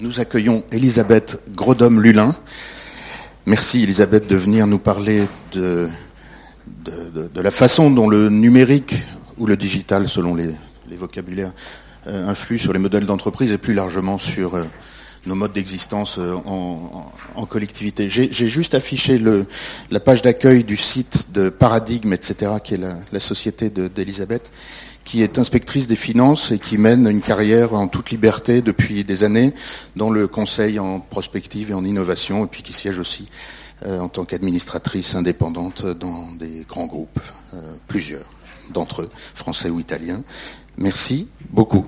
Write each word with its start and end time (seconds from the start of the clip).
Nous 0.00 0.18
accueillons 0.18 0.64
Elisabeth 0.72 1.42
Grodhomme-Lulin. 1.54 2.34
Merci 3.44 3.82
Elisabeth 3.82 4.26
de 4.26 4.36
venir 4.36 4.66
nous 4.66 4.78
parler 4.78 5.26
de, 5.52 5.88
la 7.34 7.50
façon 7.50 7.90
dont 7.90 8.08
le 8.08 8.30
numérique 8.30 8.94
ou 9.36 9.46
le 9.46 9.58
digital, 9.58 10.08
selon 10.08 10.34
les, 10.34 10.54
vocabulaires, 10.96 11.52
euh, 12.06 12.26
influe 12.26 12.58
sur 12.58 12.72
les 12.72 12.78
modèles 12.78 13.04
d'entreprise 13.04 13.52
et 13.52 13.58
plus 13.58 13.74
largement 13.74 14.16
sur 14.16 14.54
euh, 14.54 14.64
nos 15.26 15.34
modes 15.34 15.52
d'existence 15.52 16.16
euh, 16.18 16.34
en, 16.46 17.44
collectivité. 17.44 18.08
J'ai 18.08 18.48
juste 18.48 18.74
affiché 18.74 19.20
la 19.90 20.00
page 20.00 20.22
d'accueil 20.22 20.64
du 20.64 20.78
site 20.78 21.30
de 21.32 21.50
Paradigme, 21.50 22.14
etc., 22.14 22.52
qui 22.64 22.74
est 22.74 22.80
la 23.12 23.20
société 23.20 23.68
d'Elisabeth 23.68 24.50
qui 25.10 25.24
est 25.24 25.40
inspectrice 25.40 25.88
des 25.88 25.96
finances 25.96 26.52
et 26.52 26.60
qui 26.60 26.78
mène 26.78 27.08
une 27.08 27.20
carrière 27.20 27.74
en 27.74 27.88
toute 27.88 28.12
liberté 28.12 28.62
depuis 28.62 29.02
des 29.02 29.24
années 29.24 29.52
dans 29.96 30.08
le 30.08 30.28
conseil 30.28 30.78
en 30.78 31.00
prospective 31.00 31.72
et 31.72 31.74
en 31.74 31.84
innovation, 31.84 32.44
et 32.44 32.46
puis 32.46 32.62
qui 32.62 32.72
siège 32.72 33.00
aussi 33.00 33.28
euh, 33.82 33.98
en 33.98 34.08
tant 34.08 34.24
qu'administratrice 34.24 35.16
indépendante 35.16 35.84
dans 35.84 36.28
des 36.38 36.64
grands 36.68 36.86
groupes, 36.86 37.18
euh, 37.54 37.72
plusieurs 37.88 38.22
d'entre 38.72 39.02
eux, 39.02 39.10
français 39.34 39.68
ou 39.68 39.80
italiens. 39.80 40.22
Merci 40.78 41.26
beaucoup. 41.50 41.86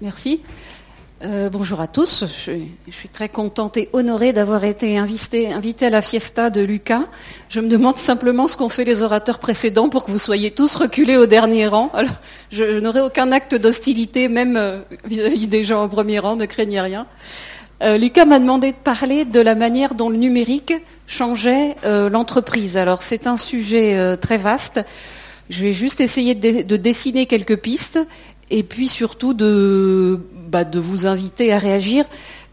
Merci. 0.00 0.42
Euh, 1.24 1.48
bonjour 1.48 1.80
à 1.80 1.86
tous. 1.86 2.24
Je 2.26 2.92
suis, 2.92 3.08
très 3.10 3.30
contente 3.30 3.78
et 3.78 3.88
honorée 3.94 4.34
d'avoir 4.34 4.64
été 4.64 4.98
invitée, 4.98 5.48
à 5.80 5.90
la 5.90 6.02
fiesta 6.02 6.50
de 6.50 6.60
Lucas. 6.60 7.04
Je 7.48 7.60
me 7.60 7.68
demande 7.68 7.96
simplement 7.96 8.46
ce 8.46 8.56
qu'ont 8.58 8.68
fait 8.68 8.84
les 8.84 9.02
orateurs 9.02 9.38
précédents 9.38 9.88
pour 9.88 10.04
que 10.04 10.10
vous 10.10 10.18
soyez 10.18 10.50
tous 10.50 10.76
reculés 10.76 11.16
au 11.16 11.24
dernier 11.24 11.68
rang. 11.68 11.90
Alors, 11.94 12.12
je, 12.50 12.80
n'aurai 12.80 13.00
aucun 13.00 13.32
acte 13.32 13.54
d'hostilité, 13.54 14.28
même 14.28 14.58
euh, 14.58 14.82
vis-à-vis 15.06 15.48
des 15.48 15.64
gens 15.64 15.84
au 15.84 15.88
premier 15.88 16.18
rang, 16.18 16.36
ne 16.36 16.44
craignez 16.44 16.82
rien. 16.82 17.06
Euh, 17.82 17.96
Lucas 17.96 18.26
m'a 18.26 18.38
demandé 18.38 18.72
de 18.72 18.76
parler 18.76 19.24
de 19.24 19.40
la 19.40 19.54
manière 19.54 19.94
dont 19.94 20.10
le 20.10 20.18
numérique 20.18 20.74
changeait 21.06 21.76
l'entreprise. 21.84 22.76
Alors, 22.76 23.02
c'est 23.02 23.26
un 23.26 23.36
sujet 23.36 24.16
très 24.18 24.36
vaste. 24.36 24.84
Je 25.48 25.62
vais 25.62 25.72
juste 25.72 26.00
essayer 26.00 26.34
de 26.34 26.76
dessiner 26.76 27.26
quelques 27.26 27.58
pistes 27.58 28.00
et 28.50 28.62
puis 28.62 28.88
surtout 28.88 29.34
de 29.34 30.20
bah, 30.48 30.64
de 30.64 30.78
vous 30.78 31.06
inviter 31.06 31.52
à 31.52 31.58
réagir. 31.58 32.04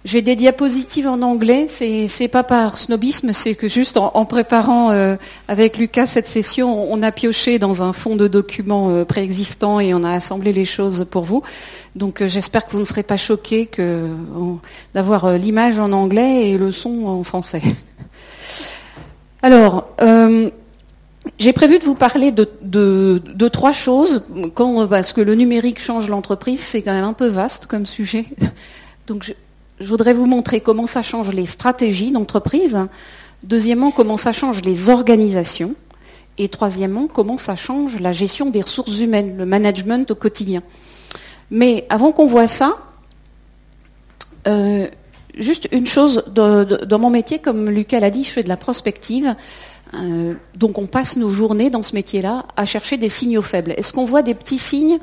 J'ai 0.05 0.21
des 0.21 0.35
diapositives 0.35 1.07
en 1.07 1.21
anglais, 1.21 1.67
c'est, 1.69 2.09
c'est 2.09 2.27
pas 2.27 2.43
par 2.43 2.77
snobisme, 2.77 3.31
c'est 3.31 3.55
que 3.55 3.69
juste 3.69 3.95
en, 3.95 4.25
préparant 4.25 4.91
euh, 4.91 5.15
avec 5.47 5.77
Lucas 5.77 6.07
cette 6.07 6.27
session, 6.27 6.91
on 6.91 7.01
a 7.01 7.13
pioché 7.13 7.57
dans 7.57 7.83
un 7.83 7.93
fond 7.93 8.17
de 8.17 8.27
documents 8.27 8.89
euh, 8.89 9.05
préexistants 9.05 9.79
et 9.79 9.93
on 9.93 10.03
a 10.03 10.11
assemblé 10.11 10.51
les 10.51 10.65
choses 10.65 11.05
pour 11.09 11.23
vous. 11.23 11.41
Donc 11.95 12.21
euh, 12.21 12.27
j'espère 12.27 12.65
que 12.65 12.73
vous 12.73 12.79
ne 12.79 12.83
serez 12.83 13.03
pas 13.03 13.15
choqués 13.15 13.69
d'avoir 14.93 15.37
l'image 15.37 15.79
en 15.79 15.93
anglais 15.93 16.49
et 16.49 16.57
le 16.57 16.71
son 16.71 17.05
en 17.05 17.23
français. 17.23 17.61
Alors, 19.41 19.87
j'ai 21.39 21.53
prévu 21.53 21.79
de 21.79 21.85
vous 21.85 21.95
parler 21.95 22.31
de, 22.31 23.47
trois 23.47 23.71
choses, 23.71 24.23
parce 24.89 25.13
que 25.13 25.21
le 25.21 25.35
numérique 25.35 25.79
change 25.81 26.09
l'entreprise, 26.09 26.59
c'est 26.59 26.81
quand 26.81 26.93
même 26.93 27.05
un 27.05 27.13
peu 27.13 27.27
vaste 27.27 27.65
comme 27.65 27.85
sujet. 27.85 28.25
Donc 29.07 29.23
je, 29.23 29.85
voudrais 29.85 30.13
vous 30.13 30.25
montrer 30.25 30.61
comment 30.61 30.87
ça 30.87 31.01
change 31.01 31.31
les 31.33 31.45
stratégies 31.45 32.11
d'entreprise, 32.11 32.77
deuxièmement 33.43 33.91
comment 33.91 34.17
ça 34.17 34.31
change 34.31 34.61
les 34.63 34.89
organisations, 34.89 35.75
et 36.37 36.49
troisièmement 36.49 37.07
comment 37.07 37.37
ça 37.37 37.55
change 37.55 37.99
la 37.99 38.11
gestion 38.11 38.49
des 38.49 38.61
ressources 38.61 38.99
humaines, 38.99 39.37
le 39.37 39.45
management 39.45 40.09
au 40.11 40.15
quotidien. 40.15 40.61
Mais 41.51 41.85
avant 41.89 42.11
qu'on 42.11 42.25
voit 42.25 42.47
ça, 42.47 42.77
euh, 44.47 44.87
juste 45.37 45.67
une 45.71 45.85
chose, 45.85 46.23
dans 46.27 46.99
mon 46.99 47.09
métier, 47.09 47.39
comme 47.39 47.69
Lucas 47.69 47.99
l'a 47.99 48.09
dit, 48.09 48.23
je 48.23 48.29
fais 48.29 48.43
de 48.43 48.49
la 48.49 48.57
prospective. 48.57 49.35
Euh, 49.95 50.33
donc 50.55 50.77
on 50.77 50.87
passe 50.87 51.17
nos 51.17 51.29
journées 51.29 51.69
dans 51.69 51.83
ce 51.83 51.93
métier-là 51.93 52.45
à 52.55 52.65
chercher 52.65 52.97
des 52.97 53.09
signaux 53.09 53.41
faibles. 53.41 53.73
Est-ce 53.77 53.93
qu'on 53.93 54.05
voit 54.05 54.23
des 54.23 54.33
petits 54.33 54.57
signes 54.57 54.97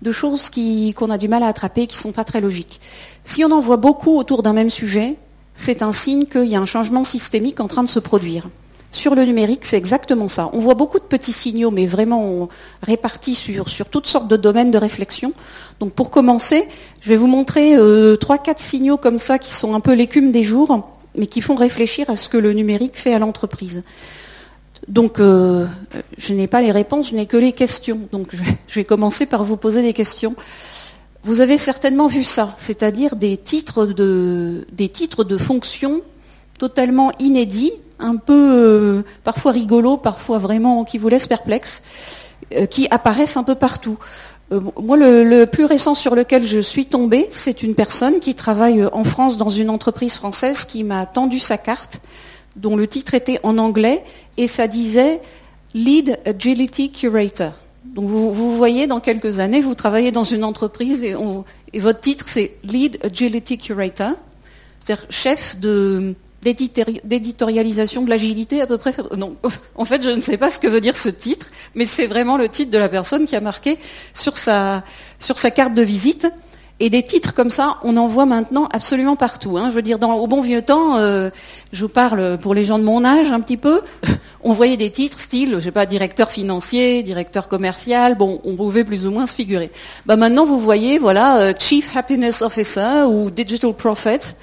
de 0.00 0.12
choses 0.12 0.50
qu'on 0.94 1.10
a 1.10 1.18
du 1.18 1.26
mal 1.26 1.42
à 1.42 1.48
attraper, 1.48 1.86
qui 1.86 1.96
ne 1.96 2.02
sont 2.02 2.12
pas 2.12 2.24
très 2.24 2.40
logiques? 2.40 2.80
Si 3.24 3.44
on 3.44 3.50
en 3.50 3.60
voit 3.60 3.78
beaucoup 3.78 4.16
autour 4.16 4.42
d'un 4.42 4.52
même 4.52 4.70
sujet, 4.70 5.16
c'est 5.54 5.82
un 5.82 5.92
signe 5.92 6.24
qu'il 6.26 6.46
y 6.46 6.54
a 6.54 6.60
un 6.60 6.66
changement 6.66 7.02
systémique 7.02 7.58
en 7.58 7.66
train 7.66 7.82
de 7.82 7.88
se 7.88 7.98
produire. 7.98 8.48
Sur 8.90 9.14
le 9.14 9.24
numérique, 9.24 9.66
c'est 9.66 9.76
exactement 9.76 10.28
ça. 10.28 10.48
On 10.54 10.60
voit 10.60 10.74
beaucoup 10.74 10.98
de 10.98 11.04
petits 11.04 11.32
signaux, 11.32 11.70
mais 11.70 11.86
vraiment 11.86 12.48
répartis 12.82 13.34
sur, 13.34 13.66
toutes 13.90 14.06
sortes 14.06 14.28
de 14.28 14.36
domaines 14.36 14.70
de 14.70 14.78
réflexion. 14.78 15.34
Donc 15.78 15.92
pour 15.92 16.10
commencer, 16.10 16.66
je 17.00 17.10
vais 17.10 17.16
vous 17.16 17.26
montrer 17.26 17.76
euh, 17.76 18.16
trois, 18.16 18.38
quatre 18.38 18.60
signaux 18.60 18.96
comme 18.96 19.18
ça 19.18 19.38
qui 19.38 19.52
sont 19.52 19.74
un 19.74 19.80
peu 19.80 19.92
l'écume 19.92 20.32
des 20.32 20.42
jours, 20.42 20.88
mais 21.14 21.26
qui 21.26 21.42
font 21.42 21.54
réfléchir 21.54 22.08
à 22.08 22.16
ce 22.16 22.30
que 22.30 22.38
le 22.38 22.54
numérique 22.54 22.96
fait 22.96 23.12
à 23.12 23.18
l'entreprise. 23.18 23.82
Donc, 24.86 25.20
euh, 25.20 25.66
je 26.16 26.32
n'ai 26.32 26.46
pas 26.46 26.62
les 26.62 26.72
réponses, 26.72 27.10
je 27.10 27.14
n'ai 27.14 27.26
que 27.26 27.36
les 27.36 27.52
questions. 27.52 28.00
Donc, 28.10 28.34
je 28.68 28.74
vais 28.74 28.84
commencer 28.84 29.26
par 29.26 29.44
vous 29.44 29.58
poser 29.58 29.82
des 29.82 29.92
questions. 29.92 30.34
Vous 31.24 31.42
avez 31.42 31.58
certainement 31.58 32.06
vu 32.06 32.24
ça, 32.24 32.54
c'est-à-dire 32.56 33.16
des 33.16 33.36
titres 33.36 33.84
de, 33.84 34.66
des 34.72 34.88
titres 34.88 35.24
de 35.24 35.36
fonctions 35.36 36.00
totalement 36.58 37.12
inédits, 37.18 37.72
un 37.98 38.16
peu 38.16 38.32
euh, 38.34 39.02
parfois 39.24 39.52
rigolos, 39.52 39.96
parfois 39.96 40.38
vraiment 40.38 40.84
qui 40.84 40.98
vous 40.98 41.08
laissent 41.08 41.26
perplexe, 41.26 41.82
euh, 42.54 42.66
qui 42.66 42.86
apparaissent 42.90 43.36
un 43.36 43.44
peu 43.44 43.54
partout. 43.54 43.98
moi, 44.50 44.96
le, 44.96 45.44
plus 45.44 45.64
récent 45.64 45.94
sur 45.94 46.14
lequel 46.14 46.44
je 46.44 46.58
suis 46.58 46.86
tombée, 46.86 47.26
c'est 47.30 47.62
une 47.62 47.74
personne 47.74 48.18
qui 48.18 48.34
travaille 48.34 48.84
en 48.92 49.04
France 49.04 49.36
dans 49.36 49.50
une 49.50 49.70
entreprise 49.70 50.14
française 50.14 50.64
qui 50.64 50.84
m'a 50.84 51.06
tendu 51.06 51.38
sa 51.38 51.58
carte 51.58 52.00
dont 52.56 52.76
le 52.76 52.86
titre 52.86 53.14
était 53.14 53.40
en 53.42 53.58
anglais 53.58 54.04
et 54.36 54.46
ça 54.46 54.66
disait 54.66 55.20
Lead 55.74 56.18
Agility 56.24 56.90
Curator. 56.90 57.52
Donc 57.84 58.08
vous, 58.08 58.56
voyez, 58.56 58.86
dans 58.86 59.00
quelques 59.00 59.38
années, 59.38 59.60
vous 59.60 59.74
travaillez 59.74 60.12
dans 60.12 60.24
une 60.24 60.44
entreprise 60.44 61.02
et, 61.02 61.14
votre 61.80 62.00
titre 62.00 62.24
c'est 62.28 62.56
Lead 62.64 62.98
Agility 63.02 63.58
Curator, 63.58 64.12
c'est-à-dire 64.78 65.06
chef 65.10 65.58
d'éditorialisation 66.42 68.02
de 68.02 68.10
l'agilité 68.10 68.60
à 68.60 68.66
peu 68.66 68.78
près. 68.78 68.92
Non, 69.16 69.34
en 69.74 69.84
fait, 69.84 70.02
je 70.02 70.10
ne 70.10 70.20
sais 70.20 70.36
pas 70.36 70.50
ce 70.50 70.58
que 70.60 70.68
veut 70.68 70.80
dire 70.80 70.96
ce 70.96 71.08
titre, 71.08 71.50
mais 71.74 71.84
c'est 71.84 72.06
vraiment 72.06 72.36
le 72.36 72.48
titre 72.48 72.70
de 72.70 72.78
la 72.78 72.88
personne 72.88 73.26
qui 73.26 73.36
a 73.36 73.40
marqué 73.40 73.78
sur 74.14 74.36
sa, 74.36 74.82
carte 75.54 75.74
de 75.74 75.82
visite. 75.82 76.28
Et 76.80 76.90
des 76.90 77.02
titres 77.02 77.34
comme 77.34 77.50
ça, 77.50 77.78
on 77.82 77.96
en 77.96 78.06
voit 78.06 78.24
maintenant 78.24 78.68
absolument 78.72 79.16
partout. 79.16 79.58
Hein. 79.58 79.70
Je 79.70 79.74
veux 79.74 79.82
dire, 79.82 79.98
dans, 79.98 80.14
au 80.14 80.28
bon 80.28 80.40
vieux 80.40 80.62
temps, 80.62 80.96
euh, 80.96 81.28
je 81.72 81.84
vous 81.84 81.88
parle 81.88 82.38
pour 82.38 82.54
les 82.54 82.62
gens 82.62 82.78
de 82.78 82.84
mon 82.84 83.04
âge 83.04 83.32
un 83.32 83.40
petit 83.40 83.56
peu, 83.56 83.80
on 84.44 84.52
voyait 84.52 84.76
des 84.76 84.90
titres 84.90 85.18
style, 85.18 85.54
je 85.54 85.58
sais 85.58 85.72
pas, 85.72 85.86
directeur 85.86 86.30
financier, 86.30 87.02
directeur 87.02 87.48
commercial, 87.48 88.16
bon, 88.16 88.40
on 88.44 88.54
pouvait 88.54 88.84
plus 88.84 89.06
ou 89.06 89.10
moins 89.10 89.26
se 89.26 89.34
figurer. 89.34 89.72
Bah 90.06 90.14
maintenant, 90.14 90.44
vous 90.44 90.60
voyez, 90.60 91.00
voilà, 91.00 91.40
euh, 91.40 91.52
Chief 91.58 91.96
Happiness 91.96 92.42
Officer 92.42 93.06
ou 93.08 93.32
Digital 93.32 93.74
Prophet. 93.74 94.36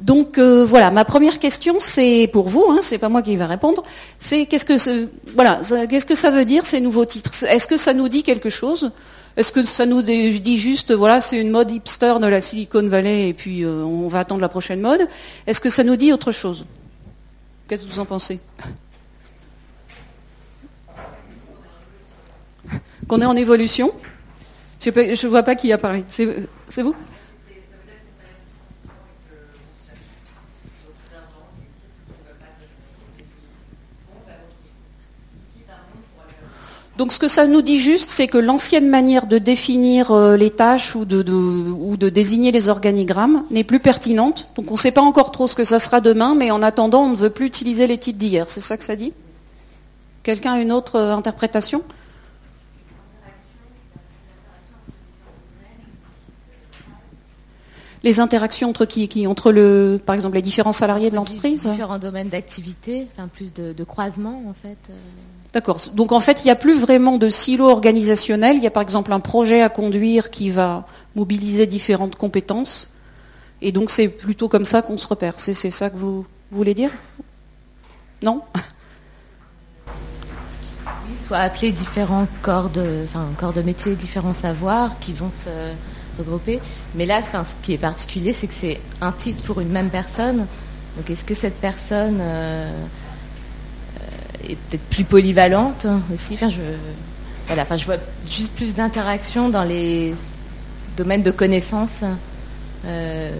Donc 0.00 0.38
euh, 0.38 0.64
voilà, 0.64 0.90
ma 0.90 1.04
première 1.04 1.40
question, 1.40 1.76
c'est 1.80 2.28
pour 2.32 2.48
vous, 2.48 2.64
hein, 2.70 2.78
c'est 2.82 2.98
pas 2.98 3.08
moi 3.08 3.20
qui 3.20 3.34
vais 3.36 3.44
répondre. 3.44 3.82
C'est 4.18 4.46
qu'est-ce 4.46 4.64
que 4.64 5.08
voilà, 5.34 5.60
qu'est-ce 5.88 6.06
que 6.06 6.14
ça 6.14 6.30
veut 6.30 6.44
dire 6.44 6.64
ces 6.66 6.80
nouveaux 6.80 7.04
titres? 7.04 7.32
Est-ce 7.44 7.66
que 7.66 7.76
ça 7.76 7.94
nous 7.94 8.08
dit 8.08 8.22
quelque 8.22 8.48
chose? 8.48 8.92
Est-ce 9.36 9.52
que 9.52 9.62
ça 9.62 9.86
nous 9.86 10.02
dit 10.02 10.58
juste, 10.58 10.92
voilà, 10.92 11.20
c'est 11.20 11.40
une 11.40 11.50
mode 11.50 11.70
hipster 11.70 12.14
de 12.20 12.26
la 12.26 12.40
Silicon 12.40 12.88
Valley 12.88 13.28
et 13.28 13.34
puis 13.34 13.64
euh, 13.64 13.82
on 13.82 14.08
va 14.08 14.20
attendre 14.20 14.40
la 14.40 14.48
prochaine 14.48 14.80
mode? 14.80 15.08
Est-ce 15.46 15.60
que 15.60 15.70
ça 15.70 15.84
nous 15.84 15.96
dit 15.96 16.12
autre 16.12 16.32
chose? 16.32 16.64
Qu'est-ce 17.68 17.84
que 17.86 17.92
vous 17.92 18.00
en 18.00 18.06
pensez? 18.06 18.40
Qu'on 23.06 23.20
est 23.20 23.26
en 23.26 23.36
évolution? 23.36 23.92
Je 24.80 24.90
ne 24.90 25.28
vois 25.28 25.42
pas 25.42 25.54
qui 25.54 25.72
a 25.72 25.78
parlé. 25.78 26.04
C'est 26.08 26.82
vous? 26.82 26.94
Donc 36.98 37.12
ce 37.12 37.20
que 37.20 37.28
ça 37.28 37.46
nous 37.46 37.62
dit 37.62 37.78
juste, 37.78 38.10
c'est 38.10 38.26
que 38.26 38.38
l'ancienne 38.38 38.88
manière 38.88 39.28
de 39.28 39.38
définir 39.38 40.10
euh, 40.10 40.36
les 40.36 40.50
tâches 40.50 40.96
ou 40.96 41.04
de, 41.04 41.22
ou 41.30 41.96
de 41.96 42.08
désigner 42.08 42.50
les 42.50 42.68
organigrammes 42.68 43.44
n'est 43.52 43.62
plus 43.62 43.78
pertinente. 43.78 44.48
Donc 44.56 44.68
on 44.68 44.74
ne 44.74 44.78
sait 44.78 44.90
pas 44.90 45.00
encore 45.00 45.30
trop 45.30 45.46
ce 45.46 45.54
que 45.54 45.62
ça 45.62 45.78
sera 45.78 46.00
demain, 46.00 46.34
mais 46.34 46.50
en 46.50 46.60
attendant, 46.60 47.02
on 47.04 47.10
ne 47.10 47.16
veut 47.16 47.30
plus 47.30 47.46
utiliser 47.46 47.86
les 47.86 47.98
titres 47.98 48.18
d'hier. 48.18 48.50
C'est 48.50 48.60
ça 48.60 48.76
que 48.76 48.84
ça 48.84 48.96
dit? 48.96 49.12
Quelqu'un 50.24 50.54
a 50.54 50.60
une 50.60 50.72
autre 50.72 50.96
euh, 50.96 51.14
interprétation? 51.14 51.84
Les 58.02 58.18
interactions 58.18 58.70
entre 58.70 58.86
qui, 58.86 59.06
qui 59.06 59.28
Entre 59.28 59.52
le, 59.52 60.00
par 60.04 60.16
exemple 60.16 60.34
les 60.34 60.42
différents 60.42 60.72
salariés 60.72 61.10
de 61.10 61.14
l'entreprise? 61.14 61.62
Différents 61.62 62.00
domaines 62.00 62.28
d'activité, 62.28 63.06
enfin 63.12 63.28
plus 63.28 63.54
de, 63.54 63.72
de 63.72 63.84
croisement 63.84 64.42
en 64.48 64.54
fait. 64.54 64.90
D'accord. 65.52 65.80
Donc 65.94 66.12
en 66.12 66.20
fait, 66.20 66.42
il 66.42 66.44
n'y 66.44 66.50
a 66.50 66.56
plus 66.56 66.78
vraiment 66.78 67.16
de 67.16 67.30
silo 67.30 67.68
organisationnel. 67.70 68.56
Il 68.56 68.62
y 68.62 68.66
a 68.66 68.70
par 68.70 68.82
exemple 68.82 69.12
un 69.12 69.20
projet 69.20 69.62
à 69.62 69.68
conduire 69.68 70.30
qui 70.30 70.50
va 70.50 70.86
mobiliser 71.16 71.66
différentes 71.66 72.16
compétences. 72.16 72.88
Et 73.62 73.72
donc 73.72 73.90
c'est 73.90 74.08
plutôt 74.08 74.48
comme 74.48 74.64
ça 74.64 74.82
qu'on 74.82 74.98
se 74.98 75.06
repère. 75.06 75.34
C'est 75.38 75.54
ça 75.54 75.90
que 75.90 75.96
vous 75.96 76.26
voulez 76.50 76.74
dire? 76.74 76.90
Non? 78.22 78.42
Oui, 81.08 81.16
soit 81.16 81.38
appeler 81.38 81.72
différents 81.72 82.26
corps 82.42 82.68
de, 82.68 83.04
enfin, 83.04 83.28
corps 83.38 83.54
de 83.54 83.62
métier, 83.62 83.94
différents 83.94 84.34
savoirs 84.34 84.98
qui 84.98 85.12
vont 85.14 85.30
se 85.30 85.48
regrouper. 86.18 86.60
Mais 86.94 87.06
là, 87.06 87.20
ce 87.22 87.54
qui 87.62 87.72
est 87.72 87.78
particulier, 87.78 88.32
c'est 88.32 88.48
que 88.48 88.54
c'est 88.54 88.80
un 89.00 89.12
titre 89.12 89.42
pour 89.44 89.60
une 89.60 89.70
même 89.70 89.88
personne. 89.88 90.46
Donc 90.96 91.08
est-ce 91.08 91.24
que 91.24 91.34
cette 91.34 91.56
personne 91.56 92.18
euh, 92.20 92.70
est 94.48 94.56
peut-être 94.56 94.82
plus 94.90 95.04
polyvalente 95.04 95.86
aussi 96.12 96.34
enfin, 96.34 96.48
je, 96.48 96.60
voilà, 97.46 97.62
enfin, 97.62 97.76
je 97.76 97.84
vois 97.86 97.96
juste 98.30 98.52
plus 98.54 98.74
d'interaction 98.74 99.48
dans 99.48 99.64
les 99.64 100.14
domaines 100.96 101.22
de 101.22 101.30
connaissances. 101.30 102.04
Euh, 102.84 103.30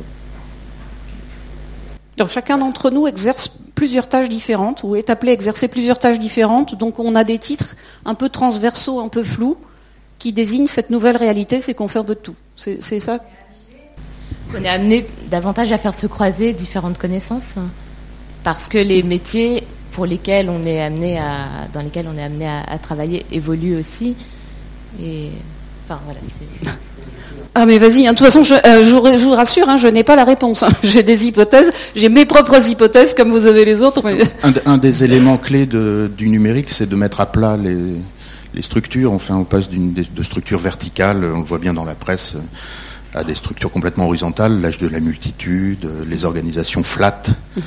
donc, 2.17 2.29
chacun 2.29 2.59
d'entre 2.59 2.91
nous 2.91 3.07
exerce 3.07 3.59
plusieurs 3.75 4.09
tâches 4.09 4.29
différentes 4.29 4.83
ou 4.83 4.97
est 4.97 5.09
appelé 5.09 5.31
à 5.31 5.35
exercer 5.35 5.69
plusieurs 5.69 6.01
tâches 6.01 6.19
différentes. 6.19 6.75
Donc 6.75 6.99
on 6.99 7.15
a 7.15 7.23
des 7.23 7.39
titres 7.39 7.77
un 8.05 8.15
peu 8.15 8.29
transversaux, 8.29 8.99
un 8.99 9.07
peu 9.09 9.23
flous, 9.23 9.57
qui 10.19 10.33
désignent 10.33 10.67
cette 10.67 10.91
nouvelle 10.91 11.17
réalité, 11.17 11.61
c'est 11.61 11.75
qu'on 11.75 11.87
fait 11.87 12.01
un 12.01 12.05
peu 12.05 12.17
de 12.17 12.21
tout. 12.21 12.35
C'est 12.57 12.99
ça? 12.99 13.21
On 14.53 14.65
est 14.65 14.69
amené 14.69 15.07
davantage 15.31 15.71
à 15.71 15.79
faire 15.79 15.95
se 15.95 16.09
croiser 16.09 16.55
différentes 16.55 16.99
connaissances 16.99 17.57
parce 18.43 18.67
que 18.67 18.79
les 18.79 19.05
métiers 19.05 19.63
pour 19.99 20.07
lesquels 20.07 20.49
on 20.49 20.65
est 20.65 20.81
amené 20.81 21.19
à, 21.19 21.67
dans 21.75 21.83
lesquels 21.83 22.07
on 22.09 22.17
est 22.17 22.23
amené 22.23 22.47
à, 22.47 22.79
travailler 22.79 23.27
évoluent 23.33 23.77
aussi. 23.77 24.15
Et 25.03 25.31
enfin 25.85 25.99
voilà, 26.05 26.21
c'est. 26.23 26.71
Ah 27.57 27.67
mais 27.67 27.79
vas-y, 27.79 28.07
hein. 28.07 28.13
de 28.13 28.17
toute 28.17 28.25
façon, 28.25 28.45
je, 28.45 28.55
euh, 28.55 28.85
je, 28.85 29.25
vous 29.25 29.33
rassure, 29.33 29.69
hein, 29.69 29.77
je 29.77 29.89
n'ai 29.89 30.05
pas 30.05 30.15
la 30.15 30.23
réponse. 30.23 30.63
Hein. 30.63 30.69
J'ai 30.85 31.03
des 31.03 31.27
hypothèses, 31.27 31.73
j'ai 31.97 32.09
mes 32.09 32.27
propres 32.27 32.71
hypothèses 32.71 33.13
comme 33.13 33.33
vous 33.33 33.47
avez 33.47 33.65
les 33.65 33.83
autres. 33.83 34.05
Un, 34.67 34.79
des 34.79 35.03
éléments 35.03 35.37
clés 35.37 35.67
du 35.67 36.29
numérique, 36.29 36.71
c'est 36.71 36.89
de 36.89 36.95
mettre 36.95 37.21
à 37.21 37.27
plat 37.27 37.57
les, 37.57 37.97
les 38.55 38.63
structures. 38.63 39.13
Enfin, 39.13 39.35
on 39.35 39.45
passe 39.45 39.69
d'une 39.69 39.93
de 39.95 40.23
structures 40.23 40.61
verticales, 40.61 41.25
on 41.25 41.41
le 41.41 41.45
voit 41.45 41.59
bien 41.59 41.75
dans 41.75 41.85
la 41.85 41.97
presse, 41.97 42.37
à 43.15 43.25
des 43.25 43.35
structures 43.35 43.73
complètement 43.73 44.07
horizontales, 44.07 44.61
l'âge 44.61 44.79
de 44.79 44.87
la 44.87 45.01
multitude, 45.01 45.89
les 46.09 46.25
organisations 46.25 46.85
flat. 46.85 47.23
Mhm. 47.57 47.63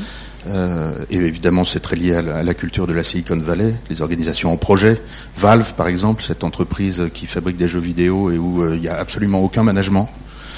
Euh, 0.48 0.94
et 1.10 1.18
évidemment, 1.18 1.66
c'est 1.66 1.80
très 1.80 1.96
lié 1.96 2.16
à 2.16 2.44
la, 2.44 2.54
culture 2.54 2.88
de 2.88 2.94
la 2.94 3.04
Silicon 3.04 3.38
Valley, 3.38 3.76
les 3.90 4.02
organisations 4.02 4.52
en 4.52 4.58
projet. 4.58 5.02
Valve, 5.38 5.74
par 5.76 5.88
exemple, 5.88 6.24
cette 6.24 6.44
entreprise 6.44 7.10
qui 7.14 7.28
fabrique 7.28 7.58
des 7.58 7.68
jeux 7.68 7.80
vidéo 7.80 8.32
et 8.32 8.38
où 8.38 8.64
euh, 8.64 8.76
il 8.76 8.82
n'y 8.82 8.88
a 8.88 8.98
absolument 8.98 9.40
aucun 9.40 9.64
management. 9.64 10.10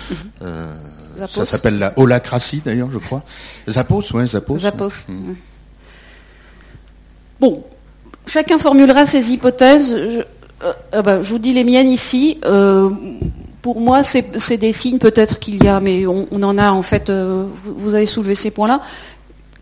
Mhm. 0.10 0.18
Euh, 0.44 0.74
ça 1.28 1.46
s'appelle 1.46 1.78
la 1.80 1.94
holacratie, 1.98 2.62
d'ailleurs, 2.64 2.90
je 2.90 2.98
crois. 2.98 3.24
Zappos, 3.70 4.04
oui, 4.14 4.28
Zappos. 4.28 4.60
Zappos. 4.60 5.08
Mhm. 5.10 5.36
Bon, 7.40 7.64
chacun 8.26 8.58
formulera 8.58 9.06
ses 9.06 9.32
hypothèses. 9.32 9.96
Je, 9.96 10.22
bah, 11.02 11.22
je 11.22 11.30
vous 11.30 11.40
dis 11.40 11.54
les 11.54 11.66
miennes 11.66 11.90
ici. 11.90 12.40
pour 13.62 13.82
moi, 13.82 14.02
c'est 14.02 14.58
des 14.58 14.72
signes 14.72 14.98
peut-être 14.98 15.40
qu'il 15.40 15.62
y 15.62 15.68
a, 15.68 15.82
mais 15.82 16.06
on, 16.08 16.28
en 16.32 16.58
a 16.58 16.72
en 16.72 16.82
fait. 16.84 17.12
vous 17.12 17.96
avez 17.96 18.06
soulevé 18.06 18.34
ces 18.34 18.50
points-là 18.50 18.82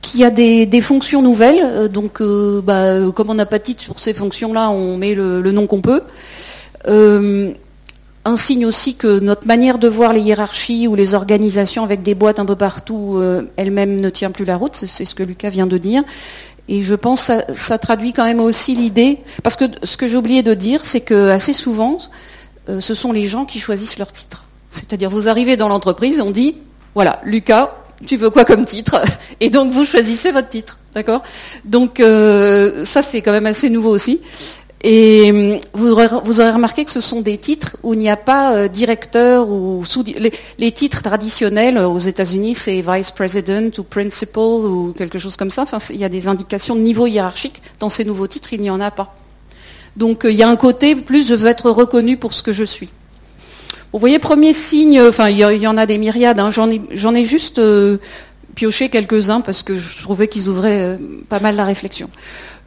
qui 0.02 0.24
a 0.24 0.30
des, 0.30 0.82
fonctions 0.82 1.22
nouvelles. 1.22 1.62
Euh, 1.64 1.88
donc, 1.88 2.22
euh, 2.22 2.62
bah, 2.62 3.12
comme 3.16 3.30
on 3.30 3.36
n'a 3.36 3.46
pas 3.46 3.60
de 3.60 3.64
titre 3.64 3.84
sur 3.84 4.00
ces 4.00 4.14
fonctions-là, 4.14 4.70
on 4.70 4.98
met 4.98 5.14
le, 5.14 5.42
nom 5.52 5.68
qu'on 5.68 5.82
peut. 5.82 6.02
Euh, 6.88 7.54
un 8.26 8.38
signe 8.38 8.66
aussi 8.66 8.96
que 8.96 9.20
notre 9.20 9.48
manière 9.48 9.80
de 9.80 9.88
voir 9.88 10.14
les 10.14 10.22
hiérarchies 10.22 10.88
ou 10.88 10.96
les 10.96 11.16
organisations 11.16 11.84
avec 11.84 12.04
des 12.04 12.14
boîtes 12.14 12.38
un 12.38 12.46
peu 12.46 12.56
partout 12.56 13.20
elle-même 13.56 14.00
ne 14.00 14.10
tient 14.12 14.30
plus 14.30 14.46
la 14.46 14.58
route. 14.58 14.76
C'est 14.76 15.06
ce 15.06 15.16
que 15.16 15.24
Lucas 15.24 15.50
vient 15.50 15.66
de 15.66 15.80
dire. 15.80 16.04
Et 16.68 16.84
je 16.84 16.94
pense 16.94 17.22
que 17.22 17.26
ça, 17.26 17.54
ça 17.54 17.78
traduit 17.80 18.14
quand 18.14 18.24
même 18.24 18.40
aussi 18.40 18.76
l'idée, 18.76 19.18
parce 19.42 19.56
que 19.56 19.66
ce 19.82 19.98
que 19.98 20.08
j'ai 20.08 20.18
oublié 20.18 20.44
de 20.44 20.54
dire, 20.54 20.86
c'est 20.86 21.02
que 21.02 21.30
assez 21.30 21.52
souvent, 21.52 21.98
ce 22.68 22.94
sont 22.94 23.12
les 23.12 23.26
gens 23.26 23.46
qui 23.46 23.60
choisissent 23.60 23.98
leur 23.98 24.12
titre. 24.12 24.46
C'est-à-dire, 24.70 25.10
vous 25.10 25.28
arrivez 25.28 25.58
dans 25.58 25.68
l'entreprise, 25.68 26.22
on 26.22 26.30
dit, 26.30 26.58
voilà, 26.94 27.22
Lucas, 27.26 27.72
tu 28.06 28.18
veux 28.18 28.30
quoi 28.30 28.46
comme 28.46 28.66
titre 28.66 29.02
Et 29.40 29.50
donc 29.50 29.72
vous 29.72 29.86
choisissez 29.86 30.32
votre 30.32 30.50
titre, 30.50 30.80
d'accord? 30.94 31.24
Donc 31.66 32.00
euh, 32.00 32.86
ça 32.86 33.02
c'est 33.02 33.22
quand 33.22 33.32
même 33.32 33.46
assez 33.46 33.70
nouveau 33.70 33.90
aussi. 33.90 34.22
Et 34.84 35.32
euh, 35.32 35.60
vous 35.74 35.92
aurez, 35.92 36.08
vous 36.24 36.42
aurez, 36.42 36.50
remarqué 36.50 36.86
que 36.86 36.92
ce 36.92 37.02
sont 37.02 37.22
des 37.22 37.38
titres 37.38 37.78
où 37.84 37.94
il 37.94 38.00
n'y 38.00 38.10
a 38.10 38.18
pas 38.18 38.54
euh, 38.54 38.68
directeur 38.68 39.48
ou 39.48 39.86
sous 39.86 40.04
les, 40.04 40.32
les, 40.58 40.72
titres 40.72 41.04
traditionnels 41.04 41.78
aux 41.78 42.00
États-Unis 42.00 42.56
c'est 42.56 42.82
vice 42.82 43.12
president 43.12 43.70
ou 43.78 43.84
principal 43.84 44.42
ou 44.44 44.94
quelque 44.98 45.20
chose 45.20 45.36
comme 45.36 45.52
ça. 45.52 45.64
Enfin, 45.64 45.78
il 45.92 45.98
y 45.98 46.04
a 46.04 46.10
des 46.10 46.28
indications 46.28 46.76
de 46.76 46.82
niveau 46.82 47.06
hiérarchique. 47.06 47.62
Dans 47.80 47.90
ces 47.90 48.06
nouveaux 48.06 48.28
titres, 48.28 48.54
il 48.54 48.62
n'y 48.62 48.72
en 48.72 48.82
a 48.82 48.90
pas. 48.90 49.16
Donc 49.96 50.22
il 50.24 50.36
y 50.36 50.42
a 50.42 50.50
un 50.50 50.56
côté 50.56 50.96
plus 50.96 51.28
je 51.28 51.36
veux 51.36 51.48
être 51.48 51.70
reconnu 51.70 52.18
pour 52.18 52.34
ce 52.34 52.42
que 52.42 52.52
je 52.52 52.64
suis. 52.64 52.90
Vous 53.94 54.00
voyez, 54.00 54.20
premier 54.20 54.54
signe, 54.54 55.02
enfin 55.02 55.28
il 55.28 55.38
y, 55.38 55.68
en 55.68 55.76
a 55.76 55.86
des 55.86 55.98
myriades, 55.98 56.40
hein. 56.40 56.50
j'en 56.50 57.14
ai, 57.14 57.26
juste 57.26 57.60
euh, 57.60 57.98
pioché 58.56 58.88
quelques-uns 58.88 59.42
parce 59.42 59.64
que 59.64 59.76
je 59.76 60.02
trouvais 60.02 60.30
qu'ils 60.30 60.48
ouvraient 60.48 60.94
euh, 60.94 60.98
pas 61.28 61.42
mal 61.42 61.58
la 61.58 61.66
réflexion. 61.66 62.10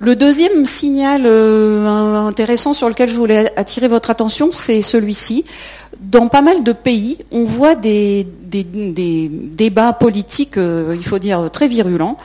Le 0.00 0.16
deuxième 0.16 0.66
signal 0.66 1.22
euh, 1.24 2.18
intéressant 2.26 2.74
sur 2.74 2.90
lequel 2.90 3.08
je 3.08 3.14
voulais 3.14 3.50
attirer 3.56 3.88
votre 3.88 4.10
attention, 4.10 4.50
c'est 4.52 4.82
celui-ci. 4.82 5.46
Dans 5.98 6.28
pas 6.28 6.42
mal 6.42 6.62
de 6.62 6.72
pays, 6.72 7.16
on 7.32 7.46
voit 7.46 7.74
des, 7.74 8.26
débats 8.50 9.94
politiques, 9.94 10.56
il 10.58 11.04
faut 11.04 11.18
dire, 11.18 11.48
très 11.50 11.68
virulents, 11.68 12.18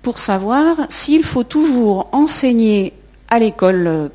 pour 0.00 0.18
savoir 0.18 0.76
s'il 0.88 1.24
faut 1.24 1.44
toujours 1.44 2.08
enseigner 2.12 2.94
à 3.28 3.38
l'école 3.38 4.10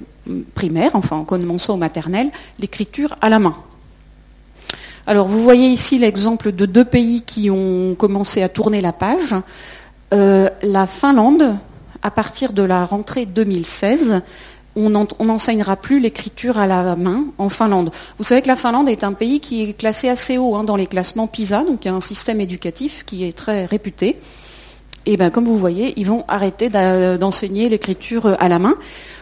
primaire, 0.56 0.92
enfin 0.94 1.18
en 1.18 1.26
commençant 1.26 1.76
au 1.76 1.78
maternel, 1.78 2.32
l'écriture 2.58 3.16
à 3.22 3.30
la 3.30 3.38
main. 3.38 3.56
Alors 5.12 5.28
vous 5.28 5.44
voyez 5.44 5.68
ici 5.68 5.98
l'exemple 5.98 6.54
de 6.54 6.66
deux 6.66 6.86
pays 6.86 7.22
qui 7.24 7.50
ont 7.50 7.96
commencé 7.96 8.44
à 8.44 8.48
tourner 8.48 8.80
la 8.80 8.94
page. 8.94 9.36
Euh, 10.14 10.48
la 10.64 10.88
Finlande, 10.88 11.58
à 12.02 12.12
partir 12.12 12.54
de 12.54 12.64
la 12.64 12.86
rentrée 12.86 13.26
2016, 13.26 14.22
on 14.78 14.90
n'enseignera 14.90 15.76
plus 15.76 16.00
l'écriture 16.00 16.58
à 16.58 16.66
la 16.66 16.96
main 16.96 17.26
en 17.40 17.50
Finlande. 17.50 17.92
Vous 18.20 18.24
savez 18.24 18.42
que 18.42 18.48
la 18.48 18.56
Finlande 18.56 18.88
est 18.88 19.04
un 19.04 19.12
pays 19.12 19.42
qui 19.42 19.64
est 19.64 19.74
classé 19.74 20.08
assez 20.08 20.38
haut 20.38 20.56
hein, 20.56 20.64
dans 20.64 20.78
les 20.78 20.88
classements 20.88 21.28
PISA, 21.28 21.66
donc 21.66 21.84
il 21.84 21.90
y 21.90 21.92
a 21.92 21.94
un 21.94 22.00
système 22.00 22.40
éducatif 22.40 23.04
qui 23.06 23.26
est 23.26 23.34
très 23.34 23.66
réputé. 23.66 24.18
Et 25.06 25.18
bien, 25.18 25.30
comme 25.32 25.46
vous 25.46 25.58
voyez, 25.58 25.94
ils 25.98 26.06
vont 26.06 26.24
arrêter 26.28 26.70
d'enseigner 26.70 27.70
l'écriture 27.70 28.36
à 28.40 28.48
la 28.48 28.60
main. 28.60 28.76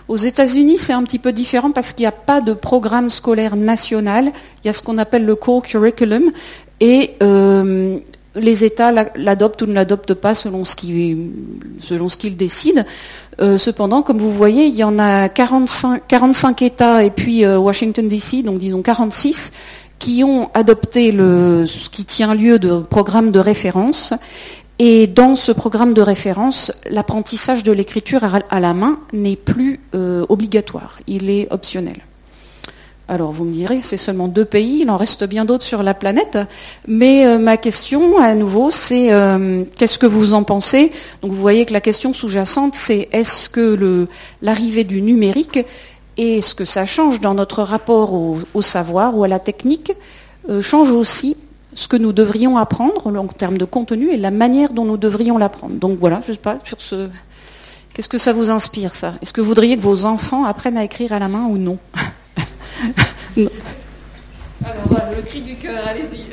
Aux 0.09 0.17
États-Unis, 0.17 0.77
c'est 0.77 0.93
un 0.93 1.03
petit 1.03 1.19
peu 1.19 1.31
différent 1.31 1.71
parce 1.71 1.93
qu'il 1.93 2.03
n'y 2.03 2.07
a 2.07 2.11
pas 2.11 2.41
de 2.41 2.53
programme 2.53 3.09
scolaire 3.09 3.55
national. 3.55 4.31
Il 4.63 4.67
y 4.67 4.69
a 4.69 4.73
ce 4.73 4.81
qu'on 4.81 4.97
appelle 4.97 5.25
le 5.25 5.35
core 5.35 5.61
curriculum 5.61 6.31
et 6.79 7.11
euh, 7.21 7.99
les 8.35 8.65
États 8.65 8.91
l'adoptent 9.15 9.61
ou 9.61 9.65
ne 9.67 9.73
l'adoptent 9.73 10.15
pas 10.15 10.33
selon 10.33 10.65
ce 10.65 10.75
qu'ils 10.75 12.37
décident. 12.37 12.83
Euh, 13.39 13.57
cependant, 13.57 14.01
comme 14.01 14.17
vous 14.17 14.31
voyez, 14.31 14.65
il 14.65 14.75
y 14.75 14.83
en 14.83 14.99
a 14.99 15.29
45, 15.29 16.07
45 16.07 16.61
États 16.61 17.03
et 17.03 17.11
puis 17.11 17.45
euh, 17.45 17.57
Washington 17.57 18.07
DC, 18.07 18.43
donc 18.43 18.57
disons 18.57 18.81
46, 18.81 19.51
qui 19.99 20.23
ont 20.23 20.49
adopté 20.53 21.11
ce 21.11 21.89
qui 21.89 22.05
tient 22.05 22.33
lieu 22.33 22.57
de 22.57 22.79
programme 22.79 23.31
de 23.31 23.39
référence 23.39 24.13
et 24.79 25.07
dans 25.07 25.35
ce 25.35 25.51
programme 25.51 25.93
de 25.93 26.01
référence, 26.01 26.71
l'apprentissage 26.89 27.63
de 27.63 27.73
l'écriture 27.73 28.21
à 28.49 28.59
la 28.61 28.73
main 28.73 28.99
n'est 29.11 29.35
plus 29.35 29.81
euh, 29.93 30.25
obligatoire, 30.29 30.99
il 31.05 31.29
est 31.29 31.51
optionnel. 31.51 31.97
Alors 33.09 33.33
vous 33.33 33.43
me 33.43 33.51
direz, 33.51 33.79
c'est 33.81 33.97
seulement 33.97 34.29
deux 34.29 34.45
pays, 34.45 34.81
il 34.83 34.89
en 34.89 34.95
reste 34.95 35.25
bien 35.25 35.43
d'autres 35.43 35.65
sur 35.65 35.83
la 35.83 35.93
planète, 35.93 36.37
mais 36.87 37.25
euh, 37.25 37.39
ma 37.39 37.57
question 37.57 38.19
à 38.19 38.35
nouveau, 38.35 38.71
c'est 38.71 39.11
euh, 39.11 39.65
qu'est-ce 39.77 39.99
que 39.99 40.05
vous 40.05 40.33
en 40.33 40.43
pensez? 40.43 40.93
Donc 41.21 41.31
vous 41.31 41.41
voyez 41.41 41.65
que 41.65 41.73
la 41.73 41.81
question 41.81 42.13
sous-jacente, 42.13 42.75
c'est 42.75 43.09
est-ce 43.11 43.49
que 43.49 44.07
l'arrivée 44.41 44.85
du 44.85 45.01
numérique 45.01 45.59
et 46.15 46.39
ce 46.41 46.55
que 46.55 46.65
ça 46.65 46.85
change 46.85 47.19
dans 47.19 47.33
notre 47.33 47.63
rapport 47.63 48.13
au, 48.13 48.61
savoir 48.61 49.17
ou 49.17 49.25
à 49.25 49.27
la 49.27 49.39
technique 49.39 49.91
change 50.61 50.91
aussi 50.91 51.35
ce 51.79 51.87
que 51.87 51.95
nous 51.95 52.11
devrions 52.11 52.57
apprendre 52.57 53.07
en 53.07 53.27
termes 53.27 53.57
de 53.57 53.63
contenu 53.63 54.11
et 54.11 54.17
la 54.17 54.31
manière 54.31 54.73
dont 54.73 54.83
nous 54.83 54.97
devrions 54.97 55.37
l'apprendre. 55.37 55.75
Donc 55.75 55.97
voilà, 55.97 56.21
je 56.27 56.33
sais 56.33 56.37
pas, 56.37 56.59
sur 56.65 56.81
ce. 56.81 57.07
Qu'est-ce 57.93 58.09
que 58.09 58.17
ça 58.17 58.33
vous 58.33 58.49
inspire, 58.49 58.95
ça? 58.95 59.13
Est-ce 59.21 59.31
que 59.31 59.39
vous 59.39 59.47
voudriez 59.47 59.77
que 59.77 59.81
vos 59.81 60.03
enfants 60.03 60.43
apprennent 60.43 60.77
à 60.77 60.83
écrire 60.83 61.13
à 61.13 61.19
la 61.19 61.29
main 61.29 61.45
ou 61.45 61.57
non, 61.57 61.77
Alors, 63.37 63.53
le 65.15 65.21
cri 65.21 65.39
du 65.39 65.55
cœur, 65.55 65.81
allez-y. 65.87 66.25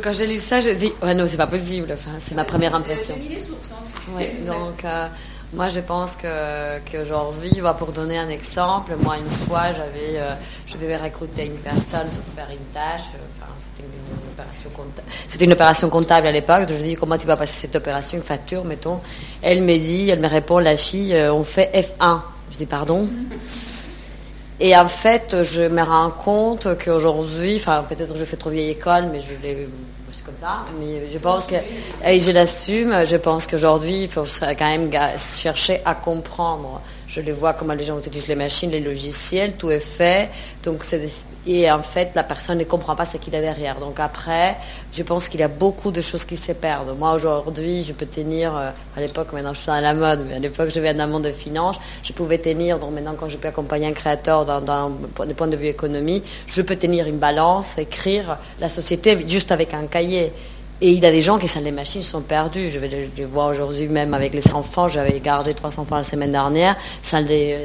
Quand 0.00 0.12
j'ai 0.12 0.28
lu 0.28 0.36
ça, 0.36 0.60
j'ai 0.60 0.76
dit, 0.76 0.92
ouais, 1.02 1.14
non, 1.14 1.26
c'est 1.26 1.36
pas 1.36 1.48
possible. 1.48 1.88
Enfin, 1.92 2.12
c'est 2.20 2.36
ma 2.36 2.44
première 2.44 2.76
impression. 2.76 3.16
Mis 3.16 3.30
les 3.30 3.40
sources, 3.40 3.72
hein, 3.72 3.82
ouais, 4.16 4.36
donc, 4.46 4.84
euh, 4.84 5.08
Moi, 5.52 5.68
je 5.68 5.80
pense 5.80 6.16
que 6.16 6.78
qu'aujourd'hui, 6.90 7.60
pour 7.78 7.92
donner 7.92 8.16
un 8.16 8.30
exemple, 8.30 8.94
moi, 9.02 9.18
une 9.18 9.30
fois, 9.30 9.64
j'avais, 9.66 10.16
euh, 10.16 10.34
je 10.66 10.78
devais 10.78 10.96
recruter 10.96 11.44
une 11.44 11.58
personne 11.58 12.06
pour 12.08 12.34
faire 12.34 12.48
une 12.50 12.64
tâche. 12.72 13.02
Enfin, 13.36 13.52
c'était 13.58 13.82
une, 13.82 14.32
opération 14.32 14.70
comptable. 14.70 15.08
C'était 15.28 15.44
une 15.44 15.52
opération 15.52 15.90
comptable 15.90 16.26
à 16.26 16.32
l'époque. 16.32 16.70
Je 16.70 16.82
dis 16.82 16.94
comment 16.94 17.18
tu 17.18 17.26
vas 17.26 17.36
passer 17.36 17.60
cette 17.60 17.76
opération, 17.76 18.16
une 18.16 18.24
facture, 18.24 18.64
mettons? 18.64 19.00
Elle 19.42 19.62
me 19.62 19.76
dit, 19.76 20.08
elle 20.08 20.20
me 20.20 20.28
répond, 20.28 20.58
la 20.58 20.78
fille, 20.78 21.14
euh, 21.14 21.34
on 21.34 21.44
fait 21.44 21.70
F1. 21.74 22.22
Je 22.50 22.56
dis 22.56 22.66
pardon? 22.66 23.06
Et 24.60 24.74
en 24.74 24.88
fait, 24.88 25.42
je 25.42 25.62
me 25.62 25.82
rends 25.82 26.10
compte 26.10 26.78
qu'aujourd'hui, 26.82 27.56
enfin, 27.56 27.84
peut-être 27.86 28.14
que 28.14 28.18
je 28.18 28.24
fais 28.24 28.36
trop 28.36 28.48
vieille 28.48 28.70
école, 28.70 29.08
mais 29.12 29.20
je 29.20 29.34
l'ai 29.42 29.68
comme 30.20 30.34
ça, 30.40 30.66
mais 30.78 31.08
je 31.10 31.18
pense 31.18 31.46
que, 31.46 31.54
et 32.04 32.20
je 32.20 32.30
l'assume, 32.30 33.06
je 33.06 33.16
pense 33.16 33.46
qu'aujourd'hui, 33.46 34.02
il 34.02 34.08
faut 34.08 34.24
quand 34.40 34.68
même 34.68 34.90
chercher 35.16 35.80
à 35.84 35.94
comprendre. 35.94 36.82
Je 37.14 37.20
le 37.20 37.32
vois 37.34 37.52
comment 37.52 37.74
les 37.74 37.84
gens 37.84 37.98
utilisent 37.98 38.26
les 38.26 38.34
machines, 38.34 38.70
les 38.70 38.80
logiciels, 38.80 39.52
tout 39.58 39.70
est 39.70 39.80
fait. 39.80 40.30
Et 41.46 41.70
en 41.70 41.82
fait, 41.82 42.12
la 42.14 42.24
personne 42.24 42.56
ne 42.56 42.64
comprend 42.64 42.96
pas 42.96 43.04
ce 43.04 43.18
qu'il 43.18 43.34
y 43.34 43.36
a 43.36 43.42
derrière. 43.42 43.78
Donc 43.78 44.00
après, 44.00 44.56
je 44.90 45.02
pense 45.02 45.28
qu'il 45.28 45.40
y 45.40 45.42
a 45.42 45.48
beaucoup 45.48 45.90
de 45.90 46.00
choses 46.00 46.24
qui 46.24 46.38
se 46.38 46.52
perdent. 46.52 46.96
Moi, 46.98 47.12
aujourd'hui, 47.12 47.82
je 47.82 47.92
peux 47.92 48.06
tenir, 48.06 48.56
euh, 48.56 48.70
à 48.96 49.00
l'époque, 49.00 49.34
maintenant 49.34 49.52
je 49.52 49.58
suis 49.58 49.66
dans 49.66 49.78
la 49.82 49.92
mode, 49.92 50.24
mais 50.26 50.36
à 50.36 50.38
l'époque, 50.38 50.70
je 50.74 50.80
dans 50.80 51.04
le 51.04 51.12
monde 51.12 51.24
de 51.24 51.32
finance, 51.32 51.78
je 52.02 52.14
pouvais 52.14 52.38
tenir, 52.38 52.78
donc 52.78 52.92
maintenant, 52.92 53.14
quand 53.14 53.28
je 53.28 53.36
peux 53.36 53.48
accompagner 53.48 53.88
un 53.88 53.92
créateur 53.92 54.46
des 54.46 55.34
points 55.34 55.48
de 55.48 55.56
vue 55.56 55.66
économie, 55.66 56.22
je 56.46 56.62
peux 56.62 56.76
tenir 56.76 57.06
une 57.06 57.18
balance, 57.18 57.76
écrire 57.76 58.38
la 58.58 58.70
société 58.70 59.18
juste 59.28 59.52
avec 59.52 59.74
un 59.74 59.86
cahier. 59.86 60.32
Et 60.84 60.90
il 60.90 61.00
y 61.00 61.06
a 61.06 61.12
des 61.12 61.22
gens 61.22 61.38
qui 61.38 61.46
sont 61.46 61.60
les 61.60 61.70
machines 61.70 62.02
sont 62.02 62.22
perdues. 62.22 62.68
Je 62.68 62.80
vais 62.80 63.08
le 63.16 63.26
voir 63.26 63.46
aujourd'hui 63.46 63.86
même 63.86 64.14
avec 64.14 64.34
les 64.34 64.52
enfants. 64.52 64.88
J'avais 64.88 65.20
gardé 65.20 65.54
trois 65.54 65.78
enfants 65.78 65.94
la 65.94 66.02
semaine 66.02 66.32
dernière. 66.32 66.74
Ça 67.00 67.22
des 67.22 67.64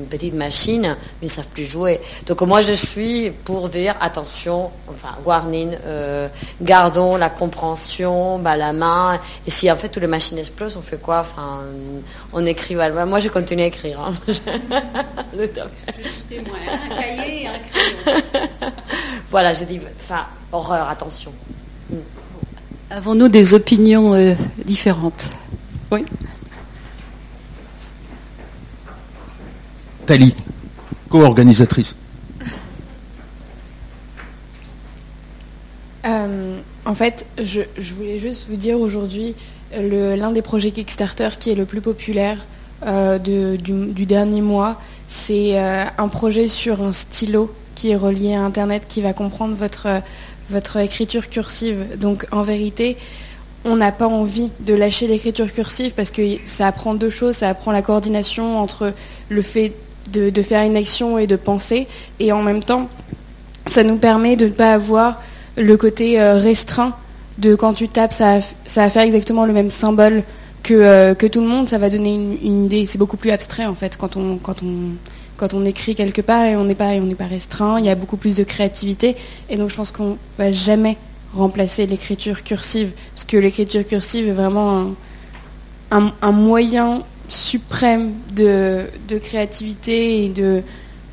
une 0.00 0.06
petite 0.06 0.34
machine, 0.34 0.82
mais 0.82 0.96
ils 1.22 1.26
ne 1.26 1.30
savent 1.30 1.46
plus 1.46 1.64
jouer. 1.64 2.00
Donc 2.26 2.42
moi 2.42 2.60
je 2.60 2.72
suis 2.72 3.30
pour 3.30 3.68
dire 3.68 3.94
attention, 4.00 4.72
enfin 4.88 5.16
warning, 5.24 5.76
euh, 5.84 6.26
gardons 6.60 7.16
la 7.16 7.30
compréhension, 7.30 8.40
bah, 8.40 8.56
la 8.56 8.72
main. 8.72 9.20
Et 9.46 9.50
si 9.50 9.70
en 9.70 9.76
fait 9.76 9.88
toutes 9.88 10.02
les 10.02 10.08
machines 10.08 10.38
explosent, 10.38 10.76
on 10.76 10.80
fait 10.80 11.00
quoi? 11.00 11.20
Enfin, 11.20 11.60
on 12.32 12.44
écrit. 12.46 12.74
Moi 12.74 13.20
je 13.20 13.28
continue 13.28 13.62
à 13.62 13.66
écrire. 13.66 14.00
Hein. 14.00 14.12
je 14.26 14.32
suis 14.32 16.22
témoin, 16.28 16.58
un 16.66 16.96
cahier 16.96 17.44
et 17.44 17.46
un 17.46 17.58
crayon. 17.60 18.72
voilà, 19.28 19.52
je 19.52 19.62
dis, 19.62 19.78
enfin, 20.00 20.26
horreur, 20.50 20.88
attention. 20.88 21.32
Mm. 21.90 21.98
Avons-nous 22.92 23.28
des 23.28 23.54
opinions 23.54 24.14
euh, 24.14 24.34
différentes? 24.64 25.30
Oui. 25.92 26.04
Tali, 30.06 30.34
co-organisatrice. 31.08 31.94
Euh, 36.04 36.58
en 36.84 36.94
fait, 36.94 37.26
je, 37.40 37.60
voulais 37.94 38.18
juste 38.18 38.48
vous 38.50 38.56
dire 38.56 38.80
aujourd'hui, 38.80 39.36
l'un 39.72 40.32
des 40.32 40.42
projets 40.42 40.72
Kickstarter 40.72 41.28
qui 41.38 41.50
est 41.50 41.54
le 41.54 41.66
plus 41.66 41.80
populaire 41.80 42.44
euh, 42.84 43.18
du, 43.18 44.06
dernier 44.06 44.40
mois, 44.40 44.80
c'est 45.06 45.56
un 45.56 46.08
projet 46.08 46.48
sur 46.48 46.82
un 46.82 46.92
stylo 46.92 47.54
qui 47.76 47.90
est 47.90 47.96
relié 47.96 48.34
à 48.34 48.42
Internet 48.42 48.86
qui 48.88 49.00
va 49.00 49.12
comprendre 49.12 49.54
votre 49.54 50.02
votre 50.50 50.76
écriture 50.76 51.28
cursive. 51.28 51.98
Donc 51.98 52.26
en 52.32 52.42
vérité, 52.42 52.96
on 53.64 53.76
n'a 53.76 53.92
pas 53.92 54.06
envie 54.06 54.50
de 54.60 54.74
lâcher 54.74 55.06
l'écriture 55.06 55.50
cursive 55.52 55.92
parce 55.94 56.10
que 56.10 56.22
ça 56.44 56.66
apprend 56.66 56.94
deux 56.94 57.10
choses. 57.10 57.36
Ça 57.36 57.48
apprend 57.48 57.72
la 57.72 57.82
coordination 57.82 58.58
entre 58.58 58.92
le 59.28 59.42
fait 59.42 59.72
de, 60.12 60.42
faire 60.42 60.64
une 60.64 60.76
action 60.76 61.18
et 61.18 61.26
de 61.26 61.36
penser. 61.36 61.86
Et 62.18 62.32
en 62.32 62.42
même 62.42 62.62
temps, 62.62 62.88
ça 63.66 63.82
nous 63.82 63.96
permet 63.96 64.36
de 64.36 64.46
ne 64.46 64.52
pas 64.52 64.72
avoir 64.72 65.20
le 65.56 65.76
côté 65.76 66.20
euh, 66.20 66.36
restreint 66.36 66.94
de 67.38 67.54
quand 67.54 67.74
tu 67.74 67.88
tapes, 67.88 68.12
ça, 68.12 68.40
va 68.76 68.90
faire 68.90 69.02
exactement 69.02 69.46
le 69.46 69.52
même 69.52 69.70
symbole 69.70 70.24
que, 70.62 70.74
euh, 70.74 71.14
tout 71.14 71.40
le 71.40 71.46
monde. 71.46 71.68
Ça 71.68 71.78
va 71.78 71.90
donner 71.90 72.14
une, 72.14 72.64
idée. 72.64 72.86
C'est 72.86 72.98
beaucoup 72.98 73.16
plus 73.16 73.30
abstrait 73.30 73.66
en 73.66 73.74
fait 73.74 73.96
quand 73.96 74.16
on, 74.16 74.38
quand 75.40 75.54
on 75.54 75.64
écrit 75.64 75.94
quelque 75.94 76.20
part 76.20 76.44
et 76.44 76.54
on 76.54 76.66
n'est 76.66 76.74
pas, 76.74 76.90
pas 77.18 77.26
restreint, 77.26 77.78
il 77.78 77.86
y 77.86 77.88
a 77.88 77.94
beaucoup 77.94 78.18
plus 78.18 78.36
de 78.36 78.44
créativité. 78.44 79.16
Et 79.48 79.56
donc 79.56 79.70
je 79.70 79.74
pense 79.74 79.90
qu'on 79.90 80.18
va 80.38 80.52
jamais 80.52 80.98
remplacer 81.32 81.86
l'écriture 81.86 82.44
cursive, 82.44 82.92
parce 83.14 83.24
que 83.24 83.38
l'écriture 83.38 83.86
cursive 83.86 84.28
est 84.28 84.32
vraiment 84.32 84.90
un, 85.90 86.32
moyen 86.32 87.04
suprême 87.28 88.12
de, 88.36 88.90
créativité 89.22 90.24
et, 90.24 90.28
de, 90.28 90.62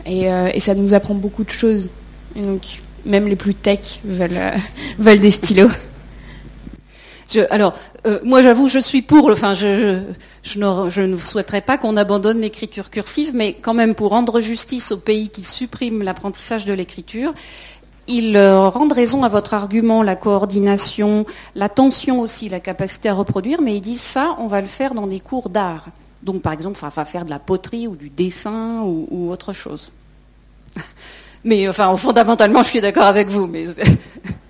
euh, 0.08 0.52
et, 0.54 0.60
ça 0.60 0.76
nous 0.76 0.94
apprend 0.94 1.16
beaucoup 1.16 1.46
de 1.46 1.50
choses. 1.50 1.90
Et 2.36 2.42
donc 2.42 2.64
même 3.06 3.30
les 3.30 3.38
plus 3.38 3.56
tech 3.56 4.02
veulent, 4.04 4.32
euh, 4.34 4.58
veulent 5.00 5.20
des 5.22 5.32
stylos 5.32 5.70
alors, 7.50 7.74
euh, 8.06 8.20
moi 8.24 8.42
j'avoue, 8.42 8.70
je 8.70 8.80
suis 8.80 9.02
pour, 9.02 9.30
enfin 9.30 9.54
je, 9.54 10.02
ne, 10.56 11.18
souhaiterais 11.18 11.62
pas 11.62 11.78
qu'on 11.78 11.98
abandonne 11.98 12.40
l'écriture 12.40 12.90
cursive, 12.90 13.32
mais 13.34 13.54
quand 13.54 13.74
même 13.74 13.96
pour 13.96 14.12
rendre 14.12 14.40
justice 14.40 14.92
aux 14.92 14.98
pays 14.98 15.30
qui 15.30 15.44
suppriment 15.44 16.04
l'apprentissage 16.04 16.66
de 16.66 16.74
l'écriture, 16.74 17.34
ils 18.08 18.38
euh, 18.38 18.70
rendent 18.70 18.94
raison 18.94 19.24
à 19.24 19.30
votre 19.30 19.54
argument, 19.54 20.02
la 20.04 20.16
coordination, 20.16 21.26
l'attention 21.56 22.22
aussi, 22.22 22.48
la 22.48 22.62
capacité 22.62 23.10
à 23.10 23.14
reproduire, 23.14 23.62
mais 23.62 23.76
ils 23.76 23.82
disent 23.82 24.02
ça, 24.02 24.38
on 24.40 24.48
va 24.48 24.62
le 24.62 24.68
faire 24.68 24.94
dans 24.94 25.08
des 25.08 25.20
cours 25.20 25.50
d'art. 25.50 25.88
Donc 26.24 26.42
par 26.42 26.54
exemple, 26.54 26.80
on 26.82 26.88
va 26.88 27.06
faire 27.06 27.26
de 27.26 27.30
la 27.30 27.40
poterie 27.40 27.88
ou 27.88 27.96
du 27.96 28.10
dessin 28.10 28.82
ou, 28.82 29.30
autre 29.30 29.54
chose. 29.54 29.92
Mais 31.44 31.68
enfin, 31.70 31.96
fondamentalement, 31.96 32.64
je 32.64 32.70
suis 32.70 32.82
d'accord 32.82 33.06
avec 33.06 33.28
vous. 33.28 33.50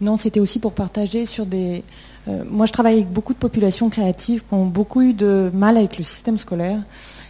Non, 0.00 0.16
c'était 0.18 0.40
aussi 0.40 0.58
pour 0.58 0.72
partager 0.72 1.24
sur 1.24 1.46
des. 1.46 1.82
Euh, 2.28 2.42
moi, 2.50 2.66
je 2.66 2.72
travaille 2.72 2.94
avec 2.94 3.10
beaucoup 3.10 3.32
de 3.32 3.38
populations 3.38 3.88
créatives 3.88 4.44
qui 4.46 4.52
ont 4.52 4.66
beaucoup 4.66 5.00
eu 5.00 5.14
de 5.14 5.50
mal 5.54 5.78
avec 5.78 5.96
le 5.96 6.04
système 6.04 6.36
scolaire 6.36 6.82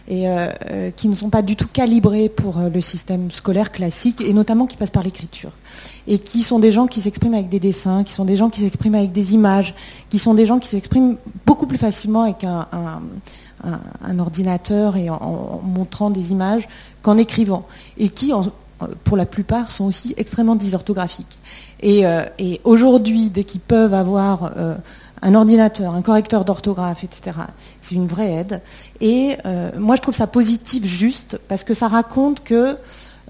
et 0.09 0.27
euh, 0.27 0.49
euh, 0.69 0.91
qui 0.91 1.07
ne 1.07 1.15
sont 1.15 1.29
pas 1.29 1.41
du 1.41 1.55
tout 1.55 1.67
calibrés 1.71 2.29
pour 2.29 2.57
le 2.59 2.81
système 2.81 3.31
scolaire 3.31 3.71
classique 3.71 4.19
et 4.21 4.33
notamment 4.33 4.65
qui 4.65 4.75
passent 4.75 4.91
par 4.91 5.03
l'écriture 5.03 5.51
et 6.07 6.19
qui 6.19 6.43
sont 6.43 6.59
des 6.59 6.71
gens 6.71 6.87
qui 6.87 6.99
s'expriment 6.99 7.35
avec 7.35 7.47
des 7.47 7.59
dessins, 7.59 8.03
qui 8.03 8.13
sont 8.13 8.25
des 8.25 8.35
gens 8.35 8.49
qui 8.49 8.61
s'expriment 8.61 8.95
avec 8.95 9.11
des 9.11 9.33
images, 9.33 9.73
qui 10.09 10.19
sont 10.19 10.33
des 10.33 10.45
gens 10.45 10.59
qui 10.59 10.67
s'expriment 10.67 11.15
beaucoup 11.45 11.67
plus 11.67 11.77
facilement 11.77 12.23
avec 12.23 12.43
un, 12.43 14.19
ordinateur 14.19 14.97
et 14.97 15.09
en, 15.09 15.61
montrant 15.63 16.09
des 16.09 16.31
images 16.31 16.67
qu'en 17.01 17.17
écrivant 17.17 17.65
et 17.97 18.09
qui 18.09 18.33
pour 19.03 19.17
la 19.17 19.25
plupart 19.25 19.71
sont 19.71 19.85
aussi 19.85 20.13
extrêmement 20.17 20.55
dysorthographiques. 20.55 21.39
Euh, 21.83 22.25
et, 22.39 22.61
aujourd'hui, 22.63 23.29
dès 23.29 23.43
qu'ils 23.43 23.61
peuvent 23.61 23.93
avoir 23.93 24.51
euh, 24.57 24.75
un 25.21 25.35
ordinateur, 25.35 25.93
un 25.95 26.01
correcteur 26.01 26.45
d'orthographe, 26.45 27.03
etc., 27.03 27.37
c'est 27.81 27.95
une 27.95 28.07
vraie 28.07 28.31
aide. 28.33 28.61
Et 29.01 29.37
euh, 29.45 29.71
moi, 29.77 29.95
je 29.95 30.01
trouve 30.01 30.15
ça 30.15 30.27
positif 30.27 30.85
juste 30.85 31.39
parce 31.47 31.63
que 31.63 31.73
ça 31.73 31.87
raconte 31.87 32.43
que 32.43 32.77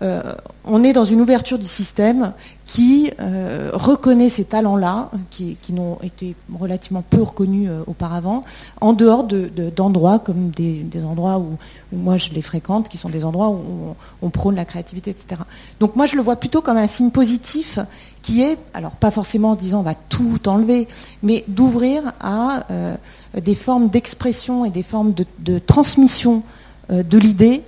on 0.02 0.84
est 0.84 0.94
dans 0.94 1.06
une 1.06 1.22
ouverture 1.22 1.58
du 1.58 1.66
système 1.66 2.34
qui 2.68 3.12
euh, 3.20 3.72
reconnaît 3.74 4.30
ces 4.30 4.44
talents-là, 4.44 5.10
qui, 5.30 5.58
n'ont 5.72 5.98
été 6.04 6.36
relativement 6.60 7.02
peu 7.02 7.22
reconnus 7.22 7.70
euh, 7.72 7.82
auparavant, 7.88 8.44
en 8.82 8.94
dehors 8.94 9.24
d'endroits 9.24 10.20
comme 10.20 10.50
des, 10.50 10.86
endroits 11.06 11.40
où, 11.40 11.58
moi 11.94 12.18
je 12.18 12.32
les 12.32 12.42
fréquente, 12.42 12.90
qui 12.90 12.98
sont 12.98 13.10
des 13.10 13.24
endroits 13.24 13.50
où 13.50 13.96
on, 14.22 14.30
prône 14.30 14.56
la 14.56 14.66
créativité, 14.66 15.12
etc. 15.12 15.42
Donc 15.80 15.96
moi 15.96 16.06
je 16.06 16.18
le 16.18 16.22
vois 16.22 16.36
plutôt 16.36 16.62
comme 16.62 16.78
un 16.78 16.88
signe 16.88 17.12
positif 17.12 17.80
qui 18.22 18.42
est, 18.42 18.58
alors 18.74 18.92
pas 18.92 19.10
forcément 19.12 19.52
en 19.52 19.56
disant 19.56 19.80
on 19.80 19.84
va 19.84 19.96
tout 19.96 20.48
enlever, 20.50 20.90
mais 21.24 21.46
d'ouvrir 21.48 22.14
à 22.20 22.66
euh, 22.70 22.98
des 23.42 23.56
formes 23.56 23.88
d'expression 23.88 24.66
et 24.66 24.70
des 24.70 24.84
formes 24.84 25.14
de, 25.14 25.26
de 25.40 25.58
transmission 25.60 26.44
de 26.90 27.18
l'idée 27.18 27.64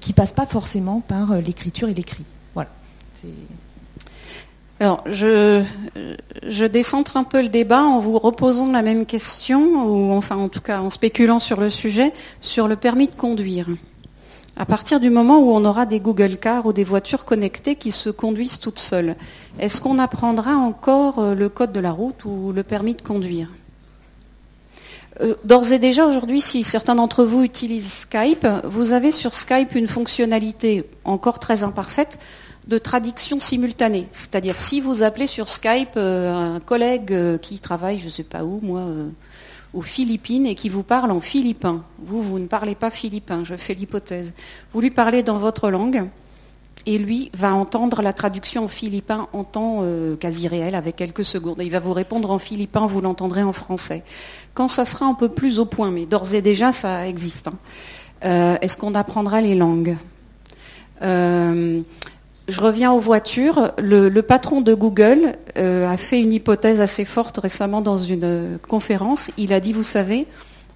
qui 0.00 0.12
passent 0.12 0.32
pas 0.32 0.46
forcément 0.46 1.00
par 1.00 1.34
l'écriture 1.40 1.88
et 1.88 1.94
l'écrit. 1.94 2.24
Voilà. 2.54 2.70
Alors, 4.80 5.02
je, 5.06 5.62
je 6.46 6.64
décentre 6.64 7.16
un 7.16 7.24
peu 7.24 7.42
le 7.42 7.48
débat 7.48 7.82
en 7.82 8.00
vous 8.00 8.18
reposant 8.18 8.72
la 8.72 8.82
même 8.82 9.06
question, 9.06 9.86
ou 9.86 10.12
enfin 10.12 10.36
en 10.36 10.48
tout 10.48 10.60
cas 10.60 10.80
en 10.80 10.90
spéculant 10.90 11.38
sur 11.38 11.60
le 11.60 11.70
sujet, 11.70 12.12
sur 12.40 12.66
le 12.66 12.76
permis 12.76 13.06
de 13.06 13.14
conduire. 13.14 13.68
À 14.56 14.66
partir 14.66 15.00
du 15.00 15.10
moment 15.10 15.38
où 15.38 15.50
on 15.50 15.64
aura 15.64 15.84
des 15.84 15.98
Google 16.00 16.38
Cars 16.38 16.66
ou 16.66 16.72
des 16.72 16.84
voitures 16.84 17.24
connectées 17.24 17.74
qui 17.74 17.90
se 17.90 18.08
conduisent 18.08 18.60
toutes 18.60 18.78
seules, 18.78 19.16
est-ce 19.58 19.80
qu'on 19.80 19.98
apprendra 19.98 20.56
encore 20.56 21.18
euh, 21.18 21.34
le 21.34 21.48
code 21.48 21.72
de 21.72 21.80
la 21.80 21.90
route 21.90 22.24
ou 22.24 22.52
le 22.52 22.62
permis 22.62 22.94
de 22.94 23.02
conduire? 23.02 23.48
euh, 23.48 23.63
D'ores 25.44 25.72
et 25.72 25.78
déjà, 25.78 26.06
aujourd'hui, 26.06 26.40
si 26.40 26.64
certains 26.64 26.96
d'entre 26.96 27.24
vous 27.24 27.44
utilisent 27.44 27.92
Skype, 27.92 28.46
vous 28.64 28.92
avez 28.92 29.12
sur 29.12 29.32
Skype 29.34 29.74
une 29.76 29.86
fonctionnalité 29.86 30.84
encore 31.04 31.38
très 31.38 31.62
imparfaite 31.62 32.18
de 32.66 32.78
traduction 32.78 33.38
simultanée. 33.38 34.06
C'est-à-dire 34.10 34.58
si 34.58 34.80
vous 34.80 35.02
appelez 35.02 35.26
sur 35.26 35.48
Skype 35.48 35.96
euh, 35.96 36.56
un 36.56 36.60
collègue 36.60 37.12
euh, 37.12 37.38
qui 37.38 37.58
travaille, 37.58 37.98
je 37.98 38.06
ne 38.06 38.10
sais 38.10 38.22
pas 38.22 38.44
où, 38.44 38.60
moi, 38.62 38.80
euh, 38.80 39.08
aux 39.74 39.82
Philippines 39.82 40.46
et 40.46 40.54
qui 40.54 40.68
vous 40.68 40.82
parle 40.82 41.10
en 41.10 41.20
philippin. 41.20 41.84
Vous, 41.98 42.22
vous 42.22 42.38
ne 42.38 42.46
parlez 42.46 42.74
pas 42.74 42.90
philippin, 42.90 43.44
je 43.44 43.54
fais 43.56 43.74
l'hypothèse. 43.74 44.34
Vous 44.72 44.80
lui 44.80 44.90
parlez 44.90 45.22
dans 45.22 45.38
votre 45.38 45.70
langue 45.70 46.08
et 46.86 46.98
lui 46.98 47.30
va 47.34 47.54
entendre 47.54 48.02
la 48.02 48.12
traduction 48.12 48.64
en 48.64 48.68
philippin 48.68 49.28
en 49.32 49.44
temps 49.44 49.80
euh, 49.82 50.16
quasi 50.16 50.48
réel 50.48 50.74
avec 50.74 50.96
quelques 50.96 51.24
secondes. 51.24 51.60
Et 51.60 51.64
il 51.64 51.70
va 51.70 51.80
vous 51.80 51.92
répondre 51.92 52.30
en 52.30 52.38
philippin, 52.38 52.86
vous 52.86 53.00
l'entendrez 53.00 53.42
en 53.42 53.52
français. 53.52 54.04
Quand 54.54 54.68
ça 54.68 54.84
sera 54.84 55.06
un 55.06 55.14
peu 55.14 55.28
plus 55.28 55.58
au 55.58 55.64
point, 55.64 55.90
mais 55.90 56.06
d'ores 56.06 56.34
et 56.34 56.42
déjà 56.42 56.72
ça 56.72 57.06
existe. 57.08 57.48
Hein. 57.48 57.54
Euh, 58.24 58.56
est-ce 58.60 58.76
qu'on 58.76 58.94
apprendra 58.94 59.40
les 59.40 59.54
langues? 59.54 59.96
Euh, 61.02 61.80
je 62.48 62.60
reviens 62.60 62.92
aux 62.92 63.00
voitures. 63.00 63.72
Le, 63.78 64.20
patron 64.20 64.60
de 64.60 64.74
Google 64.74 65.32
a 65.56 65.96
fait 65.96 66.20
une 66.20 66.32
hypothèse 66.32 66.82
assez 66.82 67.06
forte 67.06 67.38
récemment 67.38 67.80
dans 67.80 67.96
une 67.96 68.58
conférence. 68.68 69.30
Il 69.38 69.54
a 69.54 69.60
dit, 69.60 69.72
vous 69.72 69.82
savez, 69.82 70.26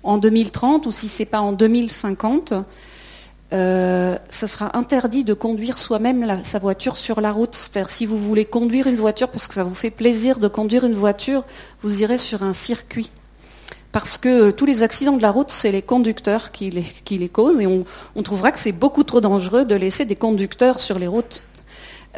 en 0.02 0.16
2030 0.16 0.86
ou 0.86 0.90
si 0.90 1.08
c'est 1.08 1.26
pas 1.26 1.40
en 1.40 1.52
2050, 1.52 2.54
euh, 3.52 4.16
ce 4.28 4.46
sera 4.46 4.76
interdit 4.76 5.24
de 5.24 5.32
conduire 5.32 5.78
soi-même 5.78 6.42
sa 6.42 6.58
voiture 6.58 6.96
sur 6.96 7.20
la 7.20 7.32
route. 7.32 7.54
C'est-à-dire 7.54 7.90
si 7.90 8.06
vous 8.06 8.18
voulez 8.18 8.44
conduire 8.44 8.86
une 8.86 8.96
voiture 8.96 9.28
parce 9.28 9.48
que 9.48 9.54
ça 9.54 9.64
vous 9.64 9.74
fait 9.74 9.90
plaisir 9.90 10.38
de 10.38 10.48
conduire 10.48 10.84
une 10.84 10.94
voiture, 10.94 11.44
vous 11.82 12.02
irez 12.02 12.18
sur 12.18 12.42
un 12.42 12.52
circuit. 12.52 13.10
Parce 13.90 14.18
que 14.18 14.50
tous 14.50 14.66
les 14.66 14.82
accidents 14.82 15.16
de 15.16 15.22
la 15.22 15.30
route, 15.30 15.50
c'est 15.50 15.72
les 15.72 15.80
conducteurs 15.80 16.52
qui 16.52 16.70
les, 16.70 17.28
causent 17.28 17.58
et 17.58 17.66
on, 17.66 18.22
trouvera 18.22 18.52
que 18.52 18.58
c'est 18.58 18.72
beaucoup 18.72 19.02
trop 19.02 19.22
dangereux 19.22 19.64
de 19.64 19.74
laisser 19.74 20.04
des 20.04 20.16
conducteurs 20.16 20.80
sur 20.80 20.98
les 20.98 21.06
routes. 21.06 21.42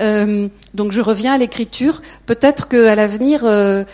Euh, 0.01 0.49
donc 0.75 0.91
je 0.91 1.01
reviens 1.01 1.35
à 1.35 1.39
l'écriture. 1.39 2.03
Peut-être 2.27 2.69
qu'à 2.69 2.97
l'avenir, 2.97 3.43
euh, 3.45 3.85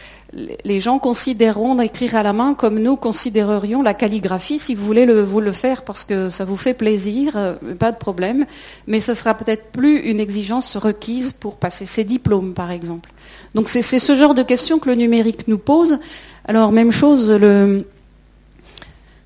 les 0.65 0.81
gens 0.81 0.99
considéreront 0.99 1.75
d'écrire 1.75 2.15
à 2.15 2.23
la 2.23 2.33
main 2.33 2.55
comme 2.55 2.79
nous 2.79 2.97
considérerions 2.97 3.83
la 3.83 3.95
calligraphie, 3.95 4.59
si 4.59 4.75
vous 4.75 4.85
voulez 4.85 5.07
le, 5.07 5.23
vous 5.23 5.41
le 5.41 5.53
faire 5.53 5.83
parce 5.83 6.05
que 6.05 6.29
ça 6.29 6.45
vous 6.45 6.57
fait 6.57 6.75
plaisir, 6.75 7.33
euh, 7.37 7.57
pas 7.79 7.93
de 7.93 7.97
problème, 7.97 8.45
mais 8.87 9.01
ce 9.01 9.15
sera 9.15 9.35
peut-être 9.35 9.71
plus 9.73 10.01
une 10.01 10.21
exigence 10.21 10.77
requise 10.77 11.33
pour 11.33 11.57
passer 11.57 11.87
ses 11.87 12.05
diplômes, 12.05 12.53
par 12.53 12.71
exemple. 12.71 13.11
Donc 13.55 13.69
c'est 13.69 13.83
ce 13.83 14.15
genre 14.15 14.35
de 14.35 14.43
questions 14.43 14.79
que 14.79 14.89
le 14.89 14.95
numérique 14.95 15.49
nous 15.49 15.59
pose. 15.59 15.99
Alors 16.47 16.73
même 16.73 16.93
chose, 16.93 17.31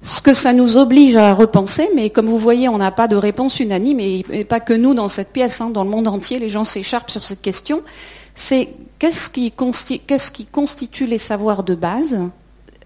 ce 0.02 0.22
que 0.22 0.32
ça 0.32 0.52
nous 0.52 0.76
oblige 0.76 1.16
à 1.16 1.34
repenser, 1.34 1.88
mais 1.94 2.10
comme 2.10 2.26
vous 2.26 2.38
voyez, 2.38 2.68
on 2.68 2.78
n'a 2.78 2.90
pas 2.90 3.08
de 3.08 3.16
réponse 3.16 3.60
unanime, 3.60 4.00
et, 4.00 4.44
pas 4.44 4.60
que 4.60 4.72
nous 4.72 4.94
dans 4.94 5.08
cette 5.08 5.32
pièce, 5.32 5.60
hein, 5.60 5.70
dans 5.70 5.84
le 5.84 5.90
monde 5.90 6.08
entier, 6.08 6.38
les 6.38 6.48
gens 6.48 6.64
s'écharpent 6.64 7.10
sur 7.10 7.24
cette 7.24 7.42
question, 7.42 7.82
c'est 8.34 8.68
Qu'est-ce 9.00 9.30
qui, 9.30 10.46
constitue 10.46 11.06
les 11.06 11.16
savoirs 11.16 11.62
de 11.62 11.74
base 11.74 12.18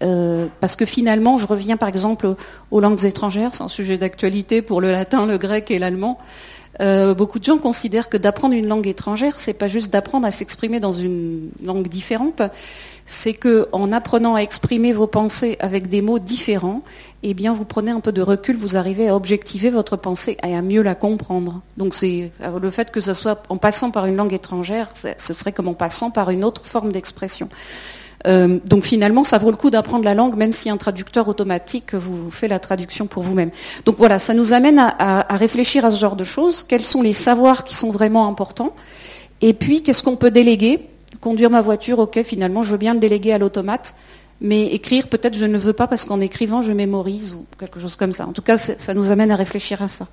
euh, 0.03 0.47
parce 0.59 0.75
que 0.75 0.85
finalement, 0.85 1.37
je 1.37 1.45
reviens 1.45 1.77
par 1.77 1.87
exemple 1.89 2.35
aux 2.71 2.79
langues 2.79 3.05
étrangères, 3.05 3.53
c'est 3.53 3.63
un 3.63 3.69
sujet 3.69 3.97
d'actualité 3.97 4.61
pour 4.61 4.81
le 4.81 4.91
latin, 4.91 5.25
le 5.25 5.37
grec 5.37 5.71
et 5.71 5.79
l'allemand. 5.79 6.17
Euh, 6.81 7.13
beaucoup 7.13 7.39
de 7.39 7.43
gens 7.43 7.57
considèrent 7.57 8.09
que 8.09 8.17
d'apprendre 8.17 8.53
une 8.53 8.67
langue 8.67 8.87
étrangère, 8.87 9.39
c'est 9.39 9.53
pas 9.53 9.67
juste 9.67 9.91
d'apprendre 9.91 10.27
à 10.27 10.31
s'exprimer 10.31 10.79
dans 10.79 10.93
une 10.93 11.49
langue 11.63 11.87
différente, 11.87 12.41
c'est 13.05 13.33
que 13.33 13.67
en 13.71 13.91
apprenant 13.91 14.35
à 14.35 14.39
exprimer 14.39 14.91
vos 14.91 15.07
pensées 15.07 15.57
avec 15.59 15.87
des 15.87 16.01
mots 16.01 16.19
différents, 16.19 16.81
eh 17.23 17.33
bien 17.33 17.53
vous 17.53 17.65
prenez 17.65 17.91
un 17.91 18.01
peu 18.01 18.11
de 18.11 18.21
recul, 18.21 18.57
vous 18.57 18.75
arrivez 18.75 19.07
à 19.07 19.15
objectiver 19.15 19.69
votre 19.69 19.95
pensée 19.95 20.37
et 20.43 20.55
à 20.55 20.61
mieux 20.61 20.81
la 20.81 20.95
comprendre. 20.95 21.61
Donc 21.77 21.95
c'est 21.95 22.31
euh, 22.41 22.59
le 22.59 22.69
fait 22.69 22.91
que 22.91 22.99
ce 22.99 23.13
soit 23.13 23.43
en 23.49 23.57
passant 23.57 23.91
par 23.91 24.05
une 24.05 24.15
langue 24.15 24.33
étrangère, 24.33 24.91
ce 24.95 25.33
serait 25.33 25.53
comme 25.53 25.67
en 25.67 25.73
passant 25.73 26.11
par 26.11 26.29
une 26.29 26.43
autre 26.43 26.65
forme 26.65 26.91
d'expression. 26.91 27.49
Euh, 28.25 28.59
donc 28.65 28.83
finalement, 28.83 29.23
ça 29.23 29.37
vaut 29.37 29.51
le 29.51 29.57
coup 29.57 29.69
d'apprendre 29.69 30.03
la 30.03 30.13
langue, 30.13 30.35
même 30.35 30.51
si 30.51 30.69
un 30.69 30.77
traducteur 30.77 31.27
automatique 31.27 31.93
vous 31.93 32.31
fait 32.31 32.47
la 32.47 32.59
traduction 32.59 33.07
pour 33.07 33.23
vous-même. 33.23 33.51
Donc 33.85 33.97
voilà, 33.97 34.19
ça 34.19 34.33
nous 34.33 34.53
amène 34.53 34.79
à, 34.79 35.35
réfléchir 35.35 35.85
à 35.85 35.91
ce 35.91 35.99
genre 35.99 36.15
de 36.15 36.23
choses. 36.23 36.63
Quels 36.63 36.85
sont 36.85 37.01
les 37.01 37.13
savoirs 37.13 37.63
qui 37.63 37.75
sont 37.75 37.91
vraiment 37.91 38.27
importants 38.27 38.75
Et 39.41 39.53
puis, 39.53 39.83
qu'est-ce 39.83 40.03
qu'on 40.03 40.15
peut 40.15 40.31
déléguer 40.31 40.87
Conduire 41.21 41.49
ma 41.49 41.61
voiture, 41.61 41.99
ok, 41.99 42.21
finalement, 42.23 42.63
je 42.63 42.71
veux 42.71 42.77
bien 42.77 42.93
le 42.93 42.99
déléguer 42.99 43.33
à 43.33 43.37
l'automate. 43.37 43.95
Mais 44.41 44.67
écrire, 44.67 45.07
peut-être 45.07 45.35
je 45.35 45.45
ne 45.45 45.57
veux 45.57 45.73
pas 45.73 45.87
parce 45.87 46.03
qu'en 46.03 46.19
écrivant, 46.19 46.61
je 46.61 46.73
mémorise 46.73 47.33
ou 47.33 47.45
quelque 47.57 47.79
chose 47.79 47.95
comme 47.95 48.11
ça. 48.11 48.27
En 48.27 48.33
tout 48.33 48.41
cas, 48.41 48.57
ça 48.57 48.93
nous 48.93 49.11
amène 49.11 49.31
à 49.31 49.35
réfléchir 49.35 49.81
à 49.81 49.87
ça. 49.87 50.07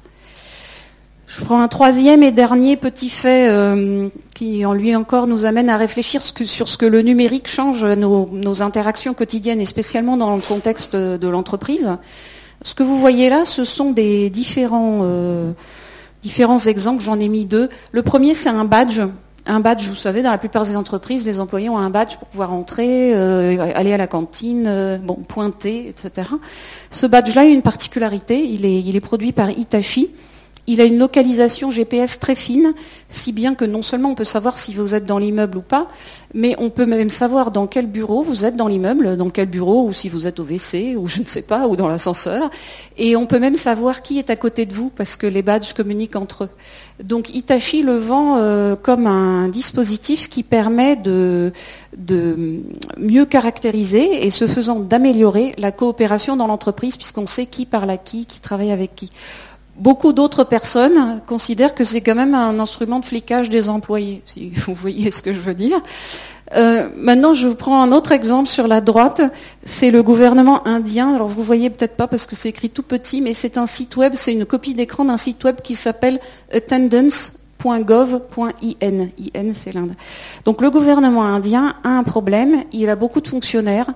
Je 1.35 1.43
prends 1.43 1.63
un 1.63 1.69
troisième 1.69 2.23
et 2.23 2.31
dernier 2.31 2.77
petit 2.77 3.09
fait 3.09 3.49
euh, 3.49 4.11
qui, 4.35 4.67
en 4.67 4.75
lui 4.75 4.95
encore, 4.95 5.27
nous 5.27 5.47
amène 5.47 5.71
à 5.71 5.79
réfléchir 5.79 6.21
sur 6.21 6.69
ce 6.69 6.77
que 6.77 6.85
le 6.85 7.01
numérique 7.01 7.49
change 7.49 7.87
nos, 7.87 8.61
interactions 8.61 9.15
quotidiennes, 9.15 9.59
et 9.59 9.65
spécialement 9.65 10.19
dans 10.19 10.37
le 10.37 10.43
contexte 10.43 10.95
de 10.95 11.29
l'entreprise. 11.29 11.89
Ce 12.61 12.75
que 12.75 12.83
vous 12.83 12.99
voyez 12.99 13.31
là, 13.31 13.47
ce 13.47 13.65
sont 13.65 13.93
des 13.93 14.29
différents, 14.29 15.01
euh, 15.05 15.53
différents 16.21 16.59
exemples. 16.59 17.03
J'en 17.03 17.19
ai 17.19 17.29
mis 17.29 17.47
deux. 17.47 17.71
Le 17.93 18.03
premier, 18.03 18.35
c'est 18.35 18.51
un 18.51 18.67
badge. 18.67 19.01
Un 19.47 19.61
badge, 19.61 19.89
vous 19.89 19.95
savez, 19.95 20.21
dans 20.21 20.33
la 20.33 20.39
plupart 20.39 20.65
des 20.65 20.77
entreprises, 20.77 21.25
les 21.25 21.41
employés 21.41 21.71
ont 21.71 21.79
un 21.79 21.89
badge 21.89 22.19
pour 22.19 22.29
pouvoir 22.29 22.53
entrer, 22.53 23.15
euh, 23.15 23.73
aller 23.75 23.95
à 23.95 23.97
la 23.97 24.07
cantine, 24.07 25.01
bon, 25.03 25.15
pointer, 25.15 25.89
etc. 25.89 26.29
Ce 26.91 27.07
badge-là 27.07 27.41
a 27.41 27.45
une 27.45 27.63
particularité. 27.63 28.45
Il 28.45 28.67
est, 28.67 28.81
il 28.81 28.97
est 28.97 29.01
produit 29.01 29.33
par 29.33 29.49
Hitachi. 29.49 30.11
Il 30.69 30.81
a 30.81 30.85
une 30.85 30.99
localisation 30.99 31.71
GPS 31.71 32.21
très 32.21 32.37
fine, 32.37 32.73
si 33.09 33.33
bien 33.33 33.57
que 33.57 33.65
non 33.65 33.83
seulement 33.83 34.11
on 34.11 34.15
peut 34.15 34.23
savoir 34.23 34.59
si 34.59 34.75
vous 34.75 34.95
êtes 34.95 35.07
dans 35.07 35.19
l'immeuble 35.19 35.59
ou 35.59 35.63
pas, 35.63 35.89
mais 36.35 36.55
on 36.59 36.71
peut 36.71 36.87
même 36.87 37.11
savoir 37.11 37.51
dans 37.51 37.67
quel 37.67 37.87
bureau 37.87 38.23
vous 38.23 38.45
êtes 38.45 38.55
dans 38.55 38.69
l'immeuble, 38.69 39.17
dans 39.17 39.29
quel 39.29 39.49
bureau, 39.49 39.89
ou 39.89 39.93
si 39.93 40.09
vous 40.09 40.29
êtes 40.29 40.39
au 40.39 40.45
WC, 40.45 40.95
ou 40.97 41.09
je 41.09 41.19
ne 41.19 41.25
sais 41.25 41.43
pas, 41.43 41.67
ou 41.67 41.75
dans 41.75 41.89
l'ascenseur. 41.89 42.49
Et 42.97 43.17
on 43.17 43.27
peut 43.27 43.41
même 43.41 43.57
savoir 43.57 44.03
qui 44.03 44.21
est 44.21 44.31
à 44.31 44.37
côté 44.37 44.65
de 44.65 44.73
vous, 44.73 44.89
parce 44.89 45.17
que 45.17 45.27
les 45.27 45.43
badges 45.43 45.73
communiquent 45.73 46.15
entre 46.15 46.45
eux. 46.45 46.51
Donc 47.03 47.35
Itachi 47.35 47.83
le 47.83 47.97
vend 47.97 48.37
euh, 48.37 48.77
comme 48.77 49.09
un 49.09 49.49
dispositif 49.49 50.29
qui 50.29 50.45
permet 50.45 50.95
de, 50.95 51.53
de 51.97 52.61
mieux 52.99 53.27
caractériser 53.27 54.25
et 54.25 54.31
ce 54.31 54.47
faisant 54.47 54.79
d'améliorer 54.79 55.55
la 55.59 55.73
coopération 55.73 56.37
dans 56.37 56.47
l'entreprise, 56.47 56.97
puisqu'on 56.97 57.27
sait 57.27 57.47
qui 57.47 57.67
parle 57.67 57.91
à 57.91 57.97
qui, 57.97 58.27
qui 58.27 58.41
travaille 58.41 58.71
avec 58.71 58.95
qui. 58.95 59.11
Beaucoup 59.83 60.13
d'autres 60.13 60.45
personnes 60.45 61.21
considèrent 61.27 61.75
que 61.75 61.83
c'est 61.83 62.03
quand 62.03 62.15
même 62.15 62.37
un 62.37 62.61
instrument 62.61 63.01
de 63.01 63.05
flicage 63.05 63.51
des 63.51 63.69
employés, 63.69 64.23
si 64.27 64.53
vous 64.67 64.75
voyez 64.75 65.11
ce 65.11 65.23
que 65.23 65.35
je 65.35 65.41
veux 65.41 65.55
dire. 65.55 65.81
Euh, 66.55 66.89
maintenant, 66.97 67.35
je 67.35 67.49
vous 67.49 67.57
prends 67.57 67.83
un 67.83 67.91
autre 67.91 68.13
exemple 68.13 68.49
sur 68.49 68.69
la 68.69 68.81
droite. 68.81 69.23
C'est 69.65 69.91
le 69.91 70.05
gouvernement 70.05 70.65
indien. 70.69 71.17
Alors, 71.17 71.27
vous 71.27 71.43
voyez 71.43 71.69
peut-être 71.69 71.97
pas 71.97 72.07
parce 72.07 72.27
que 72.27 72.37
c'est 72.37 72.51
écrit 72.51 72.71
tout 72.71 72.85
petit, 72.85 73.21
mais 73.21 73.33
c'est 73.33 73.59
un 73.59 73.67
site 73.67 73.97
web, 73.97 74.13
c'est 74.15 74.33
une 74.33 74.47
copie 74.47 74.75
d'écran 74.75 75.05
d'un 75.05 75.17
site 75.17 75.43
web 75.43 75.57
qui 75.61 75.75
s'appelle 75.75 76.21
attendance.gov.in. 76.53 78.85
IN, 78.85 79.53
c'est 79.53 79.73
l'Inde. 79.73 79.97
Donc, 80.45 80.63
le 80.63 80.71
gouvernement 80.71 81.25
indien 81.25 81.75
a 81.83 81.89
un 81.89 82.05
problème. 82.05 82.63
Il 82.71 82.89
a 82.89 82.95
beaucoup 82.95 83.21
de 83.21 83.27
fonctionnaires 83.27 83.89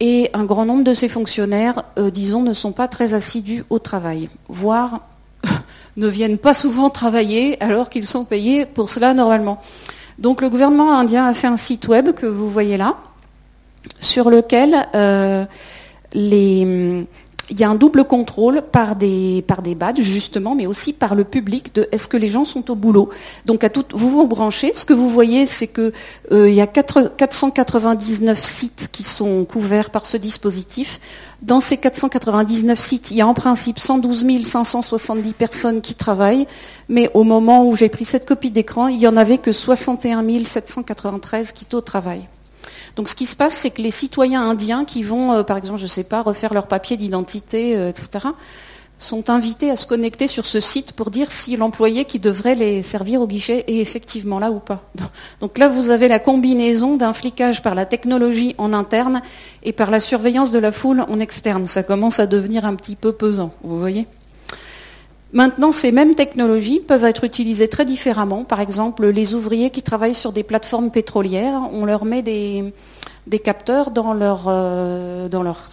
et 0.00 0.30
un 0.32 0.44
grand 0.44 0.64
nombre 0.64 0.82
de 0.82 0.94
ces 0.94 1.08
fonctionnaires, 1.08 1.82
euh, 1.98 2.10
disons, 2.10 2.42
ne 2.42 2.54
sont 2.54 2.72
pas 2.72 2.88
très 2.88 3.14
assidus 3.14 3.64
au 3.70 3.78
travail, 3.78 4.30
voire 4.48 5.00
ne 5.96 6.08
viennent 6.08 6.38
pas 6.38 6.54
souvent 6.54 6.90
travailler 6.90 7.62
alors 7.62 7.90
qu'ils 7.90 8.06
sont 8.06 8.24
payés 8.24 8.66
pour 8.66 8.88
cela 8.90 9.14
normalement. 9.14 9.60
Donc 10.18 10.40
le 10.40 10.48
gouvernement 10.48 10.98
indien 10.98 11.26
a 11.26 11.34
fait 11.34 11.46
un 11.46 11.56
site 11.56 11.88
web 11.88 12.12
que 12.12 12.26
vous 12.26 12.50
voyez 12.50 12.76
là, 12.76 12.96
sur 14.00 14.30
lequel 14.30 14.86
euh, 14.94 15.44
les, 16.12 17.06
il 17.50 17.58
y 17.58 17.64
a 17.64 17.70
un 17.70 17.74
double 17.74 18.04
contrôle 18.04 18.62
par 18.62 18.96
des, 18.96 19.44
par 19.46 19.62
des 19.62 19.74
badges, 19.74 20.00
justement, 20.00 20.54
mais 20.54 20.66
aussi 20.66 20.92
par 20.92 21.14
le 21.14 21.24
public 21.24 21.74
de 21.74 21.88
est-ce 21.92 22.08
que 22.08 22.16
les 22.16 22.28
gens 22.28 22.44
sont 22.44 22.70
au 22.70 22.74
boulot. 22.74 23.10
Donc, 23.44 23.64
à 23.64 23.70
tout, 23.70 23.84
vous 23.92 24.08
vous 24.08 24.26
branchez. 24.26 24.72
Ce 24.74 24.84
que 24.84 24.92
vous 24.92 25.10
voyez, 25.10 25.46
c'est 25.46 25.66
qu'il 25.66 25.92
euh, 26.32 26.50
y 26.50 26.60
a 26.60 26.66
499 26.66 28.42
sites 28.42 28.88
qui 28.92 29.02
sont 29.02 29.44
couverts 29.44 29.90
par 29.90 30.06
ce 30.06 30.16
dispositif. 30.16 31.00
Dans 31.42 31.60
ces 31.60 31.76
499 31.76 32.78
sites, 32.78 33.10
il 33.10 33.16
y 33.16 33.20
a 33.20 33.26
en 33.26 33.34
principe 33.34 33.78
112 33.78 34.44
570 34.44 35.32
personnes 35.32 35.80
qui 35.80 35.94
travaillent, 35.94 36.46
mais 36.88 37.10
au 37.14 37.24
moment 37.24 37.64
où 37.66 37.74
j'ai 37.74 37.88
pris 37.88 38.04
cette 38.04 38.26
copie 38.26 38.50
d'écran, 38.50 38.88
il 38.88 39.00
y 39.00 39.08
en 39.08 39.16
avait 39.16 39.38
que 39.38 39.52
61 39.52 40.22
793 40.44 41.52
qui 41.52 41.66
au 41.74 41.80
travail. 41.80 42.28
Donc 43.00 43.08
ce 43.08 43.14
qui 43.14 43.24
se 43.24 43.34
passe, 43.34 43.54
c'est 43.54 43.70
que 43.70 43.80
les 43.80 43.90
citoyens 43.90 44.46
indiens 44.46 44.84
qui 44.84 45.02
vont, 45.02 45.32
euh, 45.32 45.42
par 45.42 45.56
exemple, 45.56 45.78
je 45.78 45.84
ne 45.84 45.88
sais 45.88 46.04
pas, 46.04 46.20
refaire 46.20 46.52
leur 46.52 46.66
papier 46.66 46.98
d'identité, 46.98 47.74
euh, 47.74 47.88
etc., 47.88 48.28
sont 48.98 49.30
invités 49.30 49.70
à 49.70 49.76
se 49.76 49.86
connecter 49.86 50.26
sur 50.26 50.44
ce 50.44 50.60
site 50.60 50.92
pour 50.92 51.10
dire 51.10 51.32
si 51.32 51.56
l'employé 51.56 52.04
qui 52.04 52.18
devrait 52.18 52.56
les 52.56 52.82
servir 52.82 53.22
au 53.22 53.26
guichet 53.26 53.64
est 53.68 53.78
effectivement 53.78 54.38
là 54.38 54.50
ou 54.50 54.58
pas. 54.58 54.82
Donc 55.40 55.56
là, 55.56 55.68
vous 55.68 55.88
avez 55.88 56.08
la 56.08 56.18
combinaison 56.18 56.96
d'un 56.96 57.14
flicage 57.14 57.62
par 57.62 57.74
la 57.74 57.86
technologie 57.86 58.54
en 58.58 58.74
interne 58.74 59.22
et 59.62 59.72
par 59.72 59.90
la 59.90 59.98
surveillance 59.98 60.50
de 60.50 60.58
la 60.58 60.70
foule 60.70 61.00
en 61.00 61.20
externe. 61.20 61.64
Ça 61.64 61.82
commence 61.82 62.20
à 62.20 62.26
devenir 62.26 62.66
un 62.66 62.74
petit 62.74 62.96
peu 62.96 63.12
pesant, 63.12 63.54
vous 63.64 63.78
voyez? 63.78 64.06
Maintenant, 65.32 65.70
ces 65.70 65.92
mêmes 65.92 66.16
technologies 66.16 66.80
peuvent 66.80 67.04
être 67.04 67.22
utilisées 67.22 67.68
très 67.68 67.84
différemment. 67.84 68.42
Par 68.42 68.60
exemple, 68.60 69.06
les 69.06 69.34
ouvriers 69.34 69.70
qui 69.70 69.82
travaillent 69.82 70.14
sur 70.14 70.32
des 70.32 70.42
plateformes 70.42 70.90
pétrolières, 70.90 71.62
on 71.72 71.84
leur 71.84 72.04
met 72.04 72.22
des, 72.22 72.72
capteurs 73.44 73.92
dans 73.92 74.12
leurs 74.12 74.46
dans 75.28 75.42
leurs 75.44 75.70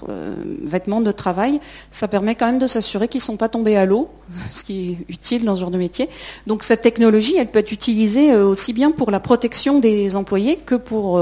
vêtements 0.64 1.02
de 1.02 1.12
travail. 1.12 1.60
Ça 1.90 2.08
permet 2.08 2.36
quand 2.36 2.46
même 2.46 2.60
de 2.60 2.68
s'assurer 2.68 3.08
qu'ils 3.08 3.22
ne 3.22 3.26
sont 3.26 3.38
pas 3.38 3.50
tombés 3.50 3.78
à 3.78 3.88
l'eau, 3.88 4.10
ce 4.52 4.64
qui 4.64 4.92
est 4.92 5.12
utile 5.12 5.44
dans 5.44 5.56
ce 5.56 5.62
genre 5.62 5.72
de 5.72 5.80
métier. 5.80 6.08
Donc 6.46 6.64
cette 6.64 6.82
technologie, 6.82 7.36
elle 7.38 7.48
peut 7.48 7.60
être 7.60 7.72
utilisée 7.72 8.36
aussi 8.36 8.74
bien 8.74 8.92
pour 8.92 9.10
la 9.10 9.20
protection 9.20 9.80
des 9.80 10.16
employés 10.16 10.58
que 10.58 10.76
pour 10.76 11.20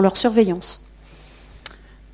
leur 0.00 0.16
surveillance. 0.16 0.87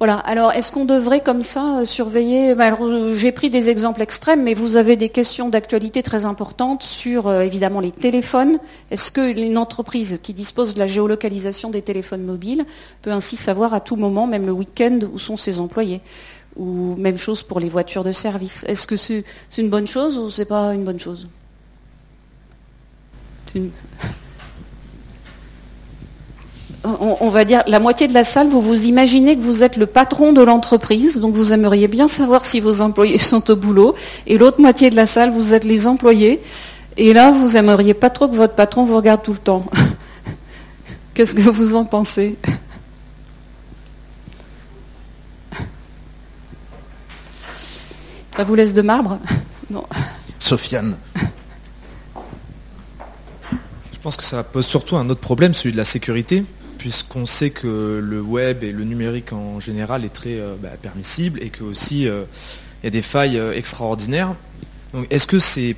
Voilà. 0.06 0.18
Alors, 0.18 0.52
est-ce 0.52 0.70
qu'on 0.70 0.84
devrait 0.84 1.22
comme 1.22 1.40
ça 1.40 1.78
euh, 1.78 1.84
surveiller 1.86 2.54
ben, 2.54 2.76
euh, 2.78 3.16
J'ai 3.16 3.32
pris 3.32 3.48
des 3.48 3.70
exemples 3.70 4.02
extrêmes, 4.02 4.42
mais 4.42 4.52
vous 4.52 4.76
avez 4.76 4.96
des 4.96 5.08
questions 5.08 5.48
d'actualité 5.48 6.02
très 6.02 6.26
importantes 6.26 6.82
sur 6.82 7.26
euh, 7.26 7.40
évidemment 7.40 7.80
les 7.80 7.90
téléphones. 7.90 8.58
Est-ce 8.90 9.10
qu'une 9.10 9.56
entreprise 9.56 10.20
qui 10.22 10.34
dispose 10.34 10.74
de 10.74 10.78
la 10.78 10.88
géolocalisation 10.88 11.70
des 11.70 11.80
téléphones 11.80 12.22
mobiles 12.22 12.66
peut 13.00 13.12
ainsi 13.12 13.36
savoir 13.36 13.72
à 13.72 13.80
tout 13.80 13.96
moment, 13.96 14.26
même 14.26 14.44
le 14.44 14.52
week-end, 14.52 14.98
où 15.10 15.18
sont 15.18 15.38
ses 15.38 15.58
employés? 15.58 16.02
Ou 16.56 16.96
même 16.96 17.16
chose 17.16 17.42
pour 17.42 17.58
les 17.58 17.70
voitures 17.70 18.04
de 18.04 18.12
service. 18.12 18.62
Est-ce 18.68 18.86
que 18.86 18.96
c'est 18.96 19.24
une 19.56 19.70
bonne 19.70 19.86
chose 19.86 20.18
ou 20.18 20.28
c'est 20.28 20.44
pas 20.44 20.74
une 20.74 20.84
bonne 20.84 21.00
chose? 21.00 21.26
On, 26.84 27.28
va 27.30 27.44
dire, 27.44 27.62
la 27.66 27.80
moitié 27.80 28.08
de 28.08 28.14
la 28.14 28.24
salle, 28.24 28.48
vous 28.48 28.60
vous 28.60 28.86
imaginez 28.86 29.36
que 29.36 29.42
vous 29.42 29.62
êtes 29.62 29.76
le 29.76 29.86
patron 29.86 30.32
de 30.32 30.42
l'entreprise, 30.42 31.18
donc 31.18 31.34
vous 31.34 31.52
aimeriez 31.52 31.88
bien 31.88 32.08
savoir 32.08 32.44
si 32.44 32.60
vos 32.60 32.82
employés 32.82 33.18
sont 33.30 33.50
au 33.50 33.56
boulot, 33.56 33.94
et 34.26 34.38
l'autre 34.38 34.60
moitié 34.60 34.90
de 34.90 34.96
la 34.96 35.06
salle, 35.06 35.32
vous 35.32 35.54
êtes 35.54 35.64
les 35.64 35.86
employés, 35.86 36.42
et 36.96 37.12
là, 37.12 37.32
vous 37.32 37.56
aimeriez 37.56 37.94
pas 37.94 38.10
trop 38.10 38.28
que 38.28 38.36
votre 38.36 38.54
patron 38.54 38.84
vous 38.84 38.96
regarde 38.96 39.22
tout 39.22 39.32
le 39.32 39.38
temps. 39.38 39.64
Qu'est-ce 41.14 41.34
que 41.34 41.48
vous 41.50 41.74
en 41.74 41.84
pensez? 41.84 42.36
Ça 48.36 48.44
vous 48.44 48.54
laisse 48.54 48.74
de 48.74 48.82
marbre? 48.82 49.18
Non. 49.70 49.84
Sofiane. 50.38 50.98
Je 53.92 53.98
pense 54.02 54.16
que 54.16 54.24
ça 54.24 54.42
pose 54.44 54.66
surtout 54.66 54.96
un 54.96 55.08
autre 55.08 55.20
problème, 55.20 55.54
celui 55.54 55.72
de 55.72 55.78
la 55.78 55.84
sécurité 55.84 56.44
puisqu'on 56.84 57.24
sait 57.24 57.48
que 57.48 57.98
le 58.04 58.20
web 58.20 58.62
et 58.62 58.70
le 58.70 58.84
numérique 58.84 59.32
en 59.32 59.58
général 59.58 60.04
est 60.04 60.12
très 60.12 60.38
euh, 60.38 60.52
bah, 60.62 60.76
permissible 60.76 61.42
et 61.42 61.48
que 61.48 61.64
aussi 61.64 62.06
euh, 62.06 62.24
il 62.82 62.84
y 62.84 62.88
a 62.88 62.90
des 62.90 63.00
failles 63.00 63.38
euh, 63.38 63.54
extraordinaires. 63.54 64.34
Donc 64.92 65.06
est-ce 65.08 65.26
que 65.26 65.38
ces, 65.38 65.74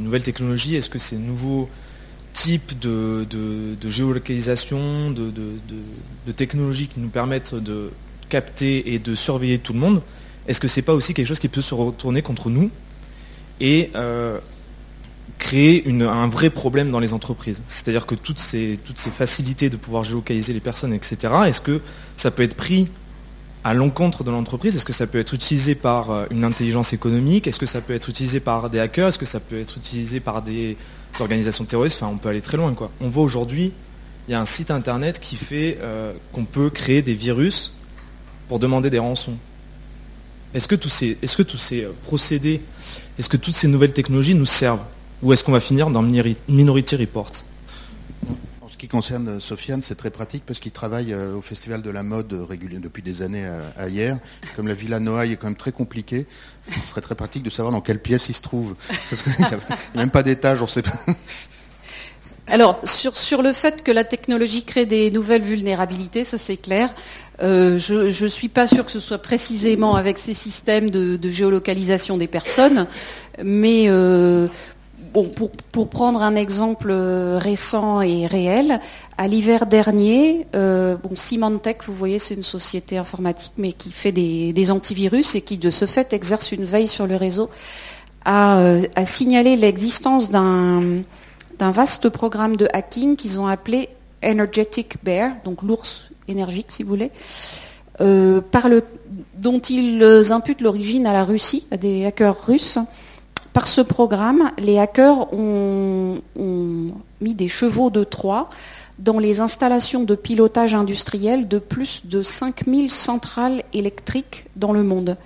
nouvelles 0.00 0.24
technologies, 0.24 0.74
est-ce 0.74 0.90
que 0.90 0.98
ces 0.98 1.16
nouveaux 1.16 1.68
types 2.32 2.76
de, 2.80 3.24
géolocalisation, 3.88 5.12
de, 5.12 5.30
technologies 6.32 6.88
qui 6.88 6.98
nous 6.98 7.08
permettent 7.08 7.54
de 7.54 7.92
capter 8.30 8.94
et 8.94 8.98
de 8.98 9.14
surveiller 9.14 9.58
tout 9.58 9.74
le 9.74 9.78
monde, 9.78 10.02
est-ce 10.48 10.58
que 10.58 10.66
ce 10.66 10.80
n'est 10.80 10.84
pas 10.84 10.94
aussi 10.94 11.14
quelque 11.14 11.28
chose 11.28 11.38
qui 11.38 11.46
peut 11.46 11.60
se 11.60 11.74
retourner 11.74 12.22
contre 12.22 12.50
nous 12.50 12.68
et 13.60 13.92
créer 15.40 15.84
un 15.88 16.28
vrai 16.28 16.50
problème 16.50 16.92
dans 16.92 17.00
les 17.00 17.12
entreprises. 17.12 17.62
C'est-à-dire 17.66 18.06
que 18.06 18.14
toutes 18.14 18.38
ces, 18.38 18.78
facilités 18.94 19.70
de 19.70 19.76
pouvoir 19.76 20.04
géolocaliser 20.04 20.52
les 20.52 20.60
personnes, 20.60 20.92
etc., 20.92 21.16
est-ce 21.46 21.60
que 21.60 21.80
ça 22.16 22.30
peut 22.30 22.44
être 22.44 22.56
pris 22.56 22.88
à 23.64 23.74
l'encontre 23.74 24.22
de 24.22 24.30
l'entreprise? 24.30 24.76
Est-ce 24.76 24.84
que 24.84 24.92
ça 24.92 25.06
peut 25.06 25.18
être 25.18 25.34
utilisé 25.34 25.74
par 25.74 26.10
euh, 26.10 26.26
une 26.30 26.44
intelligence 26.44 26.92
économique? 26.92 27.46
Est-ce 27.46 27.58
que 27.58 27.66
ça 27.66 27.80
peut 27.80 27.94
être 27.94 28.08
utilisé 28.08 28.38
par 28.38 28.70
des 28.70 28.78
hackers? 28.78 29.08
Est-ce 29.08 29.18
que 29.18 29.26
ça 29.26 29.40
peut 29.40 29.58
être 29.58 29.76
utilisé 29.78 30.20
par 30.20 30.42
des 30.42 30.76
organisations 31.18 31.64
terroristes? 31.64 32.00
Enfin, 32.00 32.12
on 32.12 32.18
peut 32.18 32.28
aller 32.28 32.40
très 32.42 32.56
loin. 32.56 32.74
On 33.00 33.08
voit 33.08 33.22
aujourd'hui, 33.24 33.72
il 34.28 34.32
y 34.32 34.34
a 34.34 34.40
un 34.40 34.46
site 34.46 34.70
internet 34.70 35.20
qui 35.20 35.36
fait 35.36 35.78
euh, 35.80 36.12
qu'on 36.32 36.44
peut 36.44 36.70
créer 36.70 37.02
des 37.02 37.14
virus 37.14 37.74
pour 38.48 38.58
demander 38.58 38.90
des 38.90 38.98
rançons. 38.98 39.36
Est-ce 40.54 40.68
que 40.68 40.74
tous 40.74 40.88
ces, 40.88 41.18
est-ce 41.22 41.36
que 41.36 41.42
tous 41.42 41.58
ces 41.58 41.84
euh, 41.84 41.92
procédés, 42.02 42.62
est-ce 43.18 43.28
que 43.28 43.36
toutes 43.38 43.56
ces 43.56 43.68
nouvelles 43.68 43.92
technologies 43.92 44.34
nous 44.34 44.46
servent? 44.46 44.84
Ou 45.22 45.32
est-ce 45.32 45.44
qu'on 45.44 45.52
va 45.52 45.60
finir 45.60 45.90
dans 45.90 46.02
Minority 46.02 46.96
Report 46.96 47.30
En 48.62 48.68
ce 48.68 48.76
qui 48.76 48.88
concerne 48.88 49.28
euh, 49.28 49.40
Sofiane, 49.40 49.82
c'est 49.82 49.94
très 49.94 50.10
pratique 50.10 50.44
parce 50.46 50.60
qu'il 50.60 50.72
travaille 50.72 51.12
euh, 51.12 51.34
au 51.34 51.42
Festival 51.42 51.82
de 51.82 51.90
la 51.90 52.02
mode 52.02 52.32
euh, 52.32 52.44
régulier 52.44 52.78
depuis 52.78 53.02
des 53.02 53.22
années 53.22 53.46
à, 53.76 53.88
hier. 53.88 54.18
Comme 54.56 54.68
la 54.68 54.74
Villa 54.74 54.98
Noailles 54.98 55.32
est 55.32 55.36
quand 55.36 55.48
même 55.48 55.56
très 55.56 55.72
compliquée, 55.72 56.26
ce 56.72 56.80
serait 56.80 57.02
très 57.02 57.14
pratique 57.14 57.42
de 57.42 57.50
savoir 57.50 57.72
dans 57.72 57.82
quelle 57.82 58.00
pièce 58.00 58.28
il 58.30 58.34
se 58.34 58.42
trouve. 58.42 58.74
Parce 59.10 59.22
qu'il 59.22 59.32
n'y 59.38 59.44
a 59.44 59.58
même 59.94 60.10
pas 60.10 60.22
d'étage, 60.22 60.60
on 60.62 60.64
ne 60.64 60.70
sait 60.70 60.82
pas. 60.82 60.98
Alors, 62.46 62.80
sur, 62.82 63.16
sur 63.16 63.42
le 63.42 63.52
fait 63.52 63.84
que 63.84 63.92
la 63.92 64.02
technologie 64.02 64.64
crée 64.64 64.84
des 64.84 65.12
nouvelles 65.12 65.42
vulnérabilités, 65.42 66.24
ça 66.24 66.36
c'est 66.36 66.56
clair. 66.56 66.92
je 67.38 68.22
ne 68.24 68.28
suis 68.28 68.48
pas 68.48 68.66
sûr 68.66 68.84
que 68.84 68.90
ce 68.90 68.98
soit 68.98 69.18
précisément 69.18 69.94
avec 69.94 70.18
ces 70.18 70.34
systèmes 70.34 70.90
de, 70.90 71.30
géolocalisation 71.30 72.16
des 72.16 72.26
personnes, 72.26 72.88
mais 73.44 73.88
pour, 75.12 75.88
prendre 75.88 76.22
un 76.22 76.36
exemple 76.36 76.88
euh, 76.90 77.38
récent 77.38 78.00
et 78.00 78.26
réel, 78.26 78.80
à 79.18 79.28
l'hiver 79.28 79.66
dernier, 79.66 80.46
euh, 80.54 80.96
Symantec, 81.14 81.84
vous 81.84 81.94
voyez, 81.94 82.18
c'est 82.18 82.34
une 82.34 82.42
société 82.42 82.98
informatique, 82.98 83.52
mais 83.56 83.72
qui 83.72 83.92
fait 83.92 84.12
des, 84.12 84.70
antivirus 84.70 85.34
et 85.34 85.40
qui, 85.40 85.58
de 85.58 85.70
ce 85.70 85.86
fait, 85.86 86.12
exerce 86.12 86.52
une 86.52 86.64
veille 86.64 86.88
sur 86.88 87.06
le 87.06 87.16
réseau, 87.16 87.50
a, 88.24 88.58
euh, 88.58 88.82
signalé 89.04 89.56
l'existence 89.56 90.30
d'un 90.30 91.02
vaste 91.58 92.08
programme 92.08 92.56
de 92.56 92.68
hacking 92.72 93.16
qu'ils 93.16 93.40
ont 93.40 93.46
appelé 93.46 93.88
Energetic 94.24 95.02
Bear, 95.02 95.32
donc 95.44 95.62
l'ours 95.62 96.10
énergique, 96.28 96.66
si 96.68 96.82
vous 96.82 96.90
voulez, 96.90 97.10
le, 97.98 98.42
dont 99.34 99.58
ils 99.58 100.32
imputent 100.32 100.60
l'origine 100.60 101.06
à 101.06 101.12
la 101.12 101.24
Russie, 101.24 101.66
à 101.70 101.76
des 101.76 102.06
hackers 102.06 102.46
russes 102.46 102.78
par 103.52 103.66
ce 103.66 103.80
programme, 103.80 104.50
les 104.58 104.78
hackers 104.78 105.32
ont, 105.32 106.20
mis 107.20 107.34
des 107.34 107.48
chevaux 107.48 107.90
de 107.90 108.04
Troie 108.04 108.48
dans 108.98 109.18
les 109.18 109.40
installations 109.40 110.04
de 110.04 110.14
pilotage 110.14 110.74
industriel 110.74 111.48
de 111.48 111.58
plus 111.58 112.02
de 112.06 112.22
5000 112.22 112.90
centrales 112.90 113.62
électriques 113.72 114.46
dans 114.56 114.72
le 114.72 114.82
monde. 114.82 115.16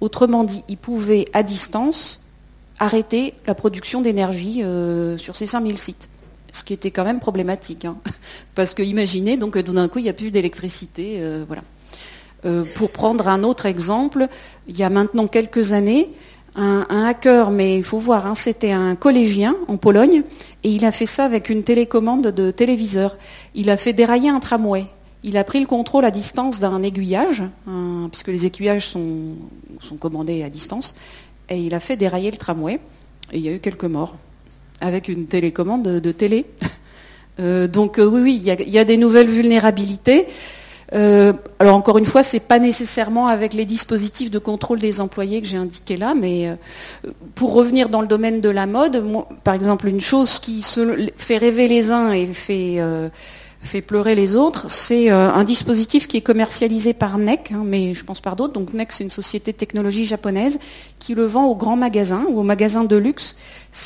Autrement 0.00 0.44
dit, 0.44 0.62
ils 0.68 0.76
pouvaient 0.76 1.26
à 1.32 1.42
distance 1.42 2.22
arrêter 2.78 3.34
la 3.46 3.54
production 3.54 4.00
d'énergie 4.00 4.62
euh, 4.62 5.16
sur 5.18 5.36
ces 5.36 5.46
5000 5.46 5.78
sites. 5.78 6.08
Ce 6.52 6.62
qui 6.64 6.72
était 6.72 6.90
quand 6.90 7.04
même 7.04 7.20
problématique. 7.20 7.84
Hein. 7.84 7.96
Parce 8.54 8.74
que 8.74 8.82
imaginez, 8.82 9.36
donc 9.36 9.58
d'un 9.58 9.88
coup, 9.88 9.98
il 9.98 10.04
n'y 10.04 10.08
a 10.08 10.14
plus 10.14 10.30
d'électricité. 10.30 11.16
Euh, 11.18 11.44
voilà. 11.46 11.62
Euh, 12.44 12.64
pour 12.74 12.90
prendre 12.90 13.28
un 13.28 13.42
autre 13.42 13.64
exemple, 13.64 14.28
il 14.68 14.76
y 14.76 14.82
a 14.82 14.90
maintenant 14.90 15.26
quelques 15.26 15.72
années, 15.72 16.10
un, 16.56 17.04
hacker, 17.04 17.50
mais 17.50 17.76
il 17.76 17.84
faut 17.84 17.98
voir, 17.98 18.26
hein, 18.26 18.34
c'était 18.34 18.70
un 18.70 18.94
collégien 18.94 19.56
en 19.66 19.76
Pologne, 19.76 20.22
et 20.62 20.70
il 20.70 20.84
a 20.84 20.92
fait 20.92 21.06
ça 21.06 21.24
avec 21.24 21.48
une 21.48 21.62
télécommande 21.62 22.28
de 22.28 22.50
téléviseur. 22.50 23.16
Il 23.54 23.70
a 23.70 23.76
fait 23.76 23.92
dérailler 23.92 24.28
un 24.28 24.40
tramway. 24.40 24.86
Il 25.22 25.36
a 25.36 25.44
pris 25.44 25.58
le 25.60 25.66
contrôle 25.66 26.04
à 26.04 26.10
distance 26.10 26.60
d'un 26.60 26.82
aiguillage, 26.82 27.42
puisque 28.10 28.28
les 28.28 28.46
aiguillages 28.46 28.86
sont, 28.86 29.34
commandés 29.98 30.42
à 30.42 30.50
distance, 30.50 30.94
et 31.48 31.58
il 31.58 31.74
a 31.74 31.80
fait 31.80 31.96
dérailler 31.96 32.30
le 32.30 32.36
tramway, 32.36 32.74
et 33.32 33.38
il 33.38 33.40
y 33.40 33.48
a 33.48 33.52
eu 33.52 33.60
quelques 33.60 33.84
morts, 33.84 34.16
avec 34.80 35.08
une 35.08 35.26
télécommande 35.26 35.82
de, 35.82 36.12
télé. 36.12 36.46
Euh, 37.40 37.66
donc 37.66 37.98
euh, 37.98 38.06
oui, 38.06 38.20
oui, 38.20 38.36
il 38.36 38.72
y, 38.72 38.78
a, 38.78 38.84
des 38.84 38.96
nouvelles 38.96 39.26
vulnérabilités. 39.26 40.28
Euh, 40.94 41.32
alors 41.58 41.74
encore 41.74 41.98
une 41.98 42.06
fois, 42.06 42.22
ce 42.22 42.36
n'est 42.36 42.40
pas 42.40 42.58
nécessairement 42.58 43.26
avec 43.26 43.52
les 43.52 43.64
dispositifs 43.64 44.30
de 44.30 44.38
contrôle 44.38 44.78
des 44.78 45.00
employés 45.00 45.40
que 45.42 45.48
j'ai 45.48 45.56
indiqué 45.56 45.96
là, 45.96 46.14
mais 46.14 46.48
euh, 46.48 47.10
pour 47.34 47.52
revenir 47.52 47.88
dans 47.88 48.00
le 48.00 48.06
domaine 48.06 48.40
de 48.40 48.48
la 48.48 48.66
mode, 48.66 49.02
par 49.42 49.54
exemple, 49.54 49.88
une 49.88 50.00
chose 50.00 50.38
qui 50.38 50.64
fait 51.16 51.38
rêver 51.38 51.66
les 51.66 51.90
uns 51.90 52.12
et 52.12 52.26
fait, 52.26 52.76
euh, 52.78 53.08
pleurer 53.86 54.14
les 54.14 54.36
autres, 54.36 54.70
c'est 54.70 55.08
un 55.08 55.42
dispositif 55.42 56.06
qui 56.06 56.18
est 56.18 56.20
commercialisé 56.20 56.92
par 56.92 57.16
NEC, 57.16 57.50
hein, 57.52 57.62
mais 57.64 57.94
je 57.94 58.04
pense 58.04 58.20
par 58.20 58.36
d'autres. 58.36 58.52
Donc 58.52 58.74
NEC, 58.74 58.92
c'est 58.92 59.04
une 59.04 59.10
société 59.10 59.52
de 59.52 59.56
technologie 59.56 60.04
japonaise 60.04 60.60
qui 60.98 61.14
le 61.14 61.24
vend 61.24 61.46
aux 61.46 61.56
grands 61.56 61.76
magasins 61.76 62.26
ou 62.28 62.38
aux 62.38 62.42
magasins 62.44 62.84
de 62.84 62.96
luxe. 62.96 63.36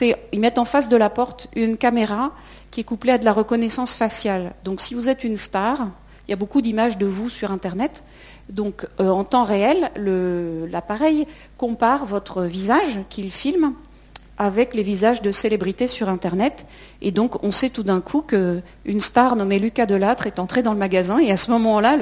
Ils 0.02 0.40
mettent 0.40 0.58
en 0.58 0.64
face 0.64 0.88
de 0.88 0.96
la 0.96 1.08
porte 1.08 1.48
une 1.54 1.76
caméra 1.76 2.32
qui 2.72 2.80
est 2.80 2.84
couplée 2.84 3.12
à 3.12 3.18
de 3.18 3.24
la 3.24 3.32
reconnaissance 3.32 3.94
faciale. 3.94 4.52
Donc 4.64 4.80
si 4.80 4.94
vous 4.94 5.08
êtes 5.08 5.22
une 5.22 5.36
star, 5.36 5.86
il 6.28 6.32
y 6.32 6.34
a 6.34 6.36
beaucoup 6.36 6.60
d'images 6.60 6.98
de 6.98 7.06
vous 7.06 7.30
sur 7.30 7.50
Internet. 7.50 8.04
Donc 8.50 8.86
euh, 9.00 9.08
en 9.08 9.24
temps 9.24 9.44
réel, 9.44 9.90
l'appareil 10.70 11.26
compare 11.56 12.04
votre 12.04 12.42
visage 12.44 13.00
qu'il 13.08 13.32
filme 13.32 13.72
avec 14.38 14.74
les 14.74 14.84
visages 14.84 15.20
de 15.20 15.32
célébrités 15.32 15.88
sur 15.88 16.08
Internet. 16.08 16.66
Et 17.02 17.10
donc, 17.10 17.42
on 17.42 17.50
sait 17.50 17.70
tout 17.70 17.82
d'un 17.82 18.00
coup 18.00 18.22
qu'une 18.22 19.00
star 19.00 19.34
nommée 19.34 19.58
Lucas 19.58 19.86
Delattre 19.86 20.28
est 20.28 20.38
entrée 20.38 20.62
dans 20.62 20.72
le 20.72 20.78
magasin. 20.78 21.18
Et 21.18 21.32
à 21.32 21.36
ce 21.36 21.50
moment-là, 21.50 21.98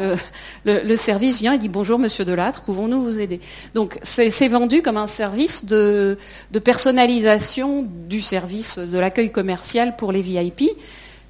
le, 0.65 0.97
service 0.97 1.41
vient 1.41 1.55
et 1.55 1.59
dit 1.59 1.71
Bonjour, 1.71 1.99
monsieur 1.99 2.25
Delattre, 2.25 2.63
pouvons-nous 2.63 3.03
vous 3.03 3.19
aider? 3.19 3.41
Donc, 3.75 3.99
c'est 4.03 4.49
vendu 4.49 4.83
comme 4.83 4.99
un 4.99 5.07
service 5.07 5.65
de, 5.65 6.19
personnalisation 6.63 7.87
du 7.89 8.21
service 8.21 8.79
de 8.79 8.99
l'accueil 8.99 9.33
commercial 9.33 9.97
pour 9.97 10.13
les 10.13 10.21
VIP. 10.21 10.65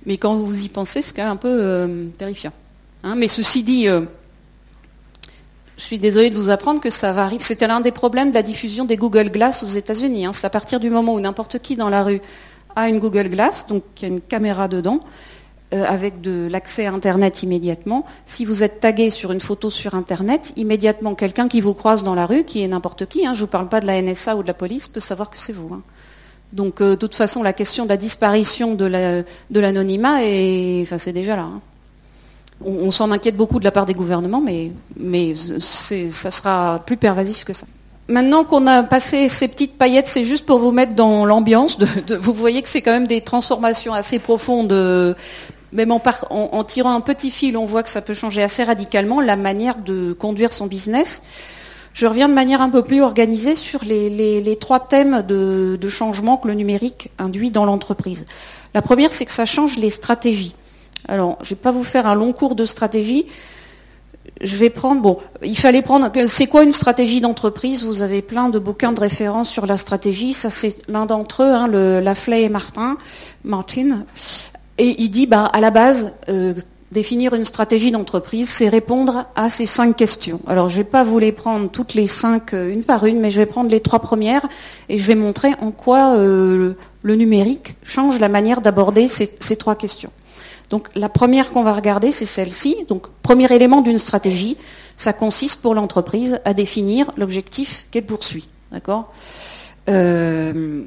Mais 0.07 0.19
quand 0.19 0.35
vous 0.35 0.65
y 0.65 0.69
pensez, 0.69 1.03
c'est 1.03 1.15
quand 1.15 1.23
même 1.23 1.33
un 1.33 1.37
peu 1.37 1.49
euh, 1.61 2.07
terrifiant. 2.19 2.53
Hein, 3.05 3.15
mais 3.17 3.29
ceci 3.29 3.63
dit, 3.63 3.89
euh, 3.89 4.03
je 5.77 5.83
suis 5.83 5.99
désolée 5.99 6.31
de 6.31 6.37
vous 6.37 6.51
apprendre 6.51 6.81
que 6.81 6.91
ça 6.91 7.13
va 7.13 7.25
arriver. 7.25 7.45
C'était 7.45 7.67
l'un 7.67 7.81
des 7.81 7.93
problèmes 7.93 8.31
de 8.31 8.35
la 8.35 8.43
diffusion 8.43 8.85
des 8.85 8.97
Google 8.97 9.31
Glass 9.31 9.63
aux 9.63 9.67
États-Unis. 9.67 10.27
Hein. 10.27 10.33
C'est 10.33 10.47
à 10.47 10.51
partir 10.51 10.81
du 10.81 10.91
moment 10.91 11.15
où 11.15 11.21
n'importe 11.21 11.59
qui 11.59 11.77
dans 11.77 11.91
la 11.91 12.03
rue 12.03 12.21
a 12.75 12.89
une 12.89 12.99
Google 12.99 13.29
Glass, 13.29 13.67
donc 13.67 13.83
il 13.99 14.03
y 14.03 14.05
a 14.07 14.09
une 14.09 14.21
caméra 14.21 14.69
dedans, 14.69 15.01
euh, 15.75 15.85
avec 15.87 16.21
de 16.21 16.49
l'accès 16.51 16.87
à 16.87 16.93
Internet 16.93 17.43
immédiatement. 17.43 18.05
Si 18.25 18.45
vous 18.45 18.63
êtes 18.63 18.81
tagué 18.81 19.11
sur 19.11 19.33
une 19.33 19.41
photo 19.41 19.71
sur 19.71 19.95
Internet, 19.95 20.53
immédiatement 20.57 21.15
quelqu'un 21.15 21.49
qui 21.49 21.61
vous 21.61 21.75
croise 21.75 22.03
dans 22.05 22.15
la 22.15 22.27
rue, 22.27 22.45
qui 22.45 22.63
est 22.63 22.69
n'importe 22.69 23.07
qui, 23.07 23.27
hein, 23.27 23.35
je 23.35 23.41
ne 23.41 23.47
vous 23.47 23.51
parle 23.51 23.69
pas 23.69 23.81
de 23.81 23.87
la 23.87 24.01
NSA 24.01 24.37
ou 24.37 24.43
de 24.43 24.49
la 24.49 24.55
police, 24.55 24.89
peut 24.89 25.01
savoir 25.01 25.29
que 25.29 25.39
c'est 25.39 25.53
vous. 25.53 25.83
Donc 26.53 26.81
euh, 26.81 26.91
de 26.91 26.97
toute 26.97 27.15
façon, 27.15 27.43
la 27.43 27.53
question 27.53 27.85
de 27.85 27.91
la 27.91 27.97
disparition 27.97 28.75
de 28.75 29.25
l'anonymat, 29.51 30.21
c'est 30.21 31.13
déjà 31.13 31.37
là. 31.37 31.51
On, 32.65 32.91
s'en 32.91 33.11
inquiète 33.11 33.37
beaucoup 33.37 33.59
de 33.59 33.65
la 33.65 33.71
part 33.71 33.85
des 33.85 33.95
gouvernements, 33.95 34.43
mais, 34.43 35.35
ça 35.61 36.31
sera 36.31 36.83
plus 36.87 36.97
pervasif 36.97 37.45
que 37.45 37.53
ça. 37.53 37.67
Maintenant 38.09 38.45
qu'on 38.45 38.67
a 38.67 38.83
passé 38.83 39.29
ces 39.29 39.49
petites 39.49 39.77
paillettes, 39.77 40.07
c'est 40.07 40.25
juste 40.25 40.47
pour 40.47 40.59
vous 40.59 40.71
mettre 40.71 40.95
dans 40.95 41.27
l'ambiance. 41.27 41.79
vous 42.21 42.33
voyez 42.33 42.63
que 42.63 42.69
c'est 42.69 42.81
quand 42.81 42.93
même 42.93 43.07
des 43.07 43.21
transformations 43.21 43.93
assez 43.93 44.19
profondes. 44.19 44.73
Même 45.73 45.93
en, 45.93 46.65
tirant 46.65 46.95
un 46.95 47.01
petit 47.01 47.31
fil, 47.31 47.57
on 47.57 47.67
voit 47.67 47.83
que 47.83 47.91
ça 47.91 48.01
peut 48.01 48.15
changer 48.15 48.43
assez 48.43 48.65
radicalement 48.65 49.21
la 49.21 49.37
manière 49.37 49.77
de 49.77 50.13
conduire 50.13 50.53
son 50.53 50.67
business. 50.67 51.23
Je 51.97 52.07
reviens 52.07 52.29
de 52.29 52.35
manière 52.35 52.61
un 52.61 52.69
peu 52.69 52.83
plus 52.83 53.01
organisée 53.01 53.55
sur 53.55 53.83
les, 53.83 54.59
trois 54.61 54.81
thèmes 54.81 55.23
de, 55.23 55.89
changement 55.89 56.37
que 56.37 56.47
le 56.47 56.55
numérique 56.55 57.11
induit 57.19 57.51
dans 57.51 57.65
l'entreprise. 57.65 58.27
La 58.75 58.83
première, 58.83 59.13
c'est 59.13 59.25
que 59.25 59.33
ça 59.33 59.47
change 59.47 59.79
les 59.79 59.89
stratégies. 59.89 60.55
Alors, 61.09 61.39
je 61.43 61.47
ne 61.47 61.51
vais 61.51 61.63
pas 61.63 61.73
vous 61.73 61.85
faire 61.85 62.07
un 62.07 62.15
long 62.15 62.33
cours 62.33 62.55
de 62.55 62.65
stratégie. 62.65 63.27
Je 64.41 64.57
vais 64.57 64.71
prendre, 64.71 65.01
bon, 65.01 65.19
il 65.43 65.57
fallait 65.57 65.83
prendre, 65.83 66.11
c'est 66.27 66.47
quoi 66.47 66.63
une 66.63 66.73
stratégie 66.73 67.21
d'entreprise? 67.21 67.85
Vous 67.85 68.03
avez 68.03 68.23
plein 68.23 68.49
de 68.49 68.59
bouquins 68.59 68.93
de 68.93 69.01
référence 69.01 69.49
sur 69.49 69.67
la 69.67 69.77
stratégie. 69.77 70.35
Ça, 70.35 70.51
c'est 70.51 70.77
l'un 70.89 71.07
d'entre 71.07 71.43
eux, 71.43 71.53
hein, 71.53 71.69
le, 71.69 72.01
Lafley 72.01 72.43
et 72.43 72.49
Martin, 72.49 72.99
Martin. 73.45 74.05
Et 74.79 75.01
il 75.01 75.11
dit, 75.11 75.27
bah, 75.27 75.45
à 75.53 75.61
la 75.61 75.71
base, 75.71 76.13
euh, 76.29 76.55
définir 76.93 77.35
une 77.35 77.45
stratégie 77.45 77.93
d'entreprise, 77.93 78.49
c'est 78.49 78.69
répondre 78.69 79.27
à 79.37 79.49
ces 79.49 79.65
cinq 79.65 79.97
questions. 79.97 80.41
Alors, 80.47 80.69
je 80.69 80.79
ne 80.79 80.83
vais 80.83 80.89
pas 80.89 81.05
vous 81.05 81.19
les 81.19 81.33
prendre 81.33 81.71
toutes 81.71 81.95
les 81.95 82.07
cinq 82.07 82.53
euh, 82.53 82.69
une 82.71 82.83
par 82.83 83.07
une, 83.07 83.21
mais 83.21 83.31
je 83.31 83.39
vais 83.39 83.47
prendre 83.47 83.71
les 83.71 83.81
trois 83.81 84.01
premières 84.01 84.47
et 84.89 84.99
je 84.99 85.07
vais 85.07 85.15
montrer 85.15 85.53
en 85.61 85.71
quoi 85.71 86.15
euh, 86.17 86.75
le 87.03 87.15
numérique 87.15 87.77
change 87.85 88.19
la 88.19 88.29
manière 88.29 88.61
d'aborder 88.61 89.09
ces 89.09 89.57
trois 89.57 89.77
questions. 89.77 90.11
Donc 90.71 90.89
la 90.95 91.09
première 91.09 91.53
qu'on 91.53 91.63
va 91.63 91.73
regarder, 91.73 92.13
c'est 92.13 92.25
celle-ci. 92.25 92.77
Donc 92.89 93.07
premier 93.23 93.53
élément 93.53 93.83
d'une 93.83 93.99
stratégie, 93.99 94.57
ça 94.97 95.13
consiste 95.13 95.63
pour 95.63 95.75
l'entreprise 95.75 96.41
à 96.45 96.55
définir 96.55 97.13
l'objectif 97.17 97.87
qu'elle 97.91 98.07
poursuit. 98.07 98.49
D'accord? 98.73 99.13
Euh, 99.89 100.83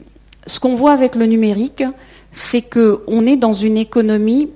Ce 0.47 0.59
qu'on 0.59 0.75
voit 0.75 0.93
avec 0.93 1.15
le 1.15 1.25
numérique, 1.25 1.83
c'est 2.31 2.61
qu'on 2.61 3.25
est 3.25 3.37
dans 3.37 3.53
une 3.53 3.77
économie 3.77 4.49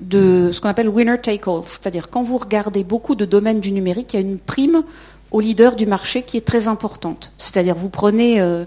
de 0.00 0.50
ce 0.52 0.60
qu'on 0.60 0.68
appelle 0.68 0.88
winner 0.88 1.18
take 1.18 1.48
all, 1.48 1.62
c'est-à-dire 1.66 2.08
quand 2.10 2.22
vous 2.24 2.38
regardez 2.38 2.82
beaucoup 2.82 3.14
de 3.14 3.24
domaines 3.24 3.60
du 3.60 3.70
numérique, 3.70 4.14
il 4.14 4.20
y 4.20 4.22
a 4.22 4.26
une 4.26 4.38
prime 4.38 4.82
au 5.30 5.40
leader 5.40 5.76
du 5.76 5.86
marché 5.86 6.22
qui 6.22 6.36
est 6.36 6.46
très 6.46 6.66
importante. 6.66 7.32
C'est-à-dire 7.36 7.76
vous 7.76 7.90
prenez, 7.90 8.40
euh, 8.40 8.64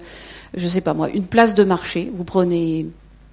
je 0.55 0.63
ne 0.63 0.69
sais 0.69 0.81
pas 0.81 0.93
moi, 0.93 1.09
une 1.09 1.25
place 1.25 1.53
de 1.53 1.63
marché, 1.63 2.11
vous 2.15 2.23
prenez 2.23 2.87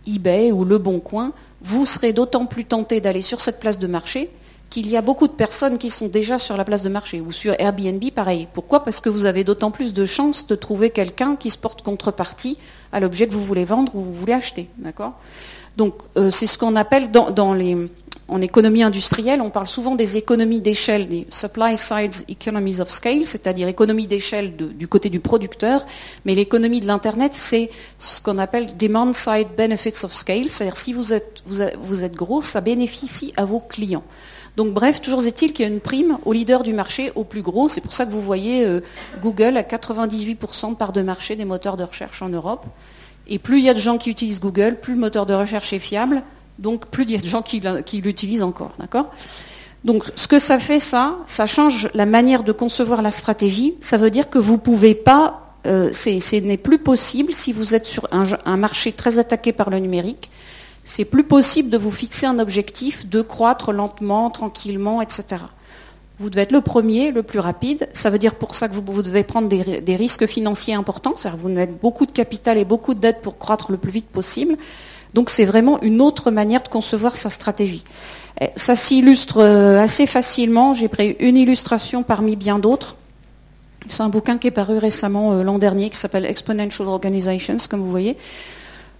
eBay 0.06 0.52
ou 0.52 0.64
Le 0.64 0.78
Bon 0.78 1.00
Coin, 1.00 1.32
vous 1.62 1.86
serez 1.86 2.12
d'autant 2.12 2.46
plus 2.46 2.64
tenté 2.64 3.00
d'aller 3.00 3.22
sur 3.22 3.40
cette 3.40 3.60
place 3.60 3.78
de 3.78 3.86
marché 3.86 4.30
qu'il 4.70 4.88
y 4.88 4.96
a 4.96 5.02
beaucoup 5.02 5.28
de 5.28 5.32
personnes 5.32 5.78
qui 5.78 5.88
sont 5.88 6.08
déjà 6.08 6.38
sur 6.38 6.56
la 6.56 6.64
place 6.64 6.82
de 6.82 6.88
marché. 6.88 7.20
Ou 7.20 7.30
sur 7.30 7.54
Airbnb, 7.58 8.02
pareil. 8.10 8.48
Pourquoi? 8.52 8.82
Parce 8.82 9.00
que 9.00 9.08
vous 9.08 9.24
avez 9.26 9.44
d'autant 9.44 9.70
plus 9.70 9.94
de 9.94 10.04
chances 10.04 10.46
de 10.46 10.54
trouver 10.56 10.90
quelqu'un 10.90 11.36
qui 11.36 11.50
se 11.50 11.58
porte 11.58 11.82
contrepartie 11.82 12.58
à 12.92 12.98
l'objet 12.98 13.28
que 13.28 13.32
vous 13.32 13.44
voulez 13.44 13.64
vendre 13.64 13.94
ou 13.94 14.00
vous 14.00 14.12
voulez 14.12 14.32
acheter. 14.32 14.68
D'accord? 14.78 15.12
Donc 15.76 15.94
euh, 16.16 16.30
c'est 16.30 16.46
ce 16.46 16.58
qu'on 16.58 16.76
appelle 16.76 17.10
dans 17.10 17.54
les, 17.54 17.76
en 18.28 18.40
économie 18.40 18.82
industrielle, 18.82 19.42
on 19.42 19.50
parle 19.50 19.66
souvent 19.66 19.96
des 19.96 20.16
économies 20.16 20.60
d'échelle, 20.60 21.08
des 21.08 21.26
supply 21.28 21.76
side 21.76 22.14
economies 22.28 22.80
of 22.80 22.88
scale, 22.88 23.26
c'est-à-dire 23.26 23.68
économie 23.68 24.06
d'échelle 24.06 24.56
du 24.56 24.88
côté 24.88 25.10
du 25.10 25.20
producteur, 25.20 25.84
mais 26.24 26.34
l'économie 26.34 26.80
de 26.80 26.86
l'Internet, 26.86 27.34
c'est 27.34 27.70
ce 27.98 28.22
qu'on 28.22 28.38
appelle 28.38 28.76
demand 28.76 29.12
side 29.12 29.48
benefits 29.56 30.04
of 30.04 30.12
scale, 30.12 30.48
c'est-à-dire 30.48 30.76
si 30.76 30.94
vous 30.94 31.12
êtes, 31.12 32.14
gros, 32.14 32.40
ça 32.40 32.62
bénéficie 32.62 33.34
à 33.36 33.44
vos 33.44 33.60
clients. 33.60 34.04
Donc 34.56 34.72
bref, 34.72 35.02
toujours 35.02 35.22
est-il 35.24 35.52
qu'il 35.52 35.66
y 35.66 35.68
a 35.68 35.72
une 35.72 35.80
prime 35.80 36.18
au 36.24 36.32
leader 36.32 36.62
du 36.62 36.72
marché, 36.72 37.10
au 37.16 37.24
plus 37.24 37.42
gros. 37.42 37.68
C'est 37.68 37.80
pour 37.80 37.92
ça 37.92 38.06
que 38.06 38.12
vous 38.12 38.22
voyez 38.22 38.64
euh, 38.64 38.80
Google 39.20 39.56
à 39.56 39.62
98% 39.62 40.70
de 40.70 40.74
part 40.76 40.92
de 40.92 41.02
marché 41.02 41.34
des 41.34 41.44
moteurs 41.44 41.76
de 41.76 41.82
recherche 41.82 42.22
en 42.22 42.28
Europe. 42.28 42.64
Et 43.26 43.40
plus 43.40 43.58
il 43.58 43.64
y 43.64 43.68
a 43.68 43.74
de 43.74 43.80
gens 43.80 43.98
qui 43.98 44.10
utilisent 44.10 44.40
Google, 44.40 44.78
plus 44.80 44.94
le 44.94 45.00
moteur 45.00 45.26
de 45.26 45.34
recherche 45.34 45.72
est 45.72 45.80
fiable, 45.80 46.22
donc 46.58 46.86
plus 46.86 47.04
de 47.04 47.18
gens 47.26 47.42
qui, 47.42 47.60
l'utilisent 48.00 48.42
encore. 48.42 48.72
D'accord? 48.78 49.06
Donc 49.84 50.04
ce 50.16 50.26
que 50.26 50.38
ça 50.38 50.58
fait, 50.58 50.80
ça, 50.80 51.18
ça 51.26 51.46
change 51.46 51.88
la 51.94 52.06
manière 52.06 52.42
de 52.42 52.52
concevoir 52.52 53.02
la 53.02 53.10
stratégie. 53.10 53.74
Ça 53.80 53.98
veut 53.98 54.10
dire 54.10 54.30
que 54.30 54.38
vous 54.38 54.54
ne 54.54 54.58
pouvez 54.58 54.94
pas, 54.94 55.54
euh, 55.66 55.92
ce 55.92 56.40
n'est 56.40 56.56
plus 56.56 56.78
possible 56.78 57.34
si 57.34 57.52
vous 57.52 57.74
êtes 57.74 57.86
sur 57.86 58.08
un, 58.10 58.56
marché 58.56 58.92
très 58.92 59.18
attaqué 59.18 59.52
par 59.52 59.70
le 59.70 59.78
numérique, 59.78 60.30
c'est 60.84 61.04
plus 61.04 61.24
possible 61.24 61.70
de 61.70 61.78
vous 61.78 61.90
fixer 61.90 62.26
un 62.26 62.38
objectif 62.38 63.08
de 63.08 63.22
croître 63.22 63.72
lentement, 63.72 64.30
tranquillement, 64.30 65.00
etc. 65.00 65.36
Vous 66.18 66.30
devez 66.30 66.42
être 66.42 66.52
le 66.52 66.60
premier, 66.60 67.10
le 67.10 67.22
plus 67.22 67.40
rapide. 67.40 67.88
Ça 67.92 68.08
veut 68.08 68.18
dire 68.18 68.36
pour 68.36 68.54
ça 68.54 68.68
que 68.68 68.74
vous, 68.74 69.02
devez 69.02 69.24
prendre 69.24 69.48
des, 69.48 69.96
risques 69.96 70.26
financiers 70.26 70.74
importants. 70.74 71.14
C'est-à-dire 71.16 71.40
vous 71.40 71.48
devez 71.48 71.62
mettre 71.62 71.78
beaucoup 71.80 72.06
de 72.06 72.12
capital 72.12 72.56
et 72.56 72.64
beaucoup 72.64 72.94
de 72.94 73.00
dettes 73.00 73.20
pour 73.20 73.38
croître 73.38 73.72
le 73.72 73.78
plus 73.78 73.90
vite 73.90 74.06
possible. 74.06 74.56
Donc 75.14 75.30
c'est 75.30 75.44
vraiment 75.44 75.80
une 75.80 76.00
autre 76.00 76.30
manière 76.30 76.62
de 76.62 76.68
concevoir 76.68 77.16
sa 77.16 77.30
stratégie. 77.30 77.84
Eh, 78.40 78.48
ça 78.56 78.76
s'illustre 78.76 79.38
euh, 79.38 79.80
assez 79.80 80.06
facilement. 80.06 80.74
J'ai 80.74 80.88
pris 80.88 81.16
une 81.20 81.36
illustration 81.36 82.02
parmi 82.02 82.36
bien 82.36 82.58
d'autres. 82.58 82.96
C'est 83.86 84.02
un 84.02 84.08
bouquin 84.08 84.38
qui 84.38 84.48
est 84.48 84.52
paru 84.52 84.78
récemment 84.78 85.32
euh, 85.32 85.42
l'an 85.42 85.58
dernier 85.58 85.88
qui 85.90 85.98
s'appelle 85.98 86.24
Exponential 86.24 86.88
Organizations, 86.88 87.56
comme 87.70 87.80
vous 87.80 87.90
voyez. 87.90 88.16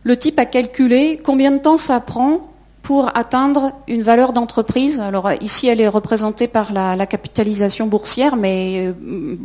Le 0.04 0.16
type 0.16 0.38
a 0.38 0.44
calculé 0.44 1.18
combien 1.22 1.50
de 1.50 1.58
temps 1.58 1.78
ça 1.78 1.98
prend 1.98 2.50
pour 2.82 3.16
atteindre 3.16 3.72
une 3.88 4.02
valeur 4.02 4.34
d'entreprise. 4.34 5.00
Alors 5.00 5.30
ici, 5.40 5.68
elle 5.68 5.80
est 5.80 5.88
représentée 5.88 6.46
par 6.46 6.72
la, 6.72 7.06
capitalisation 7.06 7.86
boursière, 7.86 8.36
mais 8.36 8.88
euh, 8.88 8.92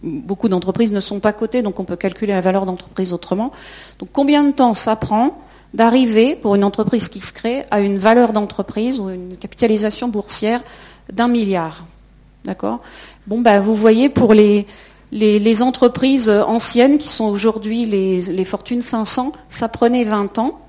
beaucoup 0.03 0.49
d'entreprises 0.49 0.91
ne 0.91 0.99
sont 0.99 1.21
pas 1.21 1.31
cotées, 1.31 1.61
donc 1.61 1.79
on 1.79 1.85
peut 1.85 1.95
calculer 1.95 2.33
la 2.33 2.41
valeur 2.41 2.65
d'entreprise 2.65 3.13
autrement. 3.13 3.51
Donc 3.97 4.09
combien 4.11 4.43
de 4.43 4.51
temps 4.51 4.73
ça 4.73 4.97
prend 4.97 5.39
d'arriver, 5.73 6.35
pour 6.35 6.55
une 6.55 6.63
entreprise 6.63 7.09
qui 7.09 7.19
se 7.19 7.33
crée, 7.33 7.63
à 7.71 7.79
une 7.79 7.97
valeur 7.97 8.33
d'entreprise 8.33 8.99
ou 8.99 9.09
une 9.09 9.37
capitalisation 9.37 10.07
boursière 10.07 10.63
d'un 11.11 11.27
milliard. 11.27 11.85
D'accord? 12.45 12.79
Bon, 13.27 13.41
ben, 13.41 13.59
vous 13.59 13.75
voyez, 13.75 14.09
pour 14.09 14.33
les, 14.33 14.65
les, 15.11 15.61
entreprises 15.61 16.29
anciennes, 16.29 16.97
qui 16.97 17.07
sont 17.07 17.25
aujourd'hui 17.25 17.85
les, 17.85 18.45
Fortune 18.45 18.81
500, 18.81 19.33
ça 19.47 19.69
prenait 19.69 20.03
20 20.03 20.39
ans. 20.39 20.59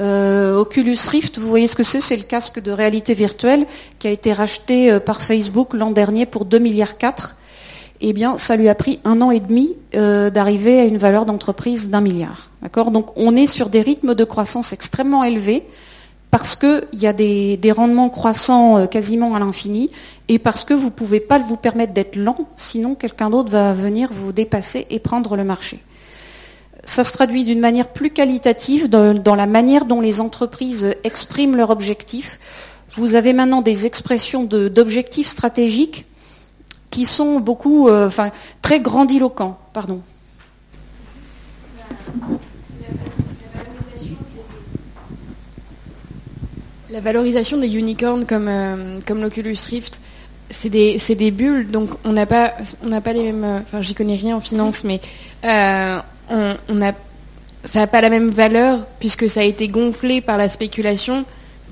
Euh, 0.00 0.56
Oculus 0.56 0.98
Rift, 1.08 1.38
vous 1.38 1.48
voyez 1.48 1.68
ce 1.68 1.76
que 1.76 1.84
c'est? 1.84 2.00
C'est 2.00 2.16
le 2.16 2.24
casque 2.24 2.60
de 2.60 2.72
réalité 2.72 3.14
virtuelle 3.14 3.64
qui 4.00 4.08
a 4.08 4.10
été 4.10 4.32
racheté 4.32 4.90
euh, 4.90 4.98
par 4.98 5.22
Facebook 5.22 5.72
l'an 5.72 5.92
dernier 5.92 6.26
pour 6.26 6.44
2 6.44 6.58
milliards 6.58 6.98
4 6.98 7.36
eh 8.06 8.12
bien, 8.12 8.36
ça 8.36 8.56
lui 8.56 8.68
a 8.68 8.74
pris 8.74 9.00
un 9.06 9.22
an 9.22 9.30
et 9.30 9.40
demi 9.40 9.74
euh, 9.94 10.28
d'arriver 10.28 10.78
à 10.78 10.84
une 10.84 10.98
valeur 10.98 11.24
d'entreprise 11.24 11.88
d'un 11.88 12.02
milliard. 12.02 12.50
Donc, 12.90 13.06
on 13.16 13.34
est 13.34 13.46
sur 13.46 13.70
des 13.70 13.80
rythmes 13.80 14.14
de 14.14 14.24
croissance 14.24 14.74
extrêmement 14.74 15.24
élevés 15.24 15.62
parce 16.30 16.54
qu'il 16.54 16.82
y 16.92 17.06
a 17.06 17.14
des, 17.14 17.72
rendements 17.74 18.10
croissants 18.10 18.76
euh, 18.76 18.86
quasiment 18.86 19.34
à 19.34 19.38
l'infini 19.38 19.90
et 20.28 20.38
parce 20.38 20.64
que 20.64 20.74
vous 20.74 20.86
ne 20.86 20.90
pouvez 20.90 21.20
pas 21.20 21.38
vous 21.38 21.56
permettre 21.56 21.94
d'être 21.94 22.16
lent, 22.16 22.36
sinon 22.58 22.94
quelqu'un 22.94 23.30
d'autre 23.30 23.50
va 23.50 23.72
venir 23.72 24.10
vous 24.12 24.32
dépasser 24.32 24.86
et 24.90 24.98
prendre 24.98 25.34
le 25.34 25.44
marché. 25.44 25.78
Ça 26.84 27.04
se 27.04 27.12
traduit 27.12 27.44
d'une 27.44 27.60
manière 27.60 27.88
plus 27.88 28.10
qualitative 28.10 28.90
dans 28.90 29.34
la 29.34 29.46
manière 29.46 29.86
dont 29.86 30.02
les 30.02 30.20
entreprises 30.20 30.94
expriment 31.04 31.56
leurs 31.56 31.70
objectifs. 31.70 32.38
Vous 32.90 33.14
avez 33.14 33.32
maintenant 33.32 33.62
des 33.62 33.86
expressions 33.86 34.44
d'objectifs 34.44 35.28
stratégiques 35.28 36.04
qui 36.94 37.06
sont 37.06 37.40
beaucoup, 37.40 37.88
euh, 37.88 38.06
enfin, 38.06 38.30
très 38.62 38.78
grandiloquents. 38.78 39.58
Pardon. 39.72 40.00
La 46.88 47.00
valorisation 47.00 47.58
des 47.58 47.74
unicorns 47.74 48.24
comme, 48.26 48.46
euh, 48.46 49.00
comme 49.04 49.20
l'Oculus 49.20 49.56
Rift, 49.68 50.00
c'est 50.50 50.68
des, 50.68 50.98
des, 51.16 51.30
bulles, 51.32 51.68
donc 51.68 51.90
on 52.04 52.12
n'a 52.12 52.26
pas, 52.26 52.52
on 52.84 53.00
pas 53.00 53.12
les 53.12 53.24
mêmes. 53.24 53.42
Euh, 53.42 53.58
enfin, 53.58 53.82
j'y 53.82 53.94
connais 53.94 54.14
rien 54.14 54.36
en 54.36 54.40
finance, 54.40 54.84
mais 54.84 55.00
on, 55.42 56.80
a, 56.80 56.92
ça 57.64 57.80
n'a 57.80 57.86
pas 57.88 58.02
la 58.02 58.10
même 58.10 58.30
valeur 58.30 58.86
puisque 59.00 59.28
ça 59.28 59.40
a 59.40 59.44
été 59.44 59.66
gonflé 59.66 60.20
par 60.20 60.38
la 60.38 60.48
spéculation 60.48 61.24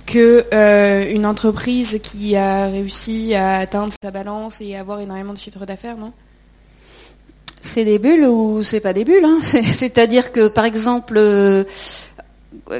que 0.06 0.44
euh, 0.52 1.10
une 1.10 1.26
entreprise 1.26 1.98
qui 2.02 2.36
a 2.36 2.66
réussi 2.66 3.34
à 3.34 3.56
atteindre 3.56 3.92
sa 4.02 4.10
balance 4.10 4.60
et 4.60 4.76
avoir 4.76 5.00
énormément 5.00 5.32
de 5.32 5.38
chiffre 5.38 5.64
d'affaires, 5.66 5.96
non? 5.96 6.12
C'est 7.60 7.84
des 7.84 7.98
bulles 7.98 8.26
ou 8.26 8.62
c'est 8.62 8.80
pas 8.80 8.92
des 8.92 9.04
bulles 9.04 9.24
hein? 9.24 9.38
C'est-à-dire 9.42 10.32
que, 10.32 10.48
par 10.48 10.64
exemple, 10.64 11.14
euh, 11.16 11.64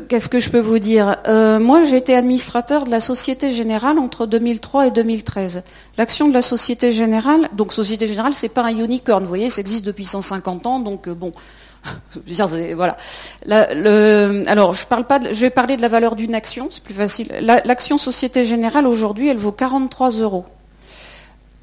qu'est-ce 0.08 0.28
que 0.28 0.40
je 0.40 0.50
peux 0.50 0.60
vous 0.60 0.78
dire? 0.78 1.16
Euh, 1.28 1.58
Moi, 1.60 1.84
j'ai 1.84 1.96
été 1.96 2.16
administrateur 2.16 2.84
de 2.84 2.90
la 2.90 3.00
Société 3.00 3.52
Générale 3.52 3.98
entre 3.98 4.26
2003 4.26 4.88
et 4.88 4.90
2013. 4.90 5.62
L'action 5.98 6.28
de 6.28 6.34
la 6.34 6.42
Société 6.42 6.92
Générale, 6.92 7.48
donc 7.52 7.72
Société 7.72 8.06
Générale, 8.06 8.34
c'est 8.34 8.48
pas 8.48 8.64
un 8.64 8.76
unicorn, 8.76 9.22
vous 9.22 9.28
voyez, 9.28 9.50
ça 9.50 9.60
existe 9.60 9.84
depuis 9.84 10.04
150 10.04 10.66
ans, 10.66 10.80
donc 10.80 11.08
bon. 11.08 11.32
alors, 14.46 14.74
je 14.74 14.86
parle 14.86 15.06
pas. 15.06 15.18
vais 15.18 15.50
parler 15.50 15.76
de 15.76 15.82
la 15.82 15.88
valeur 15.88 16.16
d'une 16.16 16.34
action, 16.34 16.68
c'est 16.70 16.82
plus 16.82 16.94
facile. 16.94 17.28
L'action 17.40 17.98
Société 17.98 18.44
Générale 18.44 18.86
aujourd'hui, 18.86 19.28
elle 19.28 19.38
vaut 19.38 19.52
43 19.52 20.10
euros. 20.10 20.44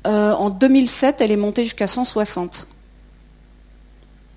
Euh, 0.07 0.33
en 0.33 0.49
2007, 0.49 1.21
elle 1.21 1.31
est 1.31 1.37
montée 1.37 1.63
jusqu'à 1.63 1.87
160. 1.87 2.67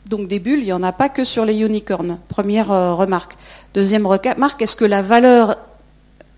Donc 0.06 0.26
des 0.26 0.40
bulles, 0.40 0.60
il 0.60 0.66
n'y 0.66 0.72
en 0.72 0.82
a 0.82 0.92
pas 0.92 1.08
que 1.08 1.24
sur 1.24 1.44
les 1.44 1.60
unicorns. 1.60 2.18
Première 2.28 2.72
euh, 2.72 2.94
remarque. 2.94 3.36
Deuxième 3.72 4.06
remarque, 4.06 4.60
est-ce 4.62 4.76
que 4.76 4.84
la 4.84 5.02
valeur, 5.02 5.58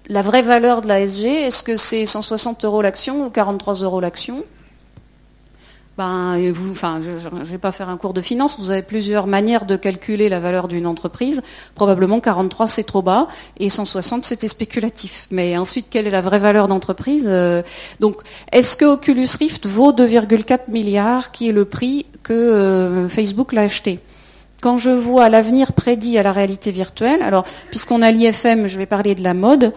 la 0.08 0.22
vraie 0.22 0.42
valeur 0.42 0.82
de 0.82 0.88
la 0.88 1.06
SG, 1.06 1.28
est-ce 1.28 1.62
que 1.62 1.76
c'est 1.76 2.04
160 2.04 2.64
euros 2.64 2.82
l'action 2.82 3.26
ou 3.26 3.30
43 3.30 3.74
euros 3.76 4.00
l'action? 4.00 4.44
Ben, 5.96 6.50
vous, 6.52 6.72
enfin, 6.72 7.00
je 7.02 7.28
ne 7.28 7.44
vais 7.44 7.58
pas 7.58 7.70
faire 7.70 7.88
un 7.88 7.96
cours 7.96 8.14
de 8.14 8.20
finance, 8.20 8.58
vous 8.58 8.72
avez 8.72 8.82
plusieurs 8.82 9.28
manières 9.28 9.64
de 9.64 9.76
calculer 9.76 10.28
la 10.28 10.40
valeur 10.40 10.66
d'une 10.66 10.88
entreprise. 10.88 11.42
Probablement 11.76 12.18
43 12.18 12.66
c'est 12.66 12.82
trop 12.82 13.02
bas 13.02 13.28
et 13.58 13.68
160 13.68 14.24
c'était 14.24 14.48
spéculatif. 14.48 15.28
Mais 15.30 15.56
ensuite, 15.56 15.86
quelle 15.90 16.08
est 16.08 16.10
la 16.10 16.20
vraie 16.20 16.40
valeur 16.40 16.66
d'entreprise 16.66 17.26
euh, 17.28 17.62
Donc, 18.00 18.16
est-ce 18.50 18.76
que 18.76 18.84
Oculus 18.84 19.28
Rift 19.38 19.66
vaut 19.66 19.92
2,4 19.92 20.62
milliards, 20.68 21.30
qui 21.30 21.48
est 21.48 21.52
le 21.52 21.64
prix 21.64 22.06
que 22.24 22.32
euh, 22.32 23.08
Facebook 23.08 23.52
l'a 23.52 23.62
acheté? 23.62 24.00
Quand 24.64 24.78
je 24.78 24.88
vois 24.88 25.28
l'avenir 25.28 25.74
prédit 25.74 26.16
à 26.16 26.22
la 26.22 26.32
réalité 26.32 26.70
virtuelle, 26.70 27.20
alors 27.22 27.44
puisqu'on 27.68 28.00
a 28.00 28.10
l'IFM, 28.10 28.66
je 28.66 28.78
vais 28.78 28.86
parler 28.86 29.14
de 29.14 29.22
la 29.22 29.34
mode, 29.34 29.74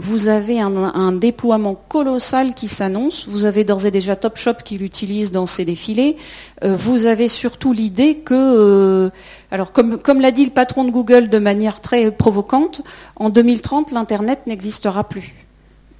vous 0.00 0.28
avez 0.28 0.58
un, 0.60 1.12
déploiement 1.12 1.74
colossal 1.74 2.54
qui 2.54 2.68
s'annonce. 2.68 3.28
Vous 3.28 3.44
avez 3.44 3.64
d'ores 3.64 3.84
et 3.84 3.90
déjà 3.90 4.16
Topshop 4.16 4.54
qui 4.64 4.78
l'utilise 4.78 5.30
dans 5.30 5.44
ses 5.44 5.66
défilés. 5.66 6.16
Euh, 6.64 6.74
vous 6.74 7.04
avez 7.04 7.28
surtout 7.28 7.74
l'idée 7.74 8.16
que, 8.16 8.34
euh, 8.34 9.10
alors 9.50 9.72
comme, 9.72 9.98
comme 9.98 10.22
l'a 10.22 10.30
dit 10.30 10.46
le 10.46 10.52
patron 10.52 10.84
de 10.84 10.90
Google 10.90 11.28
de 11.28 11.38
manière 11.38 11.82
très 11.82 12.10
provocante, 12.10 12.80
en 13.16 13.28
2030 13.28 13.92
l'internet 13.92 14.46
n'existera 14.46 15.04
plus. 15.04 15.34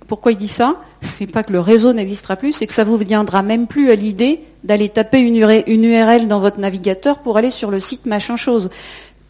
Pourquoi 0.09 0.33
il 0.33 0.39
dit 0.39 0.49
ça? 0.49 0.77
C'est 1.03 1.27
pas 1.27 1.43
que 1.43 1.53
le 1.53 1.61
réseau 1.61 1.93
n'existera 1.93 2.37
plus, 2.37 2.55
c'est 2.55 2.67
que 2.67 2.73
ça 2.73 2.85
vous 2.85 2.97
viendra 2.97 3.43
même 3.43 3.67
plus 3.67 3.91
à 3.91 3.95
l'idée 3.95 4.41
d'aller 4.65 4.89
taper 4.89 5.19
une 5.19 5.85
URL 5.85 6.27
dans 6.27 6.41
votre 6.41 6.59
navigateur 6.59 7.19
pour 7.19 7.37
aller 7.37 7.51
sur 7.51 7.71
le 7.71 7.81
site 7.81 8.07
machin 8.07 8.37
chose. 8.37 8.71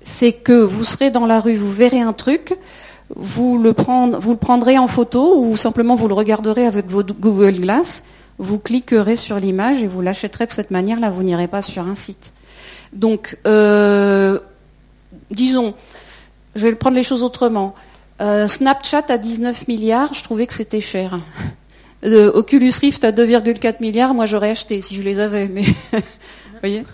C'est 0.02 0.33
que 0.33 0.62
vous 0.62 0.85
serez 0.85 1.11
dans 1.11 1.26
la 1.26 1.40
rue, 1.40 1.56
vous 1.56 1.72
verrez 1.72 2.00
un 2.00 2.12
truc 2.12 2.56
vous 3.16 3.59
le, 3.59 3.75
vous 4.18 4.31
le 4.31 4.37
prendrez 4.37 4.79
en 4.79 4.88
photo 4.88 5.42
ou 5.42 5.57
simplement 5.57 5.94
vous 5.94 6.09
le 6.09 6.14
regarderez 6.14 6.66
avec 6.66 6.88
votre 6.88 7.14
Google 7.14 7.61
Glass, 7.61 8.05
vous 8.38 8.59
cliquerez 8.59 9.16
sur 9.16 9.38
l'image 9.38 9.83
et 9.83 9.87
vous 9.87 10.01
l'achèterez 10.01 10.46
de 10.46 10.53
cette 10.53 10.70
manière-là, 10.70 11.11
vous 11.11 11.23
n'irez 11.23 11.49
pas 11.49 11.62
sur 11.62 11.87
un 11.87 11.94
site. 11.94 12.33
Donc, 12.92 13.38
euh, 13.46 14.38
disons, 15.31 15.75
je 16.57 16.66
vais 16.66 16.75
prendre 16.75 16.96
les 16.96 17.03
choses 17.03 17.23
autrement. 17.23 17.75
Euh, 18.20 18.49
Snapchat 18.49 19.05
à 19.09 19.18
19 19.18 19.68
milliards, 19.68 20.14
je 20.14 20.23
trouvais 20.23 20.46
que 20.46 20.55
c'était 20.55 20.81
cher. 20.81 21.18
Euh, 22.05 22.33
Oculus 22.33 22.73
Rift 22.81 23.05
à 23.05 23.12
2,4 23.12 23.77
milliards, 23.81 24.14
moi 24.14 24.27
j'aurais 24.27 24.51
acheté 24.51 24.81
si 24.81 24.96
je 24.96 25.03
les 25.03 25.18
avais, 25.18 25.49
mais 25.49 25.62
vous 25.92 26.61
voyez? 26.61 26.85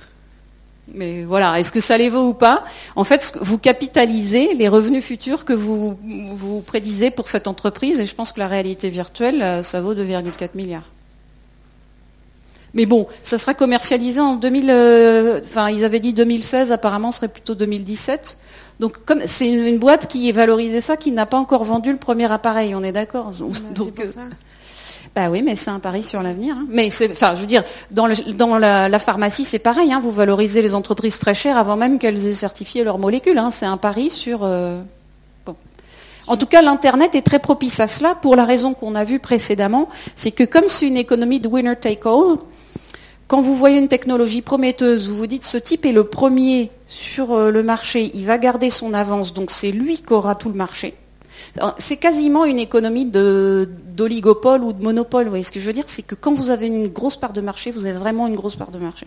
Mais 0.93 1.25
voilà, 1.25 1.59
est-ce 1.59 1.73
que 1.73 1.81
ça 1.81 1.99
les 1.99 2.09
vaut 2.09 2.29
ou 2.29 2.35
pas? 2.35 2.65
En 2.95 3.05
fait, 3.05 3.37
vous 3.41 3.59
capitalisez 3.59 4.55
les 4.55 4.69
revenus 4.69 5.05
futurs 5.05 5.45
que 5.45 5.53
vous, 5.53 5.99
vous 6.05 6.61
prédisez 6.61 7.11
pour 7.11 7.29
cette 7.29 7.49
entreprise, 7.49 7.99
et 8.01 8.07
je 8.07 8.15
pense 8.15 8.33
que 8.33 8.39
la 8.39 8.49
réalité 8.49 8.89
virtuelle, 8.89 9.43
euh, 9.43 9.63
ça 9.63 9.81
vaut 9.81 9.95
2,4 9.95 10.51
milliards. 10.55 10.91
Mais 12.75 12.87
bon, 12.87 13.09
ça 13.23 13.39
sera 13.39 13.55
commercialisé 13.55 14.21
en 14.21 14.37
2000. 14.37 14.67
Euh, 14.69 15.41
enfin, 15.45 15.71
ils 15.71 15.85
avaient 15.85 15.99
dit 15.99 16.13
2016, 16.13 16.73
apparemment, 16.73 17.11
ce 17.11 17.19
serait 17.19 17.29
plutôt 17.29 17.55
2017. 17.55 18.39
Donc, 18.81 19.03
comme 19.07 19.21
c'est 19.25 19.49
une, 19.49 19.79
boîte 19.79 20.07
qui 20.07 20.29
est 20.29 20.33
valorisée 20.33 20.83
ça, 20.83 20.99
qui 20.99 21.11
n'a 21.11 21.25
pas 21.25 21.39
encore 21.39 21.65
vendu 21.65 21.91
le 21.91 21.97
premier 21.97 22.31
appareil, 22.31 22.75
on 22.75 22.85
est 22.85 22.93
d'accord? 22.93 23.33
Donc, 23.75 23.99
euh, 24.01 24.13
bah 25.17 25.31
oui, 25.31 25.41
mais 25.41 25.55
c'est 25.55 25.71
un 25.71 25.79
pari 25.79 26.03
sur 26.03 26.23
l'avenir. 26.23 26.57
Hein. 26.59 26.67
Mais 26.69 26.91
enfin, 27.11 27.35
je 27.35 27.41
veux 27.41 27.47
dire, 27.47 27.65
dans, 27.91 28.07
la, 28.07 28.99
pharmacie, 28.99 29.47
c'est 29.47 29.59
pareil. 29.59 29.91
Hein. 29.91 29.99
Vous 30.03 30.11
valorisez 30.11 30.61
les 30.61 30.75
entreprises 30.75 31.19
très 31.19 31.33
chères 31.33 31.57
avant 31.57 31.75
même 31.75 31.99
qu'elles 31.99 32.27
aient 32.27 32.35
certifié 32.35 32.85
leurs 32.85 32.99
molécules. 32.99 33.39
Hein. 33.39 33.51
C'est 33.51 33.65
un 33.65 33.79
pari 33.79 34.11
sur. 34.11 34.41
Euh, 34.43 34.83
en 36.27 36.37
tout 36.37 36.45
cas, 36.45 36.61
l'internet 36.61 37.15
est 37.15 37.23
très 37.23 37.39
propice 37.39 37.81
à 37.81 37.87
cela 37.87 38.15
pour 38.15 38.37
la 38.37 38.45
raison 38.45 38.75
qu'on 38.75 38.95
a 38.95 39.05
vue 39.05 39.19
précédemment, 39.19 39.89
c'est 40.17 40.33
que 40.33 40.45
comme 40.45 40.65
c'est 40.67 40.87
une 40.87 40.97
économie 40.99 41.41
de 41.41 41.49
winner 41.49 41.77
take 41.77 42.07
all, 42.07 42.37
quand 43.27 43.41
vous 43.41 43.55
voyez 43.55 43.79
une 43.79 43.89
technologie 43.89 44.43
prometteuse, 44.43 45.09
vous 45.09 45.17
vous 45.17 45.27
dites 45.27 45.45
ce 45.45 45.57
type 45.57 45.87
est 45.87 45.93
le 45.93 46.05
premier 46.05 46.71
sur 46.85 47.33
euh, 47.33 47.51
le 47.51 47.63
marché, 47.63 48.11
il 48.15 48.27
va 48.27 48.39
garder 48.39 48.71
son 48.71 48.93
avance, 48.93 49.33
donc 49.33 49.51
c'est 49.51 49.71
lui 49.71 49.99
qui 49.99 50.13
aura 50.13 50.35
tout 50.35 50.49
le 50.49 50.57
marché. 50.57 50.95
C'est 51.79 51.97
quasiment 51.97 52.45
une 52.45 52.59
économie 52.59 53.07
d'oligopole 53.07 54.63
ou 54.63 54.73
de 54.73 54.83
monopole. 54.83 55.29
Vous 55.29 55.43
ce 55.43 55.53
que 55.53 55.61
je 55.61 55.67
veux 55.67 55.73
dire? 55.73 55.85
C'est 55.87 56.03
que 56.03 56.15
quand 56.15 56.35
vous 56.35 56.51
avez 56.51 56.67
une 56.67 56.89
grosse 56.89 57.17
part 57.17 57.33
de 57.33 57.41
marché, 57.41 57.71
vous 57.71 57.87
avez 57.87 57.99
vraiment 57.99 58.27
une 58.27 58.37
grosse 58.37 58.57
part 58.57 58.71
de 58.71 58.79
marché. 58.79 59.07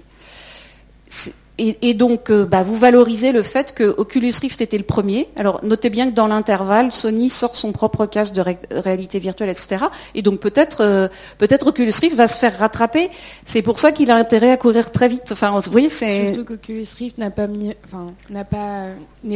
Et, 1.62 1.94
donc, 1.94 2.30
euh, 2.30 2.46
bah, 2.46 2.64
vous 2.64 2.78
valorisez 2.78 3.34
le 3.34 3.44
fait 3.44 3.74
que 3.74 3.84
Oculus 3.84 4.32
Rift 4.42 4.62
était 4.62 4.78
le 4.78 4.86
premier. 4.86 5.28
Alors, 5.36 5.60
notez 5.66 5.90
bien 5.90 6.10
que 6.10 6.16
dans 6.16 6.28
l'intervalle, 6.28 6.94
Sony 6.94 7.30
sort 7.30 7.58
son 7.58 7.74
propre 7.74 8.06
casque 8.06 8.32
de 8.32 8.42
réalité 8.72 9.20
virtuelle, 9.20 9.50
etc. 9.50 9.84
Et 10.16 10.22
donc, 10.22 10.40
peut-être, 10.40 10.82
euh, 10.82 11.10
peut-être 11.38 11.68
Oculus 11.68 11.92
Rift 12.00 12.16
va 12.16 12.28
se 12.28 12.38
faire 12.38 12.58
rattraper. 12.58 13.10
C'est 13.44 13.62
pour 13.62 13.78
ça 13.78 13.92
qu'il 13.92 14.10
a 14.10 14.16
intérêt 14.16 14.52
à 14.52 14.58
courir 14.58 14.90
très 14.90 15.10
vite. 15.10 15.34
Enfin, 15.34 15.52
vous 15.52 15.70
voyez, 15.70 15.90
c'est 15.90 16.34
surtout 16.34 16.46
qu'Oculus 16.46 16.88
Rift 16.98 17.18
n'est 17.18 17.30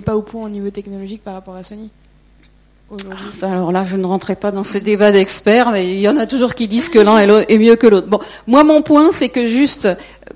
pas 0.02 0.16
au 0.16 0.22
point 0.22 0.46
au 0.46 0.50
niveau 0.50 0.70
technologique 0.70 1.26
par 1.26 1.34
rapport 1.34 1.56
à 1.56 1.64
Sony. 1.64 1.92
Ah, 2.92 3.46
alors 3.48 3.72
là, 3.72 3.84
je 3.84 3.98
ne 3.98 4.06
rentrerai 4.06 4.36
pas 4.36 4.52
dans 4.52 4.64
ces 4.64 4.82
débats 4.82 5.12
d'experts, 5.12 5.72
mais 5.72 5.94
il 5.94 6.00
y 6.00 6.08
en 6.08 6.18
a 6.18 6.28
toujours 6.28 6.54
qui 6.54 6.68
disent 6.68 6.90
que 6.90 7.00
l'un 7.00 7.18
est 7.18 7.58
mieux 7.58 7.76
que 7.76 7.88
l'autre. 7.88 8.08
Bon, 8.08 8.20
moi, 8.46 8.64
mon 8.64 8.82
point, 8.82 9.12
c'est 9.12 9.30
que 9.30 9.48
juste 9.48 9.88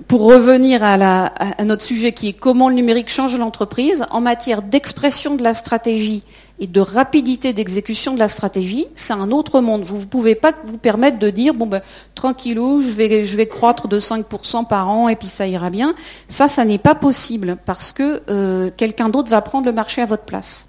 pour 0.08 0.22
revenir 0.22 0.82
à, 0.82 1.64
notre 1.64 1.82
sujet 1.82 2.12
qui 2.12 2.28
est 2.28 2.32
comment 2.32 2.68
le 2.68 2.74
numérique 2.74 3.10
change 3.10 3.38
l'entreprise, 3.38 4.04
en 4.10 4.20
matière 4.20 4.62
d'expression 4.62 5.36
de 5.36 5.42
la 5.42 5.54
stratégie 5.54 6.24
et 6.60 6.66
de 6.66 6.80
rapidité 6.80 7.52
d'exécution 7.52 8.14
de 8.14 8.18
la 8.18 8.28
stratégie, 8.28 8.86
c'est 8.96 9.12
un 9.12 9.30
autre 9.30 9.60
monde. 9.60 9.82
Vous 9.82 9.98
ne 9.98 10.04
pouvez 10.06 10.34
pas 10.34 10.52
vous 10.64 10.78
permettre 10.78 11.18
de 11.18 11.30
dire, 11.30 11.54
bon 11.54 11.66
ben, 11.66 11.82
tranquillou, 12.16 12.80
je 12.80 12.90
vais, 12.90 13.24
je 13.24 13.36
vais 13.36 13.46
croître 13.46 13.86
de 13.86 14.00
5% 14.00 14.66
par 14.66 14.88
an 14.88 15.08
et 15.08 15.14
puis 15.14 15.28
ça 15.28 15.46
ira 15.46 15.70
bien. 15.70 15.94
Ça, 16.28 16.48
ça 16.48 16.64
n'est 16.64 16.78
pas 16.78 16.96
possible 16.96 17.58
parce 17.64 17.92
que 17.92 18.22
euh, 18.28 18.70
quelqu'un 18.76 19.08
d'autre 19.08 19.28
va 19.28 19.42
prendre 19.42 19.66
le 19.66 19.72
marché 19.72 20.02
à 20.02 20.06
votre 20.06 20.24
place. 20.24 20.67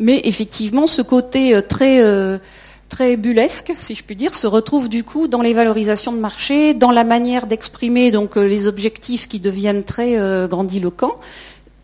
Mais 0.00 0.22
effectivement, 0.24 0.86
ce 0.86 1.02
côté 1.02 1.54
euh, 1.54 1.60
très 1.60 2.02
euh, 2.02 2.38
très 2.88 3.16
bullesque, 3.16 3.72
si 3.76 3.94
je 3.94 4.02
puis 4.02 4.16
dire, 4.16 4.34
se 4.34 4.46
retrouve 4.48 4.88
du 4.88 5.04
coup 5.04 5.28
dans 5.28 5.42
les 5.42 5.52
valorisations 5.52 6.10
de 6.12 6.18
marché, 6.18 6.74
dans 6.74 6.90
la 6.90 7.04
manière 7.04 7.46
d'exprimer 7.46 8.10
donc 8.10 8.36
euh, 8.36 8.48
les 8.48 8.66
objectifs 8.66 9.28
qui 9.28 9.38
deviennent 9.38 9.84
très 9.84 10.16
grandiloquents. 10.48 11.20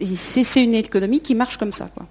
C'est 0.02 0.62
une 0.62 0.74
économie 0.74 1.20
qui 1.20 1.34
marche 1.34 1.58
comme 1.58 1.72
ça. 1.72 1.88
Quoi. 1.94 2.06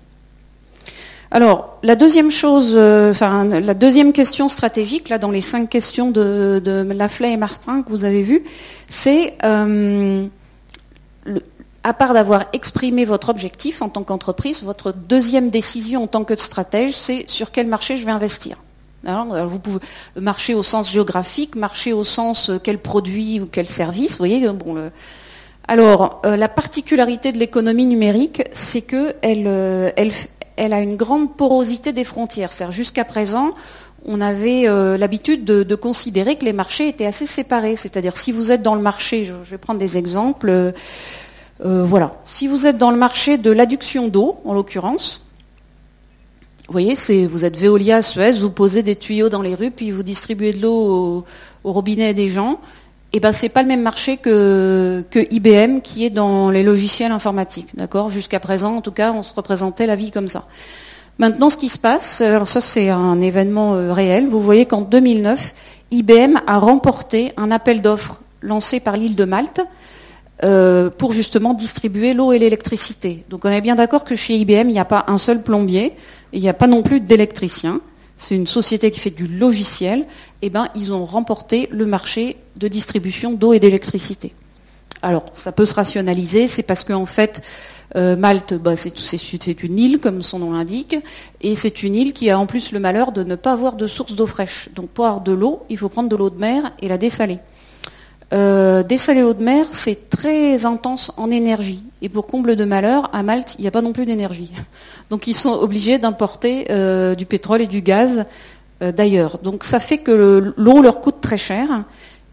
Alors, 1.31 1.77
la 1.83 1.95
deuxième 1.95 2.31
chose, 2.31 2.77
enfin, 2.77 3.43
la 3.43 3.73
deuxième 3.73 4.13
question 4.13 4.47
stratégique, 4.47 5.09
là, 5.09 5.17
dans 5.17 5.31
les 5.31 5.41
cinq 5.41 5.69
questions 5.69 6.09
de, 6.09 6.61
de 6.63 6.87
Laflay 6.93 7.33
et 7.33 7.37
Martin 7.37 7.81
que 7.83 7.89
vous 7.89 8.05
avez 8.05 8.23
vues, 8.23 8.43
c'est 8.87 9.33
le, 9.43 10.29
à 11.85 11.93
part 11.93 12.15
d'avoir 12.15 12.45
exprimé 12.51 13.05
votre 13.05 13.29
objectif 13.29 13.83
en 13.83 13.89
tant 13.89 14.01
qu'entreprise, 14.01 14.63
votre 14.63 14.91
deuxième 14.91 15.51
décision 15.51 16.05
en 16.05 16.07
tant 16.07 16.23
que 16.23 16.35
stratège, 16.35 16.93
c'est 16.93 17.29
sur 17.29 17.51
quel 17.51 17.67
marché 17.67 17.95
je 17.95 18.05
vais 18.05 18.11
investir. 18.11 18.57
Alors, 19.05 19.47
vous 19.47 19.59
pouvez 19.59 19.79
marcher 20.15 20.55
au 20.55 20.63
sens 20.63 20.91
géographique, 20.91 21.55
marcher 21.55 21.93
au 21.93 22.03
sens 22.03 22.49
euh, 22.49 22.59
quel 22.61 22.79
produit 22.79 23.39
ou 23.39 23.45
quel 23.45 23.69
service. 23.69 24.17
Voyez, 24.17 24.49
bon, 24.49 24.89
alors 25.67 26.21
euh, 26.25 26.35
la 26.35 26.49
particularité 26.49 27.31
de 27.31 27.37
l'économie 27.37 27.85
numérique, 27.85 28.41
c'est 28.51 28.81
que 28.81 29.13
elle, 29.21 29.45
euh, 29.45 29.91
a 30.57 30.79
une 30.79 30.95
grande 30.95 31.37
porosité 31.37 31.93
des 31.93 32.03
frontières. 32.03 32.49
Jusqu'à 32.71 33.05
présent, 33.05 33.51
on 34.07 34.21
avait 34.21 34.67
l'habitude 34.97 35.45
de, 35.45 35.75
considérer 35.75 36.35
que 36.35 36.45
les 36.45 36.53
marchés 36.53 36.87
étaient 36.87 37.07
assez 37.07 37.25
séparés. 37.25 37.75
C'est-à-dire 37.75 38.17
si 38.17 38.31
vous 38.31 38.51
êtes 38.51 38.61
dans 38.61 38.75
le 38.75 38.81
marché, 38.81 39.25
je 39.25 39.33
vais 39.33 39.57
prendre 39.57 39.79
des 39.79 39.97
exemples. 39.97 40.73
Euh, 41.63 41.85
voilà. 41.85 42.11
Si 42.25 42.47
vous 42.47 42.67
êtes 42.67 42.77
dans 42.77 42.91
le 42.91 42.97
marché 42.97 43.37
de 43.37 43.51
l'adduction 43.51 44.07
d'eau, 44.07 44.37
en 44.45 44.53
l'occurrence, 44.53 45.21
Vous 46.67 46.71
voyez, 46.71 46.95
vous 47.27 47.45
êtes 47.45 47.57
Veolia, 47.57 48.01
Suez, 48.01 48.39
vous 48.39 48.49
posez 48.49 48.81
des 48.81 48.95
tuyaux 48.95 49.29
dans 49.29 49.43
les 49.43 49.53
rues, 49.53 49.69
puis 49.69 49.91
vous 49.91 50.01
distribuez 50.01 50.51
de 50.51 50.63
l'eau 50.63 51.23
au, 51.63 51.71
robinet 51.71 52.13
des 52.13 52.27
gens. 52.27 52.59
Et 53.13 53.17
eh 53.17 53.19
ben, 53.19 53.31
c'est 53.31 53.49
pas 53.49 53.61
le 53.61 53.67
même 53.67 53.83
marché 53.83 54.17
que, 54.17 55.05
que 55.09 55.19
IBM 55.31 55.79
qui 55.81 56.05
est 56.05 56.09
dans 56.09 56.49
les 56.49 56.63
logiciels 56.63 57.11
informatiques, 57.11 57.75
d'accord? 57.75 58.09
Jusqu'à 58.09 58.41
présent, 58.41 58.75
en 58.75 58.81
tout 58.81 58.91
cas, 58.91 59.13
on 59.13 59.23
se 59.23 59.33
représentait 59.33 59.85
la 59.85 59.95
vie 59.95 60.11
comme 60.11 60.27
ça. 60.27 60.47
Maintenant, 61.17 61.49
ce 61.49 61.55
qui 61.55 61.69
se 61.69 61.77
passe, 61.77 62.19
alors 62.19 62.49
ça 62.49 62.59
c'est 62.59 62.89
un 62.89 63.21
événement 63.21 63.75
euh, 63.75 63.93
réel. 63.93 64.27
Vous 64.27 64.41
voyez 64.41 64.65
qu'en 64.65 64.81
2009, 64.81 65.53
IBM 65.91 66.41
a 66.45 66.59
remporté 66.59 67.31
un 67.37 67.51
appel 67.51 67.81
d'offres 67.81 68.19
lancé 68.41 68.81
par 68.81 68.97
l'île 68.97 69.15
de 69.15 69.23
Malte 69.23 69.61
euh, 70.43 70.89
pour 70.89 71.13
justement 71.13 71.53
distribuer 71.53 72.13
l'eau 72.13 72.33
et 72.33 72.39
l'électricité. 72.39 73.23
Donc 73.29 73.45
on 73.45 73.49
est 73.49 73.61
bien 73.61 73.75
d'accord 73.75 74.03
que 74.03 74.15
chez 74.15 74.35
IBM, 74.35 74.67
il 74.67 74.73
n'y 74.73 74.79
a 74.79 74.85
pas 74.85 75.05
un 75.07 75.17
seul 75.17 75.41
plombier, 75.41 75.93
il 76.33 76.41
n'y 76.41 76.49
a 76.49 76.53
pas 76.53 76.67
non 76.67 76.83
plus 76.83 76.99
d'électricien. 76.99 77.79
C'est 78.17 78.35
une 78.35 78.47
société 78.47 78.91
qui 78.91 78.99
fait 78.99 79.09
du 79.09 79.27
logiciel. 79.27 80.05
Eh 80.41 80.49
ben, 80.49 80.67
ils 80.75 80.93
ont 80.93 81.05
remporté 81.05 81.67
le 81.71 81.85
marché 81.85 82.37
de 82.57 82.67
distribution 82.67 83.31
d'eau 83.33 83.53
et 83.53 83.59
d'électricité. 83.59 84.33
Alors, 85.01 85.25
ça 85.33 85.51
peut 85.51 85.65
se 85.65 85.73
rationaliser, 85.73 86.47
c'est 86.47 86.63
parce 86.63 86.83
qu'en 86.83 87.05
fait, 87.05 87.41
euh, 87.95 88.15
Malte, 88.15 88.55
bah, 88.55 88.75
c'est 88.75 89.63
une 89.63 89.79
île, 89.79 89.99
comme 89.99 90.21
son 90.21 90.39
nom 90.39 90.51
l'indique, 90.51 90.97
et 91.41 91.55
c'est 91.55 91.83
une 91.83 91.95
île 91.95 92.13
qui 92.13 92.29
a 92.29 92.39
en 92.39 92.45
plus 92.45 92.71
le 92.71 92.79
malheur 92.79 93.11
de 93.11 93.23
ne 93.23 93.35
pas 93.35 93.51
avoir 93.51 93.75
de 93.75 93.87
source 93.87 94.15
d'eau 94.15 94.25
fraîche. 94.27 94.69
Donc, 94.75 94.89
pour 94.89 95.05
avoir 95.05 95.21
de 95.21 95.31
l'eau, 95.31 95.63
il 95.69 95.77
faut 95.77 95.89
prendre 95.89 96.09
de 96.09 96.15
l'eau 96.15 96.29
de 96.29 96.39
mer 96.39 96.71
et 96.81 96.87
la 96.87 96.97
dessaler. 96.97 97.39
Euh, 98.35 98.83
dessaler 98.83 99.21
l'eau 99.21 99.33
de 99.33 99.43
mer, 99.43 99.65
c'est 99.71 100.09
très 100.09 100.65
intense 100.65 101.11
en 101.15 101.31
énergie. 101.31 101.83
Et 102.01 102.09
pour 102.09 102.27
comble 102.27 102.57
de 102.57 102.65
malheur, 102.65 103.09
à 103.13 103.23
Malte, 103.23 103.55
il 103.57 103.61
n'y 103.61 103.67
a 103.67 103.71
pas 103.71 103.81
non 103.81 103.93
plus 103.93 104.05
d'énergie. 104.05 104.51
Donc 105.09 105.27
ils 105.27 105.33
sont 105.33 105.53
obligés 105.53 105.99
d'importer 105.99 106.65
euh, 106.69 107.15
du 107.15 107.25
pétrole 107.25 107.61
et 107.61 107.67
du 107.67 107.81
gaz 107.81 108.25
euh, 108.83 108.91
d'ailleurs. 108.91 109.37
Donc 109.39 109.63
ça 109.63 109.79
fait 109.79 109.99
que 109.99 110.53
l'eau 110.57 110.81
leur 110.81 110.99
coûte 110.99 111.21
très 111.21 111.37
cher. 111.37 111.85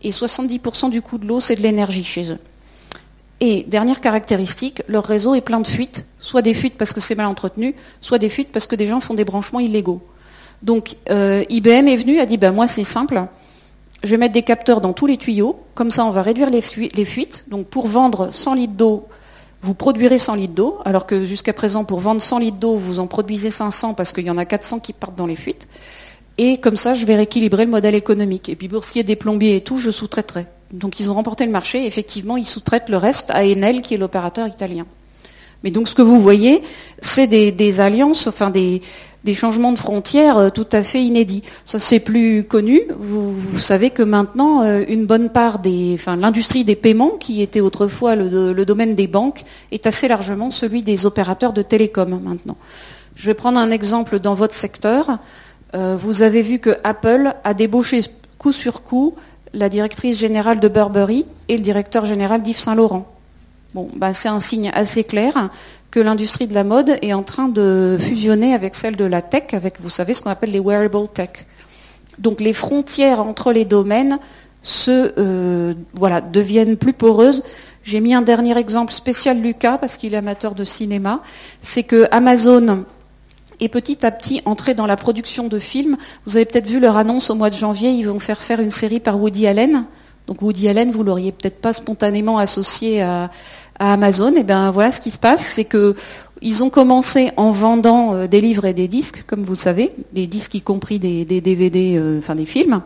Et 0.03 0.11
70% 0.11 0.91
du 0.91 1.03
coût 1.03 1.19
de 1.19 1.27
l'eau, 1.27 1.39
c'est 1.39 1.55
de 1.55 1.61
l'énergie 1.61 2.03
chez 2.03 2.33
eux. 2.33 2.39
Et 3.39 3.65
dernière 3.69 4.01
caractéristique, 4.01 4.83
leur 4.89 5.05
réseau 5.05 5.37
est 5.37 5.41
plein 5.41 5.61
de 5.61 5.67
fuites, 5.69 6.07
soit 6.19 6.43
des 6.43 6.55
fuites 6.55 6.77
parce 6.77 6.93
que 6.93 7.01
c'est 7.01 7.15
mal 7.15 7.27
entretenu, 7.27 7.77
soit 8.01 8.19
des 8.19 8.29
fuites 8.29 8.51
parce 8.51 8.67
que 8.67 8.75
des 8.75 8.87
gens 8.87 8.99
font 8.99 9.15
des 9.15 9.25
branchements 9.25 9.61
illégaux. 9.61 10.01
Donc 10.63 10.97
IBM 11.09 11.89
est 11.89 11.97
venu, 11.97 12.21
a 12.21 12.27
dit, 12.27 12.37
ben 12.37 12.53
moi 12.53 12.69
c'est 12.69 12.85
simple, 12.85 13.27
je 14.03 14.11
vais 14.11 14.17
mettre 14.17 14.33
des 14.33 14.43
capteurs 14.43 14.81
dans 14.81 14.93
tous 14.93 15.07
les 15.07 15.17
tuyaux, 15.17 15.59
comme 15.75 15.91
ça 15.91 16.05
on 16.05 16.11
va 16.11 16.23
réduire 16.23 16.51
les 16.51 16.61
fuites. 16.61 17.45
Donc 17.49 17.67
pour 17.67 17.87
vendre 17.87 18.31
100 18.33 18.55
litres 18.55 18.75
d'eau, 18.75 19.09
vous 19.63 19.75
produirez 19.75 20.19
100 20.19 20.35
litres 20.35 20.55
d'eau, 20.55 20.79
alors 20.85 21.07
que 21.07 21.23
jusqu'à 21.23 21.53
présent 21.53 21.85
pour 21.85 22.01
vendre 22.01 22.21
100 22.21 22.39
litres 22.41 22.59
d'eau, 22.59 22.77
vous 22.77 22.99
en 22.99 23.07
produisez 23.07 23.51
500 23.51 23.95
parce 23.95 24.13
qu'il 24.13 24.25
y 24.25 24.31
en 24.31 24.39
a 24.39 24.45
400 24.45 24.81
qui 24.81 24.93
partent 24.93 25.15
dans 25.15 25.27
les 25.27 25.37
fuites. 25.37 25.69
Et 26.37 26.59
comme 26.59 26.77
ça, 26.77 26.95
je 26.95 27.07
vais 27.07 27.15
rééquilibrer 27.15 27.65
le 27.65 27.71
modèle 27.71 27.95
économique. 27.95 28.49
Et 28.49 28.57
puis 28.57 28.69
pour 28.69 28.85
ce 28.85 28.93
qui 28.93 28.99
est 28.99 29.05
des 29.05 29.15
plombiers 29.15 29.57
et 29.57 29.61
tout, 29.61 29.79
je 29.79 29.91
sous-traiterai. 29.93 30.47
Donc 30.73 30.99
ils 30.99 31.11
ont 31.11 31.15
remporté 31.15 31.47
le 31.47 31.53
marché, 31.53 31.87
effectivement, 31.87 32.37
ils 32.37 32.47
sous-traitent 32.47 32.89
le 32.89 32.97
reste 32.97 33.31
à 33.31 33.45
Enel, 33.45 33.83
qui 33.83 33.95
est 33.95 33.99
l'opérateur 33.99 34.49
italien. 34.49 34.87
Mais 35.63 35.71
donc 35.71 35.87
ce 35.87 35.95
que 35.95 36.03
vous 36.03 36.21
voyez, 36.21 36.63
c'est 37.01 37.29
des, 37.29 37.53
des, 37.53 37.81
alliances, 37.81 38.27
enfin 38.27 38.51
des, 38.51 38.83
des 39.25 39.35
changements 39.35 39.73
de 39.73 39.79
frontières 39.79 40.37
euh, 40.37 40.51
tout 40.51 40.67
à 40.73 40.83
fait 40.83 41.03
inédits. 41.03 41.43
Ça 41.65 41.79
c'est 41.79 42.01
plus 42.01 42.45
connu. 42.45 42.83
Vous, 42.99 43.59
savez 43.59 43.91
que 43.91 44.03
maintenant, 44.03 44.63
euh, 44.63 44.85
une 44.89 45.07
bonne 45.07 45.31
part 45.31 45.59
des, 45.59 45.93
enfin, 45.95 46.17
l'industrie 46.17 46.65
des 46.65 46.77
paiements, 46.77 47.13
qui 47.21 47.43
était 47.43 47.61
autrefois 47.61 48.17
le, 48.17 48.65
domaine 48.65 48.95
des 48.95 49.07
banques, 49.07 49.45
est 49.71 49.87
assez 49.87 50.09
largement 50.09 50.51
celui 50.51 50.83
des 50.83 51.07
opérateurs 51.07 51.53
de 51.53 51.63
télécom 51.63 52.21
maintenant. 52.23 52.57
Je 53.15 53.27
vais 53.27 53.35
prendre 53.35 53.59
un 53.59 53.71
exemple 53.71 54.19
dans 54.19 54.35
votre 54.35 54.55
secteur. 54.55 55.19
Euh, 55.75 55.97
vous 56.01 56.23
avez 56.23 56.43
vu 56.43 56.59
que 56.59 56.77
Apple 56.85 57.35
a 57.45 57.55
débauché 57.55 58.01
coup 58.39 58.53
sur 58.53 58.83
coup 58.83 59.15
la 59.55 59.69
directrice 59.69 60.19
générale 60.19 60.61
de 60.61 60.69
Burberry 60.69 61.27
et 61.49 61.57
le 61.57 61.63
directeur 61.63 62.07
général 62.07 62.43
d'Yves 62.43 62.59
Saint 62.59 62.75
Laurent. 62.75 63.07
Bon, 63.75 63.89
bah, 63.95 64.13
c'est 64.13 64.29
un 64.29 64.41
signe 64.41 64.71
assez 64.75 65.05
clair 65.05 65.51
que 65.93 66.01
l'industrie 66.01 66.49
de 66.49 66.55
la 66.55 66.65
mode 66.65 66.97
est 67.03 67.13
en 67.13 67.23
train 67.23 67.49
de 67.49 67.99
fusionner 68.01 68.55
avec 68.55 68.75
celle 68.75 68.97
de 68.97 69.05
la 69.05 69.23
tech, 69.23 69.53
avec, 69.53 69.75
vous 69.81 69.91
savez, 69.91 70.15
ce 70.15 70.23
qu'on 70.23 70.31
appelle 70.31 70.51
les 70.51 70.59
wearable 70.59 71.07
tech. 71.13 71.47
Donc 72.19 72.41
les 72.41 72.55
frontières 72.55 73.21
entre 73.21 73.53
les 73.53 73.67
domaines 73.67 74.19
se, 74.63 75.13
euh, 75.19 75.75
voilà, 75.93 76.23
deviennent 76.23 76.77
plus 76.77 76.95
poreuses. 76.95 77.45
J'ai 77.85 78.01
mis 78.01 78.15
un 78.15 78.23
dernier 78.23 78.57
exemple 78.57 78.93
spécial 78.93 79.41
Lucas, 79.41 79.77
parce 79.77 79.99
qu'il 79.99 80.15
est 80.15 80.17
amateur 80.17 80.55
de 80.55 80.65
cinéma. 80.65 81.21
C'est 81.61 81.83
que 81.83 82.09
Amazon 82.11 82.85
est 83.61 83.69
petit 83.69 84.07
à 84.07 84.11
petit 84.11 84.41
entré 84.47 84.73
dans 84.73 84.87
la 84.87 84.97
production 84.97 85.49
de 85.49 85.59
films. 85.59 85.99
Vous 86.25 86.37
avez 86.37 86.47
peut-être 86.47 86.67
vu 86.67 86.81
leur 86.81 86.97
annonce 86.97 87.29
au 87.29 87.35
mois 87.35 87.51
de 87.51 87.57
janvier, 87.57 87.91
ils 87.91 88.09
vont 88.09 88.19
faire 88.19 88.41
faire 88.41 88.61
une 88.61 88.71
série 88.71 89.01
par 89.01 89.21
Woody 89.21 89.47
Allen. 89.47 89.85
Donc 90.27 90.41
Woody 90.41 90.69
Allen, 90.69 90.91
vous 90.91 91.03
l'auriez 91.03 91.33
peut-être 91.33 91.61
pas 91.61 91.73
spontanément 91.73 92.39
associé 92.39 93.03
à, 93.03 93.31
Amazon, 93.79 94.35
et 94.35 94.41
eh 94.41 94.43
bien 94.43 94.71
voilà 94.71 94.91
ce 94.91 95.01
qui 95.01 95.11
se 95.11 95.19
passe, 95.19 95.45
c'est 95.45 95.65
que 95.65 95.95
ils 96.43 96.65
ont 96.65 96.71
commencé 96.71 97.31
en 97.37 97.53
vendant 97.53 98.15
euh, 98.15 98.27
des 98.27 98.41
livres 98.41 98.65
et 98.65 98.75
des 98.75 98.89
disques, 98.89 99.25
comme 99.27 99.45
vous 99.45 99.55
savez, 99.55 99.93
des 100.13 100.27
disques 100.27 100.55
y 100.55 100.61
compris 100.61 100.99
des, 100.99 101.25
DVD, 101.25 101.97
euh, 101.97 102.19
enfin 102.19 102.35
des 102.35 102.47
films. 102.47 102.83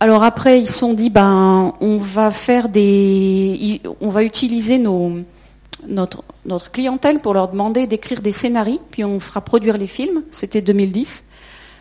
Alors 0.00 0.22
après, 0.22 0.60
ils 0.60 0.66
se 0.66 0.78
sont 0.78 0.94
dit, 0.94 1.10
ben, 1.10 1.72
on 1.80 1.98
va 1.98 2.30
faire 2.30 2.68
des, 2.68 3.80
on 4.00 4.10
va 4.10 4.22
utiliser 4.22 4.78
notre, 4.78 6.24
notre 6.46 6.70
clientèle 6.70 7.20
pour 7.20 7.34
leur 7.34 7.48
demander 7.48 7.86
d'écrire 7.86 8.20
des 8.20 8.32
scénarios, 8.32 8.80
puis 8.90 9.04
on 9.04 9.18
fera 9.18 9.40
produire 9.40 9.76
les 9.76 9.88
films. 9.88 10.22
C'était 10.30 10.60
2010. 10.60 11.24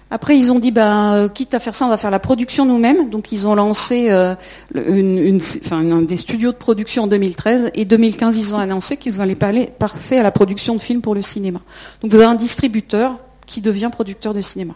Après, 0.10 0.38
ils 0.38 0.52
ont 0.52 0.60
dit, 0.60 0.72
ben, 0.72 1.14
euh, 1.14 1.30
quitte 1.30 1.54
à 1.54 1.60
faire 1.60 1.76
ça, 1.76 1.86
on 1.86 1.90
va 1.90 1.98
faire 1.98 2.12
la 2.12 2.20
production 2.20 2.66
nous-mêmes. 2.66 3.10
Donc, 3.10 3.32
ils 3.32 3.48
ont 3.48 3.56
lancé 3.56 4.08
euh, 4.10 4.36
des 4.74 6.18
studios 6.18 6.52
de 6.52 6.58
production 6.58 7.04
en 7.04 7.08
2013. 7.08 7.72
Et 7.76 7.86
2015, 7.86 8.38
ils 8.38 8.56
ont 8.56 8.60
annoncé 8.60 8.98
qu'ils 8.98 9.22
allaient 9.22 9.36
passer 9.36 10.18
à 10.18 10.24
la 10.24 10.32
production 10.32 10.76
de 10.76 10.80
films 10.80 11.02
pour 11.02 11.16
le 11.16 11.22
cinéma. 11.22 11.60
Donc, 12.02 12.12
vous 12.12 12.18
avez 12.18 12.26
un 12.26 12.36
distributeur 12.36 13.18
qui 13.46 13.62
devient 13.62 13.90
producteur 13.92 14.34
de 14.34 14.42
cinéma 14.42 14.74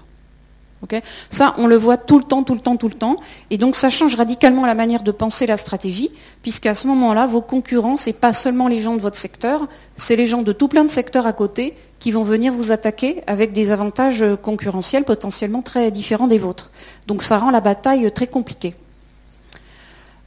ça, 1.30 1.54
on 1.58 1.68
le 1.68 1.76
voit 1.76 1.98
tout 1.98 2.18
le 2.18 2.24
temps, 2.24 2.44
tout 2.44 2.54
le 2.54 2.60
temps, 2.60 2.76
tout 2.76 2.88
le 2.88 2.96
temps. 2.96 3.18
Et 3.50 3.58
donc, 3.58 3.76
ça 3.76 3.90
change 3.90 4.16
radicalement 4.16 4.66
la 4.66 4.76
manière 4.76 5.04
de 5.04 5.12
penser 5.12 5.46
la 5.46 5.58
stratégie, 5.58 6.12
puisqu'à 6.42 6.76
ce 6.76 6.88
moment-là, 6.88 7.28
vos 7.28 7.42
concurrents, 7.42 7.98
ce 7.98 8.10
n'est 8.10 8.14
pas 8.14 8.34
seulement 8.34 8.68
les 8.68 8.80
gens 8.80 8.96
de 8.96 9.02
votre 9.02 9.18
secteur, 9.18 9.68
c'est 9.96 10.16
les 10.16 10.26
gens 10.26 10.42
de 10.42 10.52
tout 10.52 10.68
plein 10.68 10.84
de 10.84 10.90
secteurs 10.90 11.28
à 11.28 11.34
côté 11.34 11.76
qui 12.00 12.12
vont 12.12 12.24
venir 12.24 12.54
vous 12.54 12.72
attaquer 12.72 13.22
avec 13.28 13.52
des 13.52 13.72
avantages 13.72 14.24
concurrentiels 14.42 15.04
potentiellement 15.04 15.62
très 15.62 15.92
différents 15.92 16.28
des 16.28 16.40
vôtres. 16.40 16.72
Donc, 17.08 17.22
ça 17.22 17.38
rend 17.38 17.52
la 17.52 17.62
bataille 17.62 18.12
très 18.12 18.28
compliquée. 18.28 18.76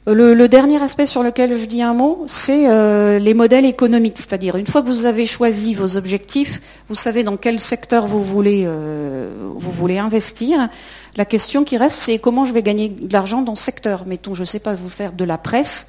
Le, 0.07 0.47
dernier 0.47 0.81
aspect 0.83 1.07
sur 1.07 1.23
lequel 1.23 1.57
je 1.57 1.65
dis 1.65 1.81
un 1.81 1.95
mot, 1.95 2.25
c'est 2.27 2.69
euh, 2.69 3.17
les 3.17 3.33
modèles 3.33 3.65
économiques. 3.65 4.19
C'est-à-dire, 4.19 4.55
une 4.55 4.67
fois 4.67 4.83
que 4.83 4.87
vous 4.87 5.07
avez 5.07 5.25
choisi 5.25 5.73
vos 5.73 5.97
objectifs, 5.97 6.61
vous 6.89 6.95
savez 6.95 7.23
dans 7.23 7.37
quel 7.37 7.59
secteur 7.59 8.05
vous 8.05 8.23
voulez, 8.23 8.65
euh, 8.67 9.49
vous 9.55 9.71
voulez 9.71 9.97
investir. 9.97 10.69
La 11.17 11.25
question 11.25 11.63
qui 11.63 11.77
reste, 11.77 11.97
c'est 11.97 12.19
comment 12.19 12.45
je 12.45 12.53
vais 12.53 12.61
gagner 12.61 12.89
de 12.89 13.11
l'argent 13.11 13.41
dans 13.41 13.55
ce 13.55 13.63
secteur. 13.63 14.05
Mettons, 14.05 14.35
je 14.35 14.41
ne 14.41 14.45
sais 14.45 14.59
pas, 14.59 14.75
vous 14.75 14.89
faire 14.89 15.11
de 15.11 15.25
la 15.25 15.39
presse. 15.39 15.87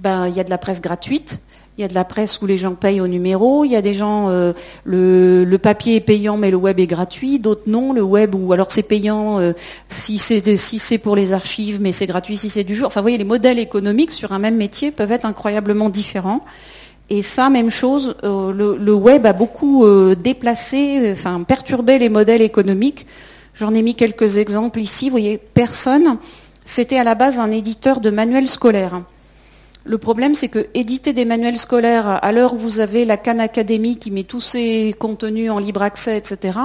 Ben, 0.00 0.28
il 0.28 0.36
y 0.36 0.40
a 0.40 0.44
de 0.44 0.50
la 0.50 0.58
presse 0.58 0.82
gratuite. 0.82 1.40
Il 1.78 1.82
y 1.82 1.84
a 1.84 1.88
de 1.88 1.94
la 1.94 2.04
presse 2.04 2.40
où 2.40 2.46
les 2.46 2.56
gens 2.56 2.74
payent 2.74 3.02
au 3.02 3.06
numéro. 3.06 3.64
Il 3.64 3.70
y 3.70 3.76
a 3.76 3.82
des 3.82 3.92
gens, 3.92 4.30
euh, 4.30 4.54
le, 4.84 5.56
papier 5.58 5.96
est 5.96 6.00
payant 6.00 6.38
mais 6.38 6.50
le 6.50 6.56
web 6.56 6.80
est 6.80 6.86
gratuit. 6.86 7.38
D'autres 7.38 7.64
non, 7.66 7.92
le 7.92 8.00
web 8.00 8.34
ou 8.34 8.52
alors 8.54 8.72
c'est 8.72 8.82
payant 8.82 9.38
euh, 9.38 9.52
si 9.88 10.18
c'est 10.18 10.56
si 10.56 10.98
pour 10.98 11.16
les 11.16 11.34
archives 11.34 11.78
mais 11.80 11.92
c'est 11.92 12.06
gratuit 12.06 12.38
si 12.38 12.48
c'est 12.48 12.64
du 12.64 12.74
jour. 12.74 12.86
Enfin, 12.86 13.00
vous 13.00 13.04
voyez, 13.04 13.18
les 13.18 13.24
modèles 13.24 13.58
économiques 13.58 14.10
sur 14.10 14.32
un 14.32 14.38
même 14.38 14.56
métier 14.56 14.90
peuvent 14.90 15.12
être 15.12 15.26
incroyablement 15.26 15.90
différents. 15.90 16.40
Et 17.10 17.20
ça, 17.20 17.50
même 17.50 17.70
chose, 17.70 18.16
euh, 18.24 18.52
le, 18.52 18.94
web 18.94 19.26
a 19.26 19.34
beaucoup 19.34 19.86
déplacé, 20.16 21.12
enfin 21.12 21.42
perturbé 21.42 21.98
les 21.98 22.08
modèles 22.08 22.42
économiques. 22.42 23.06
J'en 23.54 23.74
ai 23.74 23.82
mis 23.82 23.94
quelques 23.94 24.38
exemples 24.38 24.80
ici. 24.80 25.06
Vous 25.06 25.12
voyez, 25.12 25.38
personne, 25.38 26.16
c'était 26.64 26.98
à 26.98 27.04
la 27.04 27.14
base 27.14 27.38
un 27.38 27.50
éditeur 27.50 28.00
de 28.00 28.10
manuels 28.10 28.48
scolaires. 28.48 29.02
Le 29.86 29.98
problème, 29.98 30.34
c'est 30.34 30.48
que 30.48 30.66
éditer 30.74 31.12
des 31.12 31.24
manuels 31.24 31.58
scolaires 31.58 32.18
à 32.24 32.32
l'heure 32.32 32.54
où 32.54 32.58
vous 32.58 32.80
avez 32.80 33.04
la 33.04 33.16
Khan 33.16 33.38
Academy 33.38 33.96
qui 33.96 34.10
met 34.10 34.24
tous 34.24 34.40
ses 34.40 34.92
contenus 34.98 35.48
en 35.48 35.60
libre 35.60 35.82
accès, 35.82 36.18
etc., 36.18 36.58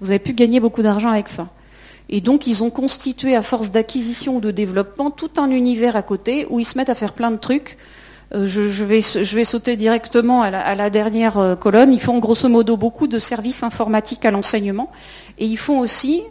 vous 0.00 0.10
avez 0.10 0.18
pu 0.18 0.32
gagner 0.32 0.58
beaucoup 0.58 0.82
d'argent 0.82 1.10
avec 1.10 1.28
ça. 1.28 1.48
Et 2.08 2.20
donc, 2.20 2.48
ils 2.48 2.64
ont 2.64 2.70
constitué, 2.70 3.36
à 3.36 3.42
force 3.42 3.70
d'acquisition 3.70 4.36
ou 4.36 4.40
de 4.40 4.50
développement, 4.50 5.10
tout 5.12 5.30
un 5.38 5.50
univers 5.50 5.94
à 5.94 6.02
côté 6.02 6.46
où 6.50 6.58
ils 6.58 6.64
se 6.64 6.76
mettent 6.76 6.90
à 6.90 6.96
faire 6.96 7.12
plein 7.12 7.30
de 7.30 7.36
trucs. 7.36 7.78
Euh, 8.34 8.46
je, 8.46 8.84
vais, 8.84 9.44
sauter 9.44 9.76
directement 9.76 10.42
à 10.42 10.50
la, 10.50 10.60
à 10.60 10.74
la, 10.74 10.90
dernière 10.90 11.38
euh, 11.38 11.54
colonne. 11.54 11.92
Ils 11.92 12.00
font 12.00 12.18
grosso 12.18 12.48
modo 12.48 12.76
beaucoup 12.76 13.06
de 13.06 13.20
services 13.20 13.62
informatiques 13.62 14.24
à 14.24 14.32
l'enseignement. 14.32 14.90
Et 15.38 15.46
ils 15.46 15.56
font 15.56 15.78
aussi 15.78 16.22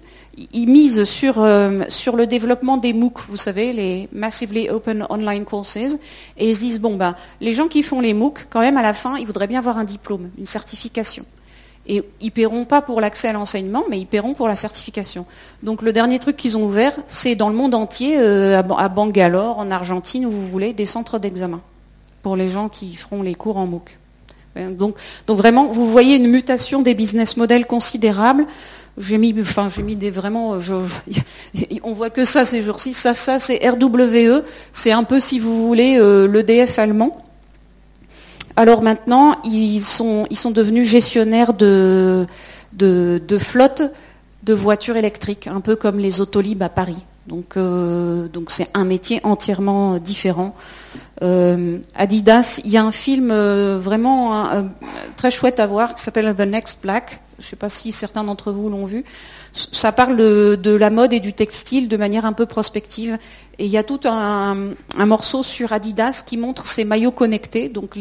ils 0.53 0.67
misent 0.67 1.03
sur, 1.03 1.39
euh, 1.39 1.83
sur 1.87 2.15
le 2.15 2.27
développement 2.27 2.77
des 2.77 2.93
MOOC, 2.93 3.19
vous 3.29 3.37
savez, 3.37 3.73
les 3.73 4.09
Massively 4.11 4.69
Open 4.69 5.05
Online 5.09 5.45
Courses, 5.45 5.77
et 5.77 6.49
ils 6.49 6.55
se 6.55 6.59
disent, 6.59 6.79
bon, 6.79 6.95
ben, 6.95 7.15
les 7.41 7.53
gens 7.53 7.67
qui 7.67 7.83
font 7.83 8.01
les 8.01 8.13
MOOC, 8.13 8.47
quand 8.49 8.59
même, 8.59 8.77
à 8.77 8.81
la 8.81 8.93
fin, 8.93 9.17
ils 9.17 9.25
voudraient 9.25 9.47
bien 9.47 9.59
avoir 9.59 9.77
un 9.77 9.83
diplôme, 9.83 10.29
une 10.37 10.45
certification. 10.45 11.25
Et 11.87 12.03
ils 12.19 12.31
paieront 12.31 12.65
pas 12.65 12.81
pour 12.81 12.99
l'accès 12.99 13.27
à 13.27 13.33
l'enseignement, 13.33 13.83
mais 13.89 13.99
ils 13.99 14.07
paieront 14.07 14.33
pour 14.33 14.47
la 14.47 14.55
certification. 14.55 15.25
Donc 15.61 15.83
le 15.83 15.93
dernier 15.93 16.17
truc 16.17 16.35
qu'ils 16.35 16.57
ont 16.57 16.65
ouvert, 16.65 16.97
c'est 17.05 17.35
dans 17.35 17.49
le 17.49 17.55
monde 17.55 17.75
entier, 17.75 18.17
euh, 18.17 18.61
à 18.77 18.89
Bangalore, 18.89 19.59
en 19.59 19.69
Argentine, 19.69 20.25
où 20.25 20.31
vous 20.31 20.47
voulez, 20.47 20.73
des 20.73 20.87
centres 20.87 21.19
d'examen 21.19 21.61
pour 22.23 22.35
les 22.35 22.49
gens 22.49 22.69
qui 22.69 22.95
feront 22.95 23.21
les 23.21 23.35
cours 23.35 23.57
en 23.57 23.67
MOOC. 23.67 23.99
Euh, 24.57 24.71
donc, 24.71 24.97
vraiment, 25.27 25.67
vous 25.67 25.89
voyez 25.89 26.15
une 26.15 26.27
mutation 26.27 26.81
des 26.81 26.93
business 26.93 27.37
models 27.37 27.65
considérables. 27.65 28.45
J'ai 28.97 29.17
mis, 29.17 29.33
des 29.33 30.11
vraiment, 30.11 30.61
je, 30.61 30.73
on 31.83 31.93
voit 31.93 32.09
que 32.09 32.23
ça 32.23 32.45
ces 32.45 32.61
jours-ci. 32.61 32.93
Ça, 32.93 33.13
ça, 33.13 33.39
c'est 33.39 33.59
RWE. 33.67 34.43
C'est 34.71 34.91
un 34.91 35.03
peu, 35.03 35.19
si 35.19 35.39
vous 35.39 35.67
voulez, 35.67 35.97
euh, 35.99 36.27
l'EDF 36.27 36.79
allemand. 36.79 37.21
Alors 38.55 38.81
maintenant, 38.81 39.35
ils 39.43 39.81
sont, 39.81 40.25
ils 40.29 40.37
sont 40.37 40.51
devenus 40.51 40.87
gestionnaires 40.87 41.53
de, 41.53 42.25
de, 42.71 43.21
de 43.27 43.37
flottes 43.37 43.83
de 44.43 44.53
voitures 44.53 44.95
électriques, 44.95 45.47
un 45.47 45.59
peu 45.59 45.75
comme 45.75 45.99
les 45.99 46.21
Autolib 46.21 46.61
à 46.61 46.69
Paris. 46.69 47.03
Donc, 47.27 47.57
euh, 47.57 48.27
donc 48.27 48.51
c'est 48.51 48.69
un 48.73 48.85
métier 48.85 49.19
entièrement 49.23 49.97
différent. 49.97 50.55
Euh, 51.23 51.79
Adidas, 51.95 52.61
il 52.63 52.71
y 52.71 52.77
a 52.77 52.83
un 52.83 52.91
film 52.91 53.31
euh, 53.31 53.79
vraiment 53.79 54.45
très 55.17 55.31
chouette 55.31 55.59
à 55.59 55.67
voir 55.67 55.95
qui 55.95 56.03
s'appelle 56.03 56.33
The 56.35 56.41
Next 56.41 56.79
Black. 56.81 57.21
Je 57.37 57.43
ne 57.43 57.49
sais 57.49 57.55
pas 57.57 57.67
si 57.67 57.91
certains 57.91 58.23
d'entre 58.23 58.53
vous 58.53 58.69
l'ont 58.69 58.85
vu. 58.85 59.03
Ça 59.51 59.91
parle 59.91 60.15
de, 60.15 60.71
la 60.71 60.89
mode 60.89 61.11
et 61.11 61.19
du 61.19 61.33
textile 61.33 61.89
de 61.89 61.97
manière 61.97 62.23
un 62.25 62.31
peu 62.31 62.45
prospective. 62.45 63.17
Et 63.59 63.65
il 63.65 63.71
y 63.71 63.77
a 63.77 63.83
tout 63.83 63.99
un, 64.05 64.73
morceau 64.97 65.43
sur 65.43 65.73
Adidas 65.73 66.23
qui 66.25 66.37
montre 66.37 66.65
ces 66.65 66.85
maillots 66.85 67.11
connectés. 67.11 67.67
Donc 67.67 67.97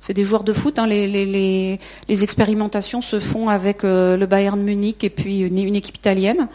c'est 0.00 0.12
des 0.12 0.24
joueurs 0.24 0.44
de 0.44 0.52
foot. 0.52 0.78
Hein. 0.78 0.86
les, 0.86 1.78
expérimentations 2.08 3.00
se 3.00 3.18
font 3.18 3.48
avec 3.48 3.82
le 3.82 4.26
Bayern 4.26 4.60
Munich 4.60 5.04
et 5.04 5.10
puis 5.10 5.40
une 5.40 5.76
équipe 5.76 5.96
italienne. 5.96 6.48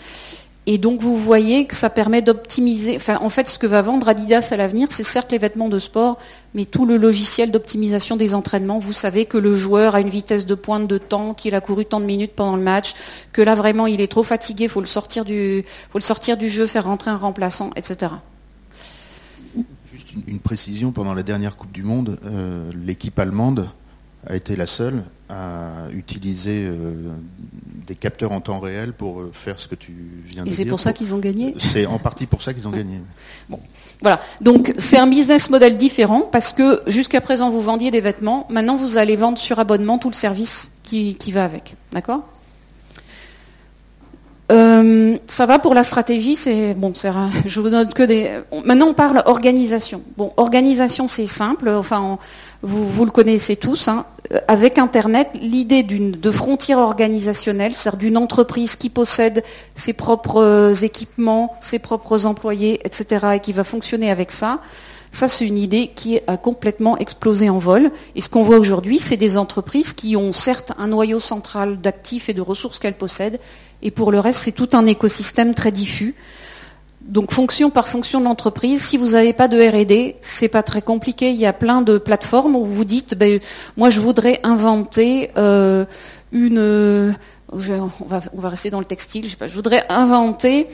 Et 0.74 0.78
donc 0.78 1.02
vous 1.02 1.18
voyez 1.18 1.66
que 1.66 1.76
ça 1.76 1.90
permet 1.90 2.22
d'optimiser. 2.22 2.98
En 3.20 3.30
fait, 3.30 3.50
ce 3.50 3.60
que 3.60 3.68
va 3.68 3.82
vendre 3.82 4.08
Adidas 4.08 4.48
à 4.52 4.56
l'avenir, 4.56 4.88
c'est 4.90 5.04
certes 5.04 5.30
les 5.34 5.38
vêtements 5.38 5.68
de 5.68 5.80
sport, 5.80 6.18
mais 6.54 6.64
tout 6.64 6.86
le 6.86 6.96
logiciel 6.96 7.52
d'optimisation 7.52 8.16
des 8.16 8.34
entraînements. 8.34 8.80
Vous 8.80 8.94
savez 8.94 9.26
que 9.26 9.38
le 9.38 9.54
joueur 9.54 9.96
a 9.96 10.00
une 10.00 10.08
vitesse 10.08 10.46
de 10.46 10.56
pointe 10.56 10.88
de 10.88 10.98
temps, 10.98 11.34
qu'il 11.34 11.56
a 11.56 11.60
couru 11.60 11.84
tant 11.84 12.00
de 12.00 12.06
minutes 12.06 12.32
pendant 12.38 12.56
le 12.56 12.64
match, 12.64 12.94
que 13.34 13.42
là 13.42 13.54
vraiment 13.54 13.86
il 13.86 14.00
est 14.00 14.08
trop 14.08 14.24
fatigué, 14.24 14.70
faut 14.70 14.80
le 14.80 14.86
sortir 14.86 15.26
du, 15.26 15.66
faut 15.90 15.98
le 15.98 16.04
sortir 16.04 16.38
du 16.38 16.48
jeu, 16.48 16.66
faire 16.68 16.86
rentrer 16.86 17.12
un 17.12 17.18
remplaçant, 17.18 17.72
etc. 17.76 18.14
Juste 19.92 20.14
une, 20.26 20.40
précision 20.40 20.94
pendant 20.94 21.14
la 21.14 21.24
dernière 21.24 21.58
Coupe 21.58 21.74
du 21.74 21.84
Monde, 21.84 22.18
euh, 22.24 22.72
l'équipe 22.86 23.20
allemande 23.20 23.68
a 24.28 24.36
été 24.36 24.56
la 24.56 24.68
seule 24.68 25.04
à 25.30 25.90
utiliser 25.94 26.66
euh, 26.66 26.94
des 27.88 27.96
capteurs 27.96 28.32
en 28.32 28.42
temps 28.42 28.60
réel 28.60 28.94
pour 28.94 29.22
euh, 29.22 29.32
faire 29.34 29.60
ce 29.60 29.68
que 29.68 29.76
tu 29.76 29.94
viens 30.26 30.44
de 30.44 30.50
dire. 30.50 30.54
Et 30.54 30.64
c'est 30.64 30.70
pour 30.70 30.80
ça 30.80 30.94
qu'ils 30.94 31.16
ont 31.16 31.20
gagné? 31.20 31.56
C'est 31.58 31.86
en 31.86 32.00
partie 32.00 32.26
pour 32.26 32.42
ça 32.42 32.54
qu'ils 32.54 32.68
ont 32.68 32.72
gagné. 32.72 33.00
Bon. 33.50 33.60
Voilà. 34.02 34.22
Donc 34.42 34.74
c'est 34.78 34.98
un 34.98 35.08
business 35.08 35.50
model 35.50 35.78
différent 35.78 36.22
parce 36.22 36.54
que 36.54 36.82
jusqu'à 36.88 37.22
présent 37.22 37.50
vous 37.50 37.62
vendiez 37.62 37.92
des 37.92 38.02
vêtements, 38.02 38.46
maintenant 38.50 38.76
vous 38.76 38.98
allez 38.98 39.16
vendre 39.16 39.38
sur 39.38 39.60
abonnement 39.60 39.98
tout 39.98 40.10
le 40.10 40.16
service 40.16 40.74
qui, 40.84 41.16
va 41.32 41.46
avec. 41.46 41.76
D'accord? 41.94 42.24
Euh, 44.52 45.18
ça 45.28 45.46
va 45.46 45.60
pour 45.60 45.74
la 45.74 45.84
stratégie, 45.84 46.36
c'est 46.36 46.74
bon, 46.74 46.92
je 47.46 47.60
vous 47.62 47.70
donne 47.70 47.94
que 47.94 48.04
des. 48.04 48.32
Maintenant, 48.66 48.88
on 48.88 48.94
parle 48.94 49.24
organisation. 49.26 50.02
Bon, 50.18 50.34
organisation, 50.36 51.08
c'est 51.08 51.26
simple. 51.26 51.70
Enfin, 51.70 52.20
vous, 52.64 53.06
le 53.06 53.12
connaissez 53.12 53.56
tous, 53.56 53.88
hein. 53.88 54.06
avec 54.48 54.78
Internet, 54.78 55.30
l'idée 55.42 55.84
de 55.84 56.32
frontière 56.32 56.78
organisationnelle, 56.78 57.74
c'est-à-dire 57.74 58.00
d'une 58.00 58.18
entreprise 58.18 58.76
qui 58.76 58.90
possède 58.90 59.44
ses 59.74 59.94
propres 59.94 60.42
euh, 60.42 60.74
équipements, 60.74 61.56
ses 61.60 61.80
propres 61.80 62.26
employés, 62.26 62.80
etc., 62.84 63.28
et 63.36 63.40
qui 63.40 63.52
va 63.52 63.64
fonctionner 63.64 64.12
avec 64.12 64.32
ça, 64.32 64.60
ça 65.10 65.28
c'est 65.28 65.46
une 65.46 65.58
idée 65.58 65.92
qui 65.94 66.20
a 66.28 66.38
complètement 66.38 66.98
explosé 66.98 67.50
en 67.50 67.58
vol. 67.58 67.92
Et 68.16 68.22
ce 68.22 68.30
qu'on 68.30 68.44
voit 68.44 68.60
aujourd'hui, 68.60 69.00
c'est 69.00 69.18
des 69.18 69.38
entreprises 69.38 69.94
qui 69.94 70.16
ont 70.16 70.32
certes 70.32 70.72
un 70.78 70.88
noyau 70.88 71.20
central 71.20 71.82
d'actifs 71.82 72.30
et 72.30 72.34
de 72.34 72.42
ressources 72.42 72.80
qu'elles 72.80 72.98
possèdent, 72.98 73.40
et 73.82 73.90
pour 73.90 74.12
le 74.12 74.20
reste, 74.20 74.40
c'est 74.40 74.52
tout 74.52 74.70
un 74.74 74.86
écosystème 74.86 75.56
très 75.56 75.72
diffus 75.72 76.16
donc 77.08 77.32
fonction 77.32 77.70
par 77.70 77.88
fonction 77.88 78.20
de 78.20 78.26
l'entreprise, 78.26 78.84
si 78.84 78.98
vous 78.98 79.10
n'avez 79.10 79.34
pas 79.34 79.48
de 79.48 79.58
R&D, 79.58 80.16
c'est 80.22 80.48
pas 80.48 80.64
très 80.64 80.82
compliqué. 80.82 81.32
Il 81.32 81.38
y 81.38 81.46
a 81.46 81.54
plein 81.54 81.82
de 81.82 81.98
plateformes 81.98 82.56
où 82.56 82.64
vous 82.64 82.86
dites, 82.86 83.16
ben, 83.16 83.40
moi 83.78 83.90
je 83.90 84.00
voudrais 84.00 84.40
inventer 84.44 85.32
euh, 85.38 85.86
une, 86.32 87.16
on 87.52 87.58
va, 87.58 88.22
on 88.34 88.40
va, 88.40 88.50
rester 88.50 88.70
dans 88.70 88.80
le 88.80 88.86
textile, 88.86 89.26
je, 89.26 89.32
sais 89.32 89.36
pas, 89.36 89.48
je 89.48 89.56
voudrais 89.56 89.84
inventer 89.90 90.68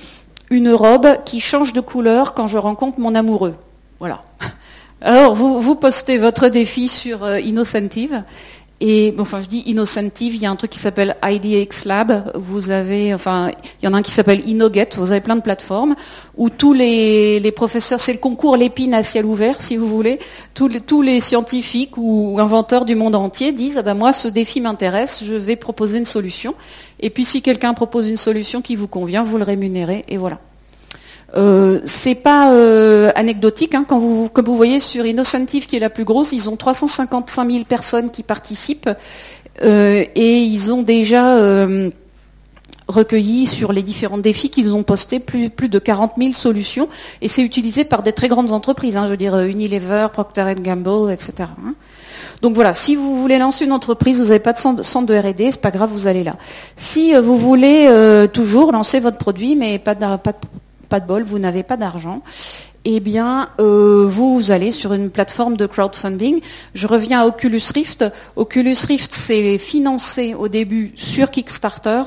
une 0.49 0.71
robe 0.71 1.07
qui 1.25 1.39
change 1.39 1.73
de 1.73 1.81
couleur 1.81 2.33
quand 2.33 2.47
je 2.47 2.57
rencontre 2.57 2.99
mon 2.99 3.15
amoureux. 3.15 3.55
Voilà. 3.99 4.23
Alors 5.01 5.35
vous, 5.35 5.61
vous 5.61 5.75
postez 5.75 6.17
votre 6.17 6.49
défi 6.49 6.87
sur 6.87 7.23
euh, 7.23 7.39
Innocentive 7.39 8.23
et 8.79 9.15
enfin, 9.17 9.41
je 9.41 9.47
dis 9.47 9.63
Innocentive, 9.65 10.35
il 10.35 10.41
y 10.41 10.45
a 10.45 10.51
un 10.51 10.55
truc 10.55 10.69
qui 10.69 10.77
s'appelle 10.77 11.15
IDX 11.23 11.85
Lab. 11.85 12.31
Vous 12.35 12.69
avez, 12.69 13.07
il 13.07 13.83
y 13.83 13.87
en 13.87 13.93
a 13.93 13.97
un 13.97 14.01
qui 14.03 14.11
s'appelle 14.11 14.47
InnoGet. 14.47 14.89
Vous 14.97 15.11
avez 15.11 15.21
plein 15.21 15.35
de 15.35 15.41
plateformes 15.41 15.95
où 16.35 16.51
tous 16.51 16.73
les, 16.73 17.51
professeurs, 17.55 17.99
c'est 17.99 18.13
le 18.13 18.19
concours 18.19 18.55
l'épine 18.55 18.93
à 18.93 19.01
ciel 19.01 19.25
ouvert, 19.25 19.59
si 19.61 19.77
vous 19.77 19.87
voulez. 19.87 20.19
Tous 20.53 20.67
les, 20.67 20.79
tous 20.79 21.01
les 21.01 21.19
scientifiques 21.19 21.97
ou 21.97 22.37
inventeurs 22.39 22.85
du 22.85 22.93
monde 22.93 23.15
entier 23.15 23.51
disent, 23.51 23.79
ah 23.79 23.81
ben 23.81 23.95
moi, 23.95 24.13
ce 24.13 24.27
défi 24.27 24.61
m'intéresse, 24.61 25.23
je 25.25 25.33
vais 25.33 25.55
proposer 25.55 25.97
une 25.97 26.05
solution. 26.05 26.53
Et 26.99 27.09
puis, 27.09 27.25
si 27.25 27.41
quelqu'un 27.41 27.73
propose 27.73 28.07
une 28.07 28.17
solution 28.17 28.61
qui 28.61 28.75
vous 28.75 28.87
convient, 28.87 29.23
vous 29.23 29.39
le 29.39 29.43
rémunérez, 29.43 30.05
et 30.07 30.17
voilà. 30.17 30.39
Euh, 31.35 31.81
c'est 31.83 32.15
pas 32.15 32.53
euh, 32.53 33.11
anecdotique, 33.15 33.75
hein, 33.75 33.85
quand 33.87 33.99
vous, 33.99 34.29
comme 34.29 34.45
vous 34.45 34.55
voyez 34.55 34.79
sur 34.79 35.05
Innocentive, 35.05 35.65
qui 35.65 35.75
est 35.75 35.79
la 35.79 35.89
plus 35.89 36.05
grosse, 36.05 36.31
ils 36.31 36.49
ont 36.49 36.55
355 36.55 37.51
000 37.51 37.63
personnes 37.65 38.11
qui 38.11 38.23
participent 38.23 38.89
euh, 39.63 40.05
et 40.15 40.37
ils 40.39 40.71
ont 40.71 40.83
déjà 40.83 41.37
recueilli 42.87 43.47
sur 43.47 43.73
les 43.73 43.83
différents 43.83 44.17
défis 44.17 44.49
qu'ils 44.49 44.73
ont 44.73 44.83
postés 44.83 45.19
plus, 45.19 45.49
plus 45.49 45.67
de 45.67 45.77
40 45.77 46.13
000 46.17 46.31
solutions 46.31 46.87
et 47.21 47.27
c'est 47.27 47.41
utilisé 47.41 47.83
par 47.83 48.01
des 48.01 48.13
très 48.13 48.29
grandes 48.29 48.53
entreprises, 48.53 48.95
hein, 48.95 49.03
je 49.07 49.11
veux 49.11 49.17
dire 49.17 49.37
Unilever, 49.37 50.07
Procter 50.13 50.55
Gamble, 50.57 51.11
etc. 51.11 51.49
Hein. 51.65 51.73
Donc 52.41 52.53
voilà, 52.53 52.73
si 52.73 52.95
vous 52.95 53.19
voulez 53.19 53.39
lancer 53.39 53.65
une 53.65 53.73
entreprise, 53.73 54.21
vous 54.21 54.27
n'avez 54.27 54.39
pas 54.39 54.53
de 54.53 54.83
centre 54.83 55.05
de 55.05 55.17
R&D, 55.17 55.51
c'est 55.51 55.61
pas 55.61 55.71
grave, 55.71 55.89
vous 55.91 56.07
allez 56.07 56.23
là. 56.23 56.37
Si 56.77 57.13
vous 57.13 57.37
voulez 57.37 57.89
toujours 58.31 58.71
lancer 58.71 59.01
votre 59.01 59.17
produit, 59.17 59.57
mais 59.57 59.79
pas 59.79 59.95
de, 59.95 60.15
pas 60.15 60.31
de 60.31 60.37
pas 60.87 60.99
de 60.99 61.07
bol, 61.07 61.23
vous 61.23 61.39
n'avez 61.39 61.63
pas 61.63 61.77
d'argent, 61.77 62.21
eh 62.85 62.99
bien, 63.01 63.49
euh, 63.59 64.07
vous 64.09 64.51
allez 64.51 64.71
sur 64.71 64.93
une 64.93 65.09
plateforme 65.09 65.57
de 65.57 65.65
crowdfunding. 65.65 66.39
Je 66.73 66.87
reviens 66.87 67.21
à 67.21 67.25
Oculus 67.25 67.61
Rift. 67.73 68.05
Oculus 68.37 68.77
Rift, 68.87 69.13
c'est 69.13 69.57
financé 69.57 70.33
au 70.33 70.47
début 70.47 70.93
sur 70.95 71.29
Kickstarter. 71.29 72.03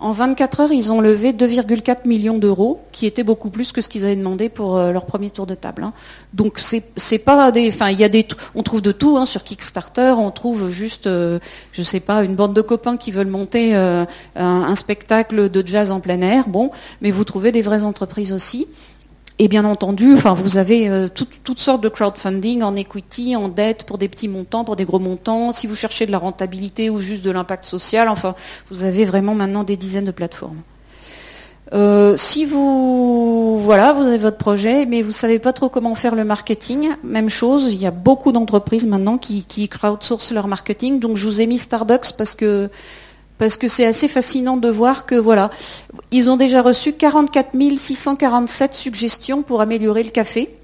En 0.00 0.12
24 0.12 0.60
heures, 0.60 0.72
ils 0.72 0.92
ont 0.92 1.02
levé 1.02 1.32
2,4 1.32 2.08
millions 2.08 2.38
d'euros, 2.38 2.80
qui 2.90 3.04
était 3.04 3.22
beaucoup 3.22 3.50
plus 3.50 3.70
que 3.70 3.82
ce 3.82 3.90
qu'ils 3.90 4.06
avaient 4.06 4.16
demandé 4.16 4.48
pour 4.48 4.78
euh, 4.78 4.92
leur 4.92 5.04
premier 5.04 5.28
tour 5.28 5.46
de 5.46 5.54
table. 5.54 5.84
Hein. 5.84 5.92
Donc 6.32 6.58
c'est 6.96 7.18
pas 7.18 7.52
des, 7.52 7.68
enfin 7.68 7.90
il 7.90 8.00
y 8.00 8.04
a 8.04 8.08
des, 8.08 8.26
on 8.54 8.62
trouve 8.62 8.80
de 8.80 8.92
tout 8.92 9.18
hein, 9.18 9.26
sur 9.26 9.42
Kickstarter. 9.42 10.14
On 10.16 10.30
trouve 10.30 10.70
juste, 10.70 11.06
euh, 11.06 11.38
je 11.72 11.82
sais 11.82 12.00
pas, 12.00 12.24
une 12.24 12.34
bande 12.34 12.54
de 12.54 12.62
copains 12.62 12.96
qui 12.96 13.12
veulent 13.12 13.26
monter 13.26 13.76
euh, 13.76 14.06
un, 14.36 14.74
spectacle 14.74 15.50
de 15.50 15.66
jazz 15.66 15.90
en 15.90 16.00
plein 16.00 16.22
air. 16.22 16.48
Bon, 16.48 16.70
mais 17.02 17.10
vous 17.10 17.24
trouvez 17.24 17.52
des 17.52 17.60
vraies 17.60 17.84
entreprises 17.84 18.32
aussi. 18.32 18.68
Et 19.42 19.48
bien 19.48 19.64
entendu, 19.64 20.12
enfin, 20.12 20.34
vous 20.34 20.58
avez 20.58 20.90
euh, 20.90 21.08
toutes 21.08 21.58
sortes 21.58 21.82
de 21.82 21.88
crowdfunding 21.88 22.62
en 22.62 22.76
equity, 22.76 23.36
en 23.36 23.48
dette, 23.48 23.84
pour 23.84 23.96
des 23.96 24.06
petits 24.06 24.28
montants, 24.28 24.64
pour 24.64 24.76
des 24.76 24.84
gros 24.84 24.98
montants. 24.98 25.52
Si 25.52 25.66
vous 25.66 25.74
cherchez 25.74 26.04
de 26.04 26.12
la 26.12 26.18
rentabilité 26.18 26.90
ou 26.90 27.00
juste 27.00 27.24
de 27.24 27.30
l'impact 27.30 27.64
social, 27.64 28.10
enfin, 28.10 28.34
vous 28.70 28.84
avez 28.84 29.06
vraiment 29.06 29.34
maintenant 29.34 29.64
des 29.64 29.78
dizaines 29.78 30.04
de 30.04 30.10
plateformes. 30.10 30.60
Euh, 31.72 32.18
si 32.18 32.44
vous 32.44 33.60
voilà, 33.60 33.94
vous 33.94 34.06
avez 34.08 34.18
votre 34.18 34.36
projet, 34.36 34.84
mais 34.84 35.00
vous 35.00 35.10
savez 35.10 35.38
pas 35.38 35.54
trop 35.54 35.70
comment 35.70 35.94
faire 35.94 36.14
le 36.14 36.24
marketing, 36.24 36.90
même 37.02 37.30
chose. 37.30 37.72
Il 37.72 37.80
y 37.80 37.86
a 37.86 37.90
beaucoup 37.92 38.32
d'entreprises 38.32 38.84
maintenant 38.84 39.16
qui 39.16 39.68
crowdsourcent 39.70 40.34
leur 40.34 40.48
marketing. 40.48 41.00
Donc 41.00 41.16
je 41.16 41.26
vous 41.26 41.40
ai 41.40 41.46
mis 41.46 41.56
Starbucks 41.56 42.12
parce 42.18 42.34
que 42.34 42.68
parce 43.40 43.56
que 43.56 43.68
c'est 43.68 43.86
assez 43.86 44.06
fascinant 44.06 44.58
de 44.58 44.68
voir 44.68 45.06
que 45.06 45.14
voilà, 45.14 45.48
ils 46.10 46.28
ont 46.28 46.36
déjà 46.36 46.60
reçu 46.60 46.92
44 46.92 47.52
647 47.74 48.74
suggestions 48.74 49.42
pour 49.42 49.62
améliorer 49.62 50.02
le 50.02 50.10
café. 50.10 50.54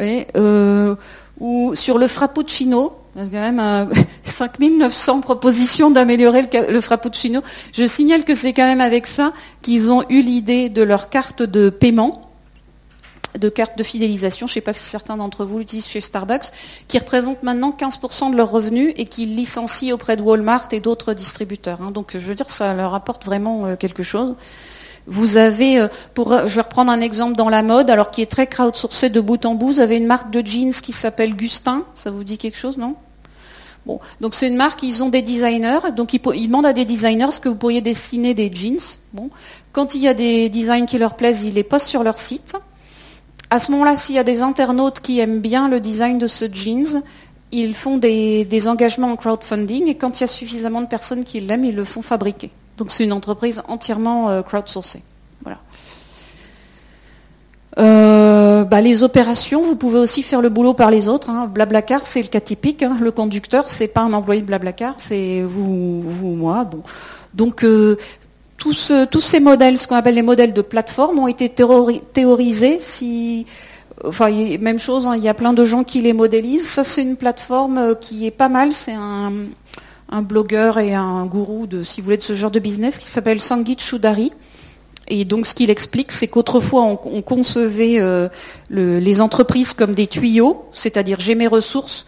Euh, 0.00 0.96
ou 1.38 1.76
sur 1.76 1.98
le 1.98 2.08
frappuccino, 2.08 2.94
quand 3.14 3.30
même 3.30 3.88
5900 4.24 5.18
euh, 5.18 5.20
propositions 5.22 5.92
d'améliorer 5.92 6.42
le, 6.68 6.80
frappuccino. 6.80 7.42
Je 7.72 7.86
signale 7.86 8.24
que 8.24 8.34
c'est 8.34 8.54
quand 8.54 8.66
même 8.66 8.80
avec 8.80 9.06
ça 9.06 9.32
qu'ils 9.62 9.92
ont 9.92 10.02
eu 10.08 10.20
l'idée 10.20 10.68
de 10.68 10.82
leur 10.82 11.10
carte 11.10 11.44
de 11.44 11.70
paiement. 11.70 12.29
De 13.38 13.48
carte 13.48 13.78
de 13.78 13.82
fidélisation, 13.82 14.46
je 14.46 14.52
ne 14.52 14.54
sais 14.54 14.60
pas 14.60 14.72
si 14.72 14.84
certains 14.84 15.16
d'entre 15.16 15.44
vous 15.44 15.58
l'utilisent 15.58 15.86
chez 15.86 16.00
Starbucks, 16.00 16.50
qui 16.88 16.98
représentent 16.98 17.42
maintenant 17.42 17.74
15% 17.78 18.32
de 18.32 18.36
leurs 18.36 18.50
revenus 18.50 18.92
et 18.96 19.06
qui 19.06 19.26
licencient 19.26 19.94
auprès 19.94 20.16
de 20.16 20.22
Walmart 20.22 20.68
et 20.72 20.80
d'autres 20.80 21.14
distributeurs. 21.14 21.80
Hein. 21.82 21.90
Donc 21.90 22.12
je 22.12 22.18
veux 22.18 22.34
dire, 22.34 22.50
ça 22.50 22.74
leur 22.74 22.94
apporte 22.94 23.24
vraiment 23.24 23.66
euh, 23.66 23.76
quelque 23.76 24.02
chose. 24.02 24.34
Vous 25.06 25.36
avez, 25.36 25.80
euh, 25.80 25.88
pour, 26.14 26.32
je 26.46 26.54
vais 26.54 26.60
reprendre 26.60 26.90
un 26.90 27.00
exemple 27.00 27.36
dans 27.36 27.48
la 27.48 27.62
mode, 27.62 27.90
alors 27.90 28.10
qui 28.10 28.22
est 28.22 28.30
très 28.30 28.46
crowdsourcé 28.46 29.10
de 29.10 29.20
bout 29.20 29.44
en 29.46 29.54
bout, 29.54 29.68
vous 29.68 29.80
avez 29.80 29.96
une 29.96 30.06
marque 30.06 30.30
de 30.30 30.44
jeans 30.44 30.72
qui 30.72 30.92
s'appelle 30.92 31.34
Gustin, 31.34 31.84
ça 31.94 32.10
vous 32.10 32.24
dit 32.24 32.38
quelque 32.38 32.58
chose, 32.58 32.76
non? 32.76 32.96
Bon, 33.86 33.98
donc 34.20 34.34
c'est 34.34 34.46
une 34.46 34.56
marque, 34.56 34.82
ils 34.82 35.02
ont 35.02 35.08
des 35.08 35.22
designers, 35.22 35.92
donc 35.96 36.12
ils, 36.12 36.20
ils, 36.34 36.48
demandent 36.48 36.66
à 36.66 36.74
des 36.74 36.84
designers 36.84 37.30
ce 37.30 37.40
que 37.40 37.48
vous 37.48 37.54
pourriez 37.54 37.80
dessiner 37.80 38.34
des 38.34 38.52
jeans. 38.52 38.78
Bon, 39.14 39.30
quand 39.72 39.94
il 39.94 40.02
y 40.02 40.08
a 40.08 40.12
des 40.12 40.50
designs 40.50 40.84
qui 40.84 40.98
leur 40.98 41.16
plaisent, 41.16 41.44
ils 41.44 41.54
les 41.54 41.64
postent 41.64 41.86
sur 41.86 42.02
leur 42.02 42.18
site. 42.18 42.56
À 43.50 43.58
ce 43.58 43.72
moment-là, 43.72 43.96
s'il 43.96 44.14
y 44.14 44.18
a 44.18 44.24
des 44.24 44.42
internautes 44.42 45.00
qui 45.00 45.18
aiment 45.18 45.40
bien 45.40 45.68
le 45.68 45.80
design 45.80 46.18
de 46.18 46.28
ce 46.28 46.46
jeans, 46.52 47.02
ils 47.52 47.74
font 47.74 47.98
des, 47.98 48.68
engagements 48.68 49.10
en 49.10 49.16
crowdfunding 49.16 49.88
et 49.88 49.96
quand 49.96 50.18
il 50.18 50.20
y 50.20 50.24
a 50.24 50.28
suffisamment 50.28 50.80
de 50.80 50.86
personnes 50.86 51.24
qui 51.24 51.40
l'aiment, 51.40 51.64
ils 51.64 51.74
le 51.74 51.84
font 51.84 52.02
fabriquer. 52.02 52.52
Donc 52.76 52.92
c'est 52.92 53.04
une 53.04 53.12
entreprise 53.12 53.62
entièrement 53.68 54.30
euh, 54.30 54.42
crowdsourcée. 54.42 55.02
Voilà. 55.42 55.58
Euh, 57.78 58.64
bah, 58.64 58.80
les 58.80 59.02
opérations, 59.02 59.62
vous 59.62 59.76
pouvez 59.76 59.98
aussi 59.98 60.22
faire 60.22 60.40
le 60.40 60.48
boulot 60.48 60.74
par 60.74 60.90
les 60.90 61.08
autres. 61.08 61.28
Hein. 61.30 61.46
Blablacar, 61.46 62.06
c'est 62.06 62.22
le 62.22 62.28
cas 62.28 62.40
typique. 62.40 62.82
Hein. 62.82 62.96
Le 63.00 63.10
conducteur, 63.10 63.70
c'est 63.70 63.88
pas 63.88 64.02
un 64.02 64.12
employé 64.12 64.40
de 64.40 64.46
Blablacar, 64.46 64.94
c'est 64.98 65.42
vous, 65.42 66.02
vous, 66.02 66.34
moi. 66.34 66.64
Bon. 66.64 66.82
Donc 67.34 67.64
euh, 67.64 67.96
tous, 68.60 69.20
ces 69.20 69.40
modèles, 69.40 69.78
ce 69.78 69.88
qu'on 69.88 69.96
appelle 69.96 70.14
les 70.14 70.22
modèles 70.22 70.52
de 70.52 70.62
plateforme, 70.62 71.18
ont 71.18 71.28
été 71.28 71.48
théorisés. 71.48 72.78
Enfin, 74.04 74.30
même 74.58 74.78
chose, 74.78 75.06
hein, 75.06 75.16
il 75.16 75.22
y 75.22 75.28
a 75.28 75.34
plein 75.34 75.52
de 75.52 75.64
gens 75.64 75.82
qui 75.82 76.00
les 76.02 76.12
modélisent. 76.12 76.68
Ça, 76.68 76.84
c'est 76.84 77.02
une 77.02 77.16
plateforme 77.16 77.78
euh, 77.78 77.94
qui 77.94 78.26
est 78.26 78.30
pas 78.30 78.48
mal. 78.48 78.72
C'est 78.72 78.94
un, 78.94 79.32
blogueur 80.22 80.78
et 80.78 80.94
un 80.94 81.24
gourou 81.24 81.66
de, 81.66 81.84
ce 81.84 82.32
genre 82.34 82.50
de 82.50 82.58
business 82.58 82.98
qui 82.98 83.08
s'appelle 83.08 83.40
Sangit 83.40 83.76
Choudhary. 83.78 84.32
Et 85.08 85.24
donc, 85.24 85.46
ce 85.46 85.54
qu'il 85.54 85.70
explique, 85.70 86.12
c'est 86.12 86.28
qu'autrefois, 86.28 86.82
on, 86.82 87.22
concevait 87.22 88.00
euh, 88.00 88.28
les 88.70 89.20
entreprises 89.20 89.72
comme 89.72 89.92
des 89.92 90.06
tuyaux, 90.06 90.64
c'est-à-dire 90.72 91.18
j'ai 91.20 91.34
mes 91.34 91.46
ressources, 91.46 92.06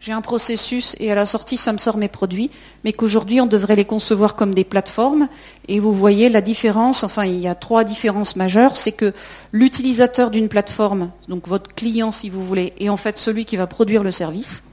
j'ai 0.00 0.12
un 0.12 0.22
processus 0.22 0.96
et 0.98 1.12
à 1.12 1.14
la 1.14 1.26
sortie, 1.26 1.58
ça 1.58 1.74
me 1.74 1.78
sort 1.78 1.98
mes 1.98 2.08
produits, 2.08 2.50
mais 2.84 2.94
qu'aujourd'hui, 2.94 3.38
on 3.42 3.46
devrait 3.46 3.76
les 3.76 3.84
concevoir 3.84 4.34
comme 4.34 4.54
des 4.54 4.64
plateformes. 4.64 5.28
Et 5.68 5.78
vous 5.78 5.92
voyez 5.92 6.30
la 6.30 6.40
différence, 6.40 7.04
enfin, 7.04 7.26
il 7.26 7.38
y 7.38 7.46
a 7.46 7.54
trois 7.54 7.84
différences 7.84 8.34
majeures. 8.34 8.78
C'est 8.78 8.92
que 8.92 9.12
l'utilisateur 9.52 10.30
d'une 10.30 10.48
plateforme, 10.48 11.10
donc 11.28 11.46
votre 11.46 11.74
client 11.74 12.10
si 12.10 12.30
vous 12.30 12.44
voulez, 12.46 12.72
est 12.80 12.88
en 12.88 12.96
fait 12.96 13.18
celui 13.18 13.44
qui 13.44 13.56
va 13.56 13.66
produire 13.66 14.02
le 14.02 14.10
service. 14.10 14.64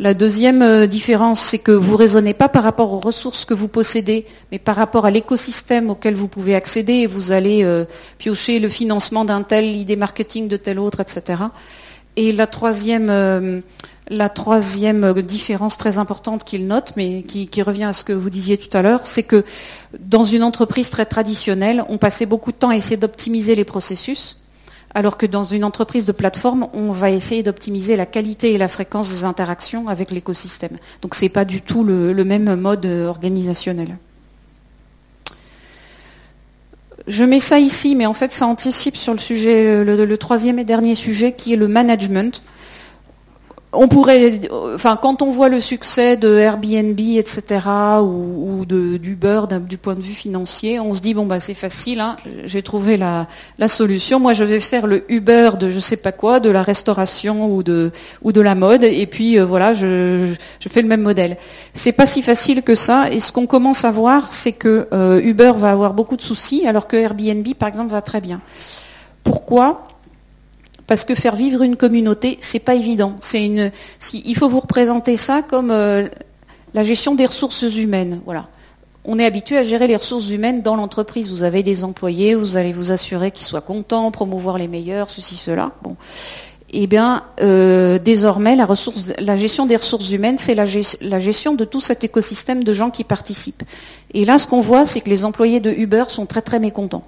La 0.00 0.12
deuxième 0.12 0.60
euh, 0.60 0.88
différence, 0.88 1.40
c'est 1.40 1.60
que 1.60 1.70
vous 1.70 1.96
raisonnez 1.96 2.34
pas 2.34 2.48
par 2.48 2.64
rapport 2.64 2.92
aux 2.92 2.98
ressources 2.98 3.44
que 3.44 3.54
vous 3.54 3.68
possédez, 3.68 4.26
mais 4.50 4.58
par 4.58 4.74
rapport 4.74 5.06
à 5.06 5.12
l'écosystème 5.12 5.88
auquel 5.88 6.16
vous 6.16 6.26
pouvez 6.26 6.56
accéder 6.56 6.94
et 6.94 7.06
vous 7.06 7.30
allez 7.30 7.62
euh, 7.62 7.84
piocher 8.18 8.58
le 8.58 8.68
financement 8.68 9.24
d'un 9.24 9.42
tel, 9.42 9.72
l'idée 9.72 9.94
marketing 9.94 10.48
de 10.48 10.56
tel 10.56 10.80
autre, 10.80 10.98
etc. 10.98 11.44
Et 12.16 12.32
la 12.32 12.48
troisième 12.48 13.08
euh, 13.08 13.60
la 14.08 14.28
troisième 14.28 15.14
différence 15.22 15.78
très 15.78 15.98
importante 15.98 16.44
qu'il 16.44 16.66
note, 16.66 16.92
mais 16.96 17.22
qui, 17.22 17.62
revient 17.62 17.84
à 17.84 17.92
ce 17.92 18.04
que 18.04 18.12
vous 18.12 18.30
disiez 18.30 18.58
tout 18.58 18.74
à 18.76 18.82
l'heure, 18.82 19.06
c'est 19.06 19.22
que 19.22 19.44
dans 19.98 20.24
une 20.24 20.42
entreprise 20.42 20.90
très 20.90 21.06
traditionnelle, 21.06 21.84
on 21.88 21.96
passait 21.96 22.26
beaucoup 22.26 22.52
de 22.52 22.56
temps 22.56 22.68
à 22.68 22.76
essayer 22.76 22.98
d'optimiser 22.98 23.54
les 23.54 23.64
processus, 23.64 24.38
alors 24.94 25.16
que 25.16 25.24
dans 25.24 25.44
une 25.44 25.64
entreprise 25.64 26.04
de 26.04 26.12
plateforme, 26.12 26.68
on 26.74 26.90
va 26.90 27.10
essayer 27.10 27.42
d'optimiser 27.42 27.96
la 27.96 28.04
qualité 28.04 28.52
et 28.52 28.58
la 28.58 28.68
fréquence 28.68 29.08
des 29.08 29.24
interactions 29.24 29.88
avec 29.88 30.10
l'écosystème. 30.10 30.76
Donc 31.00 31.14
ce 31.14 31.24
n'est 31.24 31.30
pas 31.30 31.46
du 31.46 31.62
tout 31.62 31.82
le, 31.82 32.12
même 32.24 32.54
mode 32.56 32.84
organisationnel. 32.84 33.96
Je 37.06 37.24
mets 37.24 37.40
ça 37.40 37.58
ici, 37.58 37.96
mais 37.96 38.06
en 38.06 38.14
fait 38.14 38.32
ça 38.32 38.46
anticipe 38.46 38.96
sur 38.96 39.14
le 39.14 39.18
sujet, 39.18 39.82
le 39.84 40.16
troisième 40.18 40.58
et 40.58 40.64
dernier 40.64 40.94
sujet, 40.94 41.32
qui 41.32 41.54
est 41.54 41.56
le 41.56 41.68
management 41.68 42.42
on 43.74 43.88
pourrait, 43.88 44.30
enfin, 44.74 44.98
quand 45.00 45.22
on 45.22 45.30
voit 45.30 45.48
le 45.48 45.60
succès 45.60 46.16
de 46.16 46.36
Airbnb, 46.36 46.98
etc., 46.98 47.60
ou, 48.00 48.64
de 48.66 48.96
d'Uber 48.96 49.42
du 49.68 49.78
point 49.78 49.94
de 49.94 50.00
vue 50.00 50.14
financier, 50.14 50.80
on 50.80 50.94
se 50.94 51.00
dit 51.00 51.14
bon 51.14 51.26
bah 51.26 51.40
c'est 51.40 51.54
facile, 51.54 52.00
hein, 52.00 52.16
j'ai 52.44 52.62
trouvé 52.62 52.96
la, 52.96 53.26
solution. 53.68 54.20
Moi, 54.20 54.32
je 54.32 54.44
vais 54.44 54.60
faire 54.60 54.86
le 54.86 55.04
Uber 55.10 55.50
de 55.58 55.70
je 55.70 55.80
sais 55.80 55.96
pas 55.96 56.12
quoi, 56.12 56.40
de 56.40 56.50
la 56.50 56.62
restauration 56.62 57.46
ou 57.54 57.62
de 57.62 57.92
ou 58.22 58.32
de 58.32 58.40
la 58.40 58.54
mode, 58.54 58.84
et 58.84 59.06
puis 59.06 59.38
euh, 59.38 59.44
voilà, 59.44 59.74
je, 59.74 60.34
fais 60.68 60.82
le 60.82 60.88
même 60.88 61.02
modèle. 61.02 61.36
C'est 61.72 61.92
pas 61.92 62.06
si 62.06 62.22
facile 62.22 62.62
que 62.62 62.74
ça. 62.74 63.10
Et 63.10 63.20
ce 63.20 63.32
qu'on 63.32 63.46
commence 63.46 63.84
à 63.84 63.90
voir, 63.90 64.32
c'est 64.32 64.52
que 64.52 64.88
euh, 64.92 65.20
Uber 65.22 65.52
va 65.56 65.70
avoir 65.70 65.94
beaucoup 65.94 66.16
de 66.16 66.22
soucis, 66.22 66.66
alors 66.66 66.86
que 66.86 66.96
Airbnb, 66.96 67.46
par 67.54 67.68
exemple, 67.68 67.90
va 67.90 68.02
très 68.02 68.20
bien. 68.20 68.40
Pourquoi? 69.22 69.88
Parce 70.86 71.04
que 71.04 71.14
faire 71.14 71.36
vivre 71.36 71.62
une 71.62 71.76
communauté, 71.76 72.36
c'est 72.40 72.58
pas 72.58 72.74
évident. 72.74 73.16
Il 73.32 74.36
faut 74.36 74.48
vous 74.48 74.60
représenter 74.60 75.16
ça 75.16 75.42
comme 75.42 75.70
euh, 75.70 76.08
la 76.74 76.82
gestion 76.82 77.14
des 77.14 77.26
ressources 77.26 77.62
humaines. 77.62 78.20
Voilà. 78.24 78.48
On 79.06 79.18
est 79.18 79.24
habitué 79.24 79.58
à 79.58 79.62
gérer 79.62 79.86
les 79.86 79.96
ressources 79.96 80.30
humaines 80.30 80.62
dans 80.62 80.76
l'entreprise. 80.76 81.30
Vous 81.30 81.42
avez 81.42 81.62
des 81.62 81.84
employés, 81.84 82.34
vous 82.34 82.56
allez 82.56 82.72
vous 82.72 82.92
assurer 82.92 83.30
qu'ils 83.30 83.46
soient 83.46 83.60
contents, 83.60 84.10
promouvoir 84.10 84.58
les 84.58 84.68
meilleurs, 84.68 85.10
ceci, 85.10 85.36
cela. 85.36 85.72
Bon. 85.82 85.96
Eh 86.76 86.86
bien, 86.86 87.22
euh, 87.40 87.98
désormais, 87.98 88.56
la, 88.56 89.36
gestion 89.36 89.66
des 89.66 89.76
ressources 89.76 90.10
humaines, 90.10 90.38
c'est 90.38 90.54
la, 90.54 90.64
la, 91.02 91.20
gestion 91.20 91.54
de 91.54 91.64
tout 91.64 91.80
cet 91.80 92.02
écosystème 92.02 92.64
de 92.64 92.72
gens 92.72 92.90
qui 92.90 93.04
participent. 93.04 93.62
Et 94.12 94.24
là, 94.24 94.38
ce 94.38 94.46
qu'on 94.46 94.60
voit, 94.60 94.84
c'est 94.84 95.00
que 95.00 95.08
les 95.08 95.24
employés 95.24 95.60
de 95.60 95.70
Uber 95.70 96.04
sont 96.08 96.26
très 96.26 96.42
très 96.42 96.58
mécontents 96.58 97.04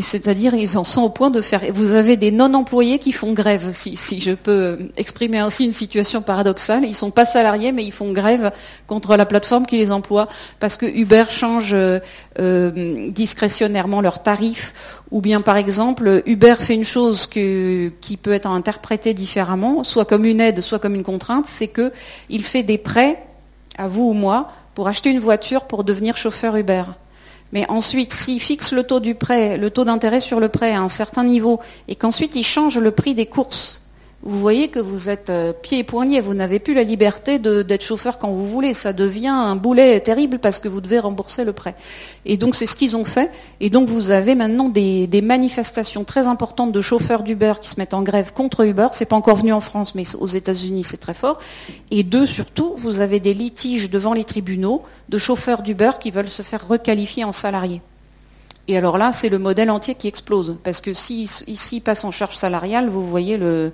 c'est-à-dire 0.00 0.54
ils 0.54 0.76
en 0.78 0.84
sont 0.84 1.02
au 1.02 1.08
point 1.08 1.30
de 1.30 1.40
faire. 1.40 1.62
Vous 1.72 1.94
avez 1.94 2.16
des 2.16 2.30
non-employés 2.30 2.98
qui 2.98 3.12
font 3.12 3.32
grève, 3.32 3.70
si, 3.72 4.20
je 4.20 4.32
peux 4.32 4.90
exprimer 4.96 5.38
ainsi 5.38 5.64
une 5.64 5.72
situation 5.72 6.22
paradoxale. 6.22 6.84
Ils 6.84 6.94
sont 6.94 7.10
pas 7.10 7.24
salariés, 7.24 7.72
mais 7.72 7.84
ils 7.84 7.92
font 7.92 8.12
grève 8.12 8.52
contre 8.86 9.16
la 9.16 9.26
plateforme 9.26 9.66
qui 9.66 9.78
les 9.78 9.90
emploie 9.90 10.28
parce 10.60 10.76
que 10.76 10.86
Uber 10.86 11.24
change 11.30 11.72
euh, 11.72 11.98
euh, 12.38 13.10
discrétionnairement 13.10 14.00
leurs 14.00 14.22
tarifs, 14.22 14.74
ou 15.10 15.20
bien 15.20 15.40
par 15.40 15.56
exemple 15.56 16.22
Uber 16.26 16.56
fait 16.58 16.74
une 16.74 16.84
chose 16.84 17.26
qui 17.26 18.18
peut 18.22 18.32
être 18.32 18.48
interprétée 18.48 19.14
différemment, 19.14 19.84
soit 19.84 20.04
comme 20.04 20.24
une 20.24 20.40
aide, 20.40 20.60
soit 20.60 20.78
comme 20.78 20.94
une 20.94 21.02
contrainte, 21.02 21.46
c'est 21.46 21.68
que 21.68 21.92
il 22.28 22.44
fait 22.44 22.62
des 22.62 22.78
prêts 22.78 23.22
à 23.78 23.88
vous 23.88 24.10
ou 24.10 24.12
moi 24.12 24.50
pour 24.74 24.88
acheter 24.88 25.10
une 25.10 25.20
voiture 25.20 25.64
pour 25.64 25.84
devenir 25.84 26.16
chauffeur 26.16 26.56
Uber. 26.56 26.84
Mais 27.54 27.64
ensuite, 27.70 28.12
s'il 28.12 28.40
fixe 28.40 28.72
le 28.72 28.82
taux 28.82 29.00
du 29.00 29.14
prêt, 29.14 29.56
le 29.56 29.70
taux 29.70 29.84
d'intérêt 29.84 30.20
sur 30.20 30.40
le 30.40 30.48
prêt 30.48 30.72
à 30.72 30.80
un 30.80 30.88
certain 30.88 31.22
niveau, 31.22 31.60
et 31.88 31.94
qu'ensuite 31.94 32.34
il 32.34 32.44
change 32.44 32.78
le 32.78 32.90
prix 32.90 33.14
des 33.14 33.26
courses 33.26 33.80
vous 34.26 34.40
voyez 34.40 34.68
que 34.68 34.78
vous 34.78 35.10
êtes 35.10 35.28
euh, 35.28 35.52
pied 35.52 35.80
et 35.80 35.84
poignet, 35.84 36.22
vous 36.22 36.32
n'avez 36.32 36.58
plus 36.58 36.72
la 36.72 36.82
liberté 36.82 37.38
d'être 37.38 37.84
chauffeur 37.84 38.16
quand 38.16 38.30
vous 38.30 38.48
voulez. 38.48 38.72
Ça 38.72 38.94
devient 38.94 39.28
un 39.28 39.54
boulet 39.54 40.00
terrible 40.00 40.38
parce 40.38 40.60
que 40.60 40.68
vous 40.68 40.80
devez 40.80 40.98
rembourser 40.98 41.44
le 41.44 41.52
prêt. 41.52 41.74
Et 42.24 42.38
donc 42.38 42.54
c'est 42.54 42.64
ce 42.64 42.74
qu'ils 42.74 42.96
ont 42.96 43.04
fait. 43.04 43.30
Et 43.60 43.68
donc 43.68 43.90
vous 43.90 44.12
avez 44.12 44.34
maintenant 44.34 44.70
des, 44.70 45.08
manifestations 45.22 46.04
très 46.04 46.26
importantes 46.26 46.72
de 46.72 46.80
chauffeurs 46.80 47.22
d'Uber 47.22 47.52
qui 47.60 47.68
se 47.68 47.78
mettent 47.78 47.92
en 47.92 48.02
grève 48.02 48.32
contre 48.32 48.64
Uber. 48.64 48.88
C'est 48.92 49.04
pas 49.04 49.16
encore 49.16 49.36
venu 49.36 49.52
en 49.52 49.60
France, 49.60 49.94
mais 49.94 50.04
aux 50.16 50.26
États-Unis 50.26 50.84
c'est 50.84 50.96
très 50.96 51.14
fort. 51.14 51.38
Et 51.90 52.02
deux, 52.02 52.24
surtout, 52.24 52.72
vous 52.78 53.02
avez 53.02 53.20
des 53.20 53.34
litiges 53.34 53.90
devant 53.90 54.14
les 54.14 54.24
tribunaux 54.24 54.84
de 55.10 55.18
chauffeurs 55.18 55.60
d'Uber 55.60 55.90
qui 56.00 56.10
veulent 56.10 56.28
se 56.28 56.42
faire 56.42 56.66
requalifier 56.66 57.24
en 57.24 57.32
salariés. 57.32 57.82
Et 58.66 58.78
alors 58.78 58.96
là, 58.96 59.12
c'est 59.12 59.28
le 59.28 59.38
modèle 59.38 59.70
entier 59.70 59.94
qui 59.94 60.08
explose. 60.08 60.56
Parce 60.64 60.80
que 60.80 60.94
si 60.94 61.24
ici 61.46 61.80
passe 61.80 62.04
en 62.04 62.10
charge 62.10 62.34
salariale, 62.36 62.88
vous 62.88 63.06
voyez 63.06 63.36
le, 63.36 63.72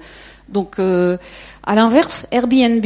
donc, 0.50 0.78
euh, 0.78 1.16
à 1.64 1.74
l'inverse, 1.74 2.26
Airbnb 2.30 2.84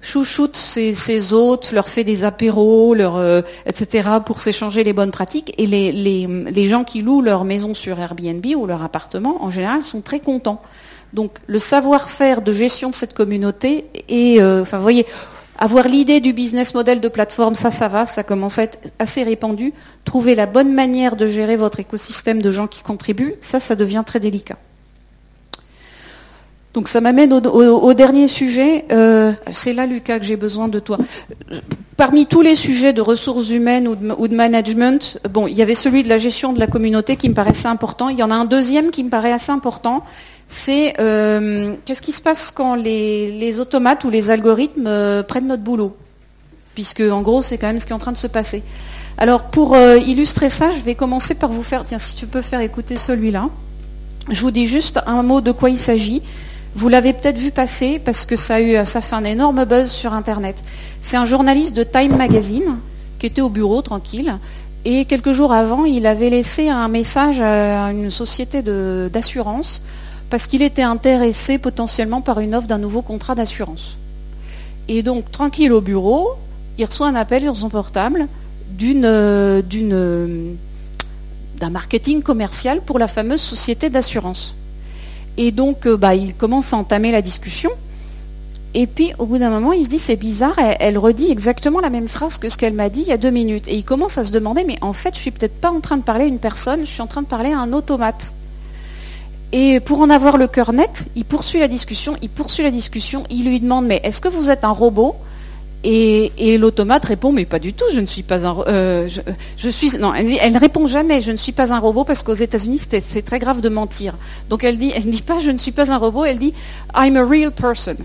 chouchoute 0.00 0.56
ses, 0.56 1.32
hôtes, 1.32 1.72
leur 1.72 1.88
fait 1.88 2.04
des 2.04 2.24
apéros, 2.24 2.94
euh, 2.94 3.42
etc., 3.64 4.08
pour 4.24 4.40
s'échanger 4.40 4.84
les 4.84 4.92
bonnes 4.92 5.10
pratiques. 5.10 5.54
Et 5.56 5.66
les, 5.66 6.66
gens 6.68 6.84
qui 6.84 7.00
louent 7.00 7.22
leur 7.22 7.44
maison 7.44 7.72
sur 7.74 7.98
Airbnb 7.98 8.44
ou 8.56 8.66
leur 8.66 8.82
appartement, 8.82 9.42
en 9.42 9.50
général, 9.50 9.82
sont 9.82 10.02
très 10.02 10.20
contents. 10.20 10.60
Donc, 11.14 11.38
le 11.46 11.58
savoir-faire 11.58 12.42
de 12.42 12.52
gestion 12.52 12.90
de 12.90 12.94
cette 12.94 13.14
communauté 13.14 13.86
et, 14.08 14.42
euh, 14.42 14.64
voyez, 14.64 15.06
avoir 15.58 15.86
l'idée 15.88 16.20
du 16.20 16.32
business 16.32 16.74
model 16.74 17.00
de 17.00 17.08
plateforme, 17.08 17.54
ça, 17.54 17.70
ça 17.70 17.88
va, 17.88 18.04
ça 18.04 18.24
commence 18.24 18.58
à 18.58 18.64
être 18.64 18.78
assez 18.98 19.22
répandu. 19.22 19.72
Trouver 20.04 20.34
la 20.34 20.46
bonne 20.46 20.74
manière 20.74 21.16
de 21.16 21.26
gérer 21.26 21.56
votre 21.56 21.80
écosystème 21.80 22.42
de 22.42 22.50
gens 22.50 22.66
qui 22.66 22.82
contribuent, 22.82 23.36
ça, 23.40 23.60
ça 23.60 23.74
devient 23.74 24.02
très 24.04 24.20
délicat. 24.20 24.58
Donc 26.74 26.88
ça 26.88 27.00
m'amène 27.00 27.32
au, 27.32 27.94
dernier 27.94 28.26
sujet. 28.26 28.84
Euh, 28.90 29.32
c'est 29.52 29.72
là, 29.72 29.86
Lucas, 29.86 30.18
que 30.18 30.24
j'ai 30.24 30.34
besoin 30.34 30.66
de 30.66 30.80
toi. 30.80 30.98
Parmi 31.96 32.26
tous 32.26 32.42
les 32.42 32.56
sujets 32.56 32.92
de 32.92 33.00
ressources 33.00 33.50
humaines 33.50 33.86
ou 33.86 34.26
de, 34.26 34.34
management, 34.34 35.20
bon, 35.30 35.46
il 35.46 35.56
y 35.56 35.62
avait 35.62 35.76
celui 35.76 36.02
de 36.02 36.08
la 36.08 36.18
gestion 36.18 36.52
de 36.52 36.58
la 36.58 36.66
communauté 36.66 37.14
qui 37.14 37.28
me 37.28 37.34
paraissait 37.34 37.68
important. 37.68 38.08
Il 38.08 38.18
y 38.18 38.24
en 38.24 38.30
a 38.32 38.34
un 38.34 38.44
deuxième 38.44 38.90
qui 38.90 39.04
me 39.04 39.08
paraît 39.08 39.30
assez 39.30 39.52
important. 39.52 40.02
C'est 40.48 40.94
euh, 40.98 41.74
qu'est-ce 41.84 42.02
qui 42.02 42.10
se 42.10 42.20
passe 42.20 42.50
quand 42.50 42.74
les, 42.74 43.60
automates 43.60 44.02
ou 44.02 44.10
les 44.10 44.30
algorithmes 44.30 44.88
euh, 44.88 45.22
prennent 45.22 45.46
notre 45.46 45.62
boulot? 45.62 45.96
Puisque 46.74 47.02
en 47.02 47.22
gros, 47.22 47.40
c'est 47.40 47.56
quand 47.56 47.68
même 47.68 47.78
ce 47.78 47.86
qui 47.86 47.92
est 47.92 47.96
en 47.96 48.00
train 48.00 48.10
de 48.10 48.16
se 48.16 48.26
passer. 48.26 48.64
Alors 49.16 49.44
pour 49.44 49.76
illustrer 49.76 50.48
ça, 50.48 50.72
je 50.72 50.80
vais 50.80 50.96
commencer 50.96 51.36
par 51.36 51.52
vous 51.52 51.62
faire. 51.62 51.84
Tiens, 51.84 51.98
si 51.98 52.16
tu 52.16 52.26
peux 52.26 52.42
faire 52.42 52.60
écouter 52.60 52.96
celui-là. 52.96 53.48
Je 54.28 54.40
vous 54.40 54.50
dis 54.50 54.66
juste 54.66 54.98
un 55.06 55.22
mot 55.22 55.40
de 55.40 55.52
quoi 55.52 55.70
il 55.70 55.76
s'agit. 55.76 56.20
Vous 56.76 56.88
l'avez 56.88 57.12
peut-être 57.12 57.38
vu 57.38 57.52
passer 57.52 58.00
parce 58.04 58.26
que 58.26 58.34
ça 58.34 58.56
a, 58.56 58.84
fait 58.84 59.14
un 59.14 59.24
énorme 59.24 59.64
buzz 59.64 59.90
sur 59.90 60.12
Internet. 60.12 60.62
C'est 61.00 61.16
un 61.16 61.24
journaliste 61.24 61.74
de 61.74 61.84
Time 61.84 62.16
Magazine 62.16 62.78
qui 63.18 63.26
était 63.26 63.42
au 63.42 63.48
bureau 63.48 63.80
tranquille 63.80 64.38
et 64.84 65.04
quelques 65.04 65.32
jours 65.32 65.52
avant, 65.52 65.84
il 65.84 66.06
avait 66.06 66.30
laissé 66.30 66.68
un 66.68 66.88
message 66.88 67.40
à 67.40 67.90
une 67.90 68.10
société 68.10 68.60
d'assurance 68.62 69.82
parce 70.28 70.46
qu'il 70.46 70.62
était 70.62 70.82
intéressé 70.82 71.58
potentiellement 71.58 72.20
par 72.20 72.40
une 72.40 72.54
offre 72.54 72.66
d'un 72.66 72.78
nouveau 72.78 73.02
contrat 73.02 73.34
d'assurance. 73.34 73.96
Et 74.88 75.02
donc, 75.02 75.30
tranquille 75.30 75.72
au 75.72 75.80
bureau, 75.80 76.34
il 76.76 76.84
reçoit 76.84 77.06
un 77.06 77.14
appel 77.14 77.44
sur 77.44 77.56
son 77.56 77.70
portable 77.70 78.28
d'un 81.60 81.70
marketing 81.70 82.22
commercial 82.22 82.80
pour 82.82 82.98
la 82.98 83.06
fameuse 83.06 83.40
société 83.40 83.88
d'assurance. 83.88 84.56
Et 85.36 85.50
donc, 85.50 85.86
euh, 85.86 85.96
bah, 85.96 86.14
il 86.14 86.34
commence 86.34 86.72
à 86.72 86.76
entamer 86.76 87.12
la 87.12 87.22
discussion. 87.22 87.70
Et 88.74 88.88
puis, 88.88 89.12
au 89.18 89.26
bout 89.26 89.38
d'un 89.38 89.50
moment, 89.50 89.72
il 89.72 89.84
se 89.84 89.90
dit, 89.90 89.98
c'est 89.98 90.16
bizarre, 90.16 90.58
elle, 90.58 90.98
redit 90.98 91.30
exactement 91.30 91.80
la 91.80 91.90
même 91.90 92.08
phrase 92.08 92.38
que 92.38 92.48
ce 92.48 92.58
qu'elle 92.58 92.72
m'a 92.72 92.88
dit 92.88 93.02
il 93.02 93.06
y 93.06 93.12
a 93.12 93.16
deux 93.16 93.30
minutes. 93.30 93.68
Et 93.68 93.76
il 93.76 93.84
commence 93.84 94.18
à 94.18 94.24
se 94.24 94.32
demander, 94.32 94.64
mais 94.64 94.76
en 94.80 94.92
fait, 94.92 95.14
je 95.14 95.20
suis 95.20 95.30
peut-être 95.30 95.54
pas 95.54 95.70
en 95.70 95.80
train 95.80 95.96
de 95.96 96.02
parler 96.02 96.24
à 96.24 96.28
une 96.28 96.40
personne, 96.40 96.80
je 96.80 96.90
suis 96.90 97.02
en 97.02 97.06
train 97.06 97.22
de 97.22 97.28
parler 97.28 97.52
à 97.52 97.58
un 97.58 97.72
automate. 97.72 98.34
Et 99.52 99.78
pour 99.78 100.00
en 100.00 100.10
avoir 100.10 100.36
le 100.36 100.48
cœur 100.48 100.72
net, 100.72 101.08
il 101.14 101.24
poursuit 101.24 101.60
la 101.60 101.68
discussion, 101.68 102.16
il 102.22 102.28
poursuit 102.28 102.64
la 102.64 102.72
discussion, 102.72 103.22
il 103.30 103.44
lui 103.44 103.60
demande, 103.60 103.86
mais 103.86 104.00
est-ce 104.02 104.20
que 104.20 104.26
vous 104.26 104.50
êtes 104.50 104.64
un 104.64 104.70
robot? 104.70 105.14
Et, 105.84 106.58
l'automate 106.58 107.04
répond 107.04 107.32
mais 107.32 107.44
pas 107.44 107.58
du 107.58 107.72
tout, 107.72 107.84
je 107.92 108.00
ne 108.00 108.06
suis 108.06 108.22
pas 108.22 108.46
un 108.46 108.56
euh, 108.68 109.06
je, 109.58 109.68
suis 109.68 109.98
non, 109.98 110.14
elle, 110.14 110.52
ne 110.52 110.58
répond 110.58 110.86
jamais 110.86 111.20
je 111.20 111.30
ne 111.30 111.36
suis 111.36 111.52
pas 111.52 111.74
un 111.74 111.78
robot 111.78 112.04
parce 112.04 112.22
qu'aux 112.22 112.32
États-Unis 112.32 112.80
c'est 113.00 113.22
très 113.22 113.38
grave 113.38 113.60
de 113.60 113.68
mentir. 113.68 114.16
Donc 114.48 114.64
elle 114.64 114.78
dit 114.78 114.92
elle 114.94 115.06
ne 115.06 115.12
dit 115.12 115.22
pas 115.22 115.38
je 115.38 115.50
ne 115.50 115.58
suis 115.58 115.72
pas 115.72 115.92
un 115.92 115.98
robot, 115.98 116.24
elle 116.24 116.38
dit 116.38 116.54
I'm 116.96 117.16
a 117.16 117.24
real 117.24 117.52
person. 117.52 117.96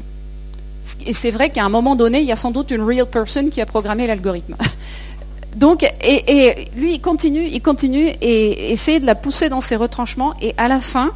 Et 1.05 1.13
c'est 1.13 1.31
vrai 1.31 1.49
qu'à 1.49 1.63
un 1.65 1.69
moment 1.69 1.95
donné, 1.95 2.19
il 2.19 2.25
y 2.25 2.31
a 2.31 2.35
sans 2.35 2.51
doute 2.51 2.71
une 2.71 2.81
real 2.81 3.05
person 3.05 3.49
qui 3.49 3.61
a 3.61 3.65
programmé 3.65 4.07
l'algorithme. 4.07 4.55
Donc, 5.57 5.83
et, 5.83 6.69
lui, 6.75 6.93
il 6.93 7.01
continue, 7.01 7.45
il 7.45 7.61
continue 7.61 8.07
et 8.21 8.71
essaie 8.71 8.99
de 8.99 9.05
la 9.05 9.15
pousser 9.15 9.49
dans 9.49 9.61
ses 9.61 9.75
retranchements. 9.75 10.33
Et 10.41 10.53
à 10.57 10.67
la 10.67 10.79
fin, 10.79 11.11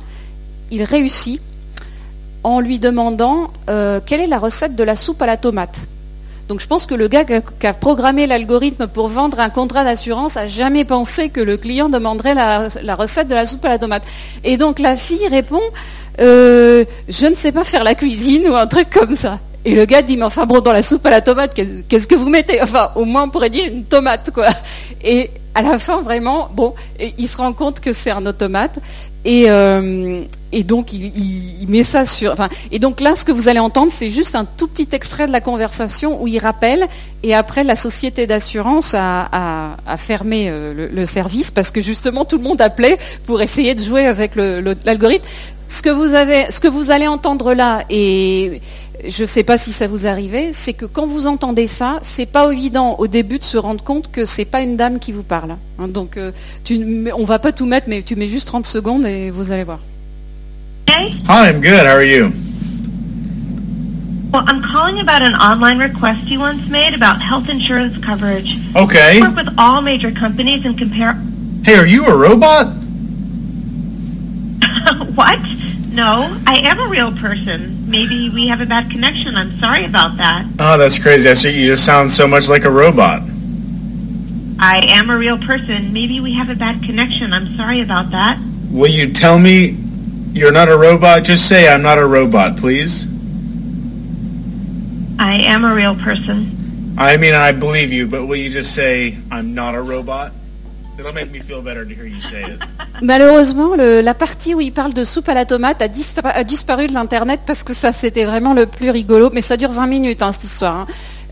il 0.72 0.84
réussit 0.84 1.41
en 2.43 2.59
lui 2.59 2.78
demandant 2.78 3.51
euh, 3.70 4.01
quelle 4.05 4.20
est 4.20 4.28
la 4.28 4.39
recette 4.39 4.76
de 4.76 4.84
la 4.84 4.95
soupe 4.95 5.22
à 5.22 5.28
la 5.28 5.38
tomate? 5.38 5.88
Donc 6.47 6.59
je 6.59 6.67
pense 6.67 6.85
que 6.85 6.95
le 6.95 7.07
gars 7.07 7.23
qui 7.23 7.67
a 7.67 7.73
programmé 7.73 8.27
l'algorithme 8.27 8.87
pour 8.87 9.07
vendre 9.07 9.39
un 9.39 9.49
contrat 9.49 9.83
d'assurance 9.83 10.37
a 10.37 10.47
jamais 10.47 10.83
pensé 10.83 11.29
que 11.29 11.39
le 11.39 11.57
client 11.57 11.89
demanderait 11.89 12.33
la, 12.35 12.95
recette 12.95 13.27
de 13.27 13.35
la 13.35 13.45
soupe 13.45 13.63
à 13.65 13.69
la 13.69 13.79
tomate. 13.79 14.03
Et 14.43 14.57
donc 14.57 14.79
la 14.79 14.97
fille 14.97 15.27
répond, 15.27 15.61
euh, 16.19 16.83
je 17.07 17.27
ne 17.27 17.35
sais 17.35 17.51
pas 17.51 17.63
faire 17.63 17.83
la 17.83 17.95
cuisine 17.95 18.47
ou 18.49 18.55
un 18.55 18.67
truc 18.67 18.89
comme 18.89 19.15
ça. 19.15 19.39
Et 19.65 19.75
le 19.75 19.85
gars 19.85 20.01
dit, 20.01 20.17
mais 20.17 20.25
enfin 20.25 20.45
bon, 20.45 20.59
dans 20.59 20.73
la 20.73 20.81
soupe 20.81 21.05
à 21.05 21.09
la 21.09 21.21
tomate, 21.21 21.53
qu'est-ce 21.87 22.07
que 22.07 22.15
vous 22.15 22.27
mettez? 22.27 22.61
Enfin, 22.61 22.91
au 22.95 23.05
moins 23.05 23.23
on 23.23 23.29
pourrait 23.29 23.49
dire 23.49 23.65
une 23.71 23.85
tomate, 23.85 24.31
quoi. 24.31 24.49
Et 25.03 25.29
à 25.55 25.61
la 25.61 25.79
fin, 25.79 26.01
vraiment, 26.01 26.49
bon, 26.53 26.73
il 27.17 27.27
se 27.27 27.37
rend 27.37 27.53
compte 27.53 27.79
que 27.79 27.93
c'est 27.93 28.11
un 28.11 28.25
automate. 28.25 28.79
Et, 29.26 29.45
euh, 29.47 30.26
et 30.51 30.63
donc 30.63 30.93
il, 30.93 31.65
met 31.67 31.84
ça 31.84 32.05
sur. 32.05 32.36
Et 32.71 32.80
donc 32.80 32.99
là, 32.99 33.15
ce 33.15 33.26
que 33.26 33.32
vous 33.32 33.47
allez 33.47 33.59
entendre, 33.59 33.91
c'est 33.91 34.09
juste 34.09 34.36
un 34.36 34.45
tout 34.45 34.67
petit 34.67 34.89
extrait 34.91 35.28
de 35.28 35.32
la 35.32 35.41
conversation 35.41 36.21
où 36.21 36.28
il 36.28 36.39
rappelle. 36.39 36.86
Et 37.24 37.34
après, 37.34 37.63
la 37.63 37.76
société 37.76 38.28
d'assurance 38.28 38.93
a, 38.93 39.78
fermé 39.97 40.49
euh, 40.49 40.89
le, 40.91 41.05
service 41.05 41.51
parce 41.51 41.71
que 41.71 41.82
justement 41.82 42.26
tout 42.26 42.38
le 42.38 42.43
monde 42.43 42.61
appelait 42.61 42.97
pour 43.26 43.41
essayer 43.41 43.76
de 43.76 43.84
jouer 43.84 44.05
avec 44.05 44.36
l'algorithme. 44.36 45.28
Ce 45.68 45.82
que 45.82 45.89
vous 45.89 46.14
avez, 46.14 46.51
ce 46.51 46.59
que 46.59 46.68
vous 46.68 46.91
allez 46.91 47.07
entendre 47.07 47.53
là, 47.53 47.84
et 47.89 48.61
je 49.07 49.24
ne 49.24 49.28
sais 49.28 49.43
pas 49.43 49.57
si 49.57 49.72
ça 49.72 49.88
vous 49.88 50.05
arrivait, 50.07 50.49
c'est 50.51 50.74
que 50.74 50.86
quand 50.86 51.07
vous 51.07 51.26
entendez 51.28 51.68
ça, 51.68 51.99
c'est 52.03 52.26
pas 52.26 52.51
évident 52.51 52.95
au 52.99 53.07
début 53.07 53.39
de 53.39 53.43
se 53.43 53.57
rendre 53.57 53.84
compte 53.84 54.11
que 54.11 54.26
c'est 54.26 54.45
pas 54.45 54.61
une 54.61 54.78
dame 54.78 54.99
qui 54.99 55.11
vous 55.11 55.24
parle. 55.24 55.55
Hein. 55.80 55.88
donc, 55.88 56.18
euh, 56.18 56.32
tu, 56.64 57.07
on 57.16 57.24
va 57.24 57.39
pas 57.39 57.51
tout 57.51 57.66
mettre, 57.66 57.88
mais 57.89 58.03
tu 58.03 58.16
mets 58.16 58.28
juste 58.28 58.47
30 58.47 58.66
secondes 58.66 59.05
et 59.05 59.32
vous 59.32 59.51
allez 59.51 59.64
voir. 59.64 59.80
Hi, 60.89 61.49
I'm 61.49 61.59
good. 61.59 61.86
How 61.86 61.95
are 61.95 62.03
you? 62.03 62.32
Well, 64.32 64.43
I'm 64.47 64.61
calling 64.61 64.99
about 64.99 65.22
an 65.22 65.36
online 65.36 65.80
request 65.80 66.26
you 66.26 66.39
once 66.39 66.68
made 66.70 66.93
about 66.93 67.22
health 67.22 67.49
insurance 67.49 67.97
coverage. 68.03 68.55
Okay. 68.76 69.20
I 69.20 69.22
work 69.22 69.36
with 69.36 69.53
all 69.57 69.82
major 69.82 70.11
companies 70.11 70.66
and 70.66 70.78
compare. 70.78 71.14
Hey, 71.64 71.76
are 71.76 71.86
you 71.86 72.05
a 72.05 72.16
robot? 72.16 72.82
what? 75.16 75.39
No, 75.89 76.39
I 76.47 76.55
am 76.64 76.80
a 76.80 76.88
real 76.88 77.16
person. 77.16 77.89
Maybe 77.89 78.30
we 78.30 78.47
have 78.47 78.61
a 78.61 78.66
bad 78.66 78.89
connection. 78.89 79.36
I'm 79.36 79.59
sorry 79.59 79.86
about 79.86 80.18
that. 80.18 80.47
Oh, 80.59 80.78
that's 80.78 80.97
crazy. 80.97 81.30
I 81.30 81.34
see 81.34 81.59
you 81.59 81.68
just 81.68 81.86
sound 81.86 82.11
so 82.11 82.28
much 82.28 82.49
like 82.49 82.66
a 82.66 82.72
robot. 82.72 83.22
I 84.59 84.82
am 84.88 85.09
a 85.09 85.18
real 85.18 85.38
person. 85.38 85.93
Maybe 85.93 86.20
we 86.20 86.34
have 86.34 86.49
a 86.49 86.55
bad 86.55 86.84
connection. 86.84 87.34
I'm 87.34 87.55
sorry 87.57 87.82
about 87.82 88.11
that. 88.11 88.39
Will 88.72 88.89
you 88.89 89.14
tell 89.14 89.38
me 89.38 89.78
you're 90.34 90.51
not 90.51 90.70
a 90.70 90.78
robot? 90.78 91.24
Just 91.24 91.47
say 91.47 91.68
I'm 91.68 91.84
not 91.84 91.99
a 91.99 92.07
robot, 92.07 92.57
please. 92.57 93.05
I 95.20 95.36
am 95.41 95.64
a 95.64 95.76
real 95.76 95.95
person. 95.95 96.95
I 96.97 97.18
mean, 97.18 97.34
I 97.34 97.51
believe 97.51 97.91
you, 97.91 98.07
but 98.07 98.26
will 98.26 98.36
you 98.36 98.49
just 98.49 98.74
say 98.74 99.18
I'm 99.30 99.53
not 99.53 99.76
a 99.76 99.82
robot? 99.82 100.32
Malheureusement, 103.01 103.75
la 103.75 104.13
partie 104.13 104.53
où 104.53 104.61
il 104.61 104.71
parle 104.71 104.93
de 104.93 105.03
soupe 105.03 105.29
à 105.29 105.33
la 105.33 105.45
tomate 105.45 105.81
a, 105.81 105.87
disparu 106.43 106.87
de 106.87 106.93
l'internet 106.93 107.41
parce 107.45 107.63
que 107.63 107.73
ça 107.73 107.91
c'était 107.91 108.25
vraiment 108.25 108.53
le 108.53 108.65
plus 108.65 108.89
rigolo. 108.89 109.29
Mais 109.33 109.41
ça 109.41 109.57
dure 109.57 109.71
20 109.71 109.87
minutes 109.87 110.21
hein, 110.21 110.31
cette 110.31 110.43
histoire. 110.43 110.75
Hein. 110.75 110.87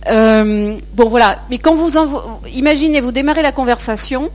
Euh, 0.08 0.78
bon 0.94 1.10
voilà. 1.10 1.40
Mais 1.50 1.58
quand 1.58 1.76
vous 1.76 1.92
imaginez, 2.54 3.02
vous 3.02 3.12
démarrez 3.12 3.42
la 3.42 3.52
conversation, 3.52 4.32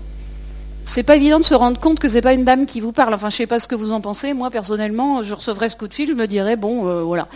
c'est 0.85 1.03
pas 1.03 1.17
évident 1.17 1.41
de 1.41 1.45
se 1.45 1.55
rendre 1.55 1.81
compte 1.81 1.99
que 1.99 2.09
c'est 2.09 2.23
pas 2.23 2.33
une 2.33 2.45
dame 2.45 2.67
qui 2.67 2.81
vous 2.81 2.93
parle. 2.93 3.13
Enfin, 3.15 3.31
je 3.31 3.37
sais 3.37 3.47
pas 3.47 3.59
ce 3.59 3.67
que 3.67 3.75
vous 3.75 3.91
en 3.91 4.01
pensez. 4.01 4.33
Moi 4.33 4.51
personnellement, 4.51 5.23
je 5.23 5.35
recevrais 5.35 5.69
ce 5.69 5.77
coup 5.77 5.89
de 5.89 5.95
fil, 5.95 6.09
je 6.09 6.15
me 6.15 6.27
dirais 6.27 6.57
bon, 6.57 6.87
euh, 6.87 7.03
voilà. 7.03 7.29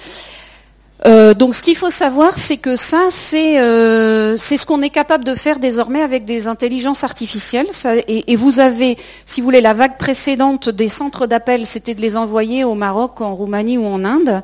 Euh, 1.07 1.33
donc 1.33 1.55
ce 1.55 1.63
qu'il 1.63 1.77
faut 1.77 1.91
savoir, 1.91 2.39
c'est 2.39 2.59
que 2.59 2.77
ça, 2.77 3.09
euh, 3.35 4.37
c'est 4.37 4.57
ce 4.57 4.67
qu'on 4.67 4.83
est 4.83 4.91
capable 4.91 5.25
de 5.25 5.35
faire 5.35 5.59
désormais 5.59 6.03
avec 6.03 6.25
des 6.25 6.47
intelligences 6.47 7.05
artificielles. 7.05 7.69
et, 8.07 8.37
vous 8.37 8.61
avez, 8.61 8.99
si 9.25 9.41
vous 9.41 9.47
voulez, 9.47 9.61
la 9.61 9.73
vague 9.73 9.97
précédente 9.97 10.69
des 10.69 10.89
centres 10.89 11.27
d'appel, 11.27 11.65
c'était 11.65 11.95
de 11.95 12.01
les 12.01 12.17
envoyer 12.17 12.65
au 12.65 12.75
Maroc, 12.75 13.21
en 13.21 13.35
Roumanie 13.35 13.79
ou 13.79 13.87
en 13.87 14.05
Inde. 14.05 14.43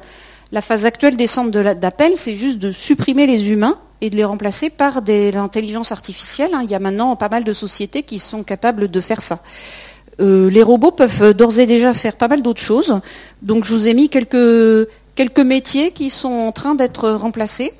La 0.52 0.62
phase 0.62 0.86
actuelle 0.86 1.16
des 1.16 1.26
centres 1.26 1.50
d'appel, 1.74 2.12
c'est 2.16 2.36
juste 2.36 2.58
de 2.58 2.70
supprimer 2.70 3.26
les 3.26 3.50
humains 3.50 3.78
et 4.00 4.10
de 4.10 4.16
les 4.16 4.24
remplacer 4.24 4.70
par 4.70 5.02
des 5.02 5.36
intelligences 5.36 5.92
artificielles. 5.92 6.50
Hein. 6.54 6.60
Il 6.62 6.70
y 6.70 6.74
a 6.74 6.78
maintenant 6.78 7.16
pas 7.16 7.28
mal 7.28 7.44
de 7.44 7.52
sociétés 7.52 8.02
qui 8.02 8.18
sont 8.18 8.44
capables 8.44 8.90
de 8.90 9.00
faire 9.00 9.20
ça. 9.20 9.40
Euh, 10.20 10.48
les 10.48 10.62
robots 10.62 10.92
peuvent 10.92 11.34
d'ores 11.34 11.58
et 11.58 11.66
déjà 11.66 11.92
faire 11.92 12.16
pas 12.16 12.28
mal 12.28 12.40
d'autres 12.42 12.62
choses. 12.62 13.00
Donc 13.42 13.64
je 13.64 13.74
vous 13.74 13.88
ai 13.88 13.94
mis 13.94 14.08
quelques 14.08 14.88
quelques 15.16 15.40
métiers 15.40 15.90
qui 15.90 16.10
sont 16.10 16.28
en 16.28 16.52
train 16.52 16.76
d'être 16.76 17.10
remplacés. 17.10 17.72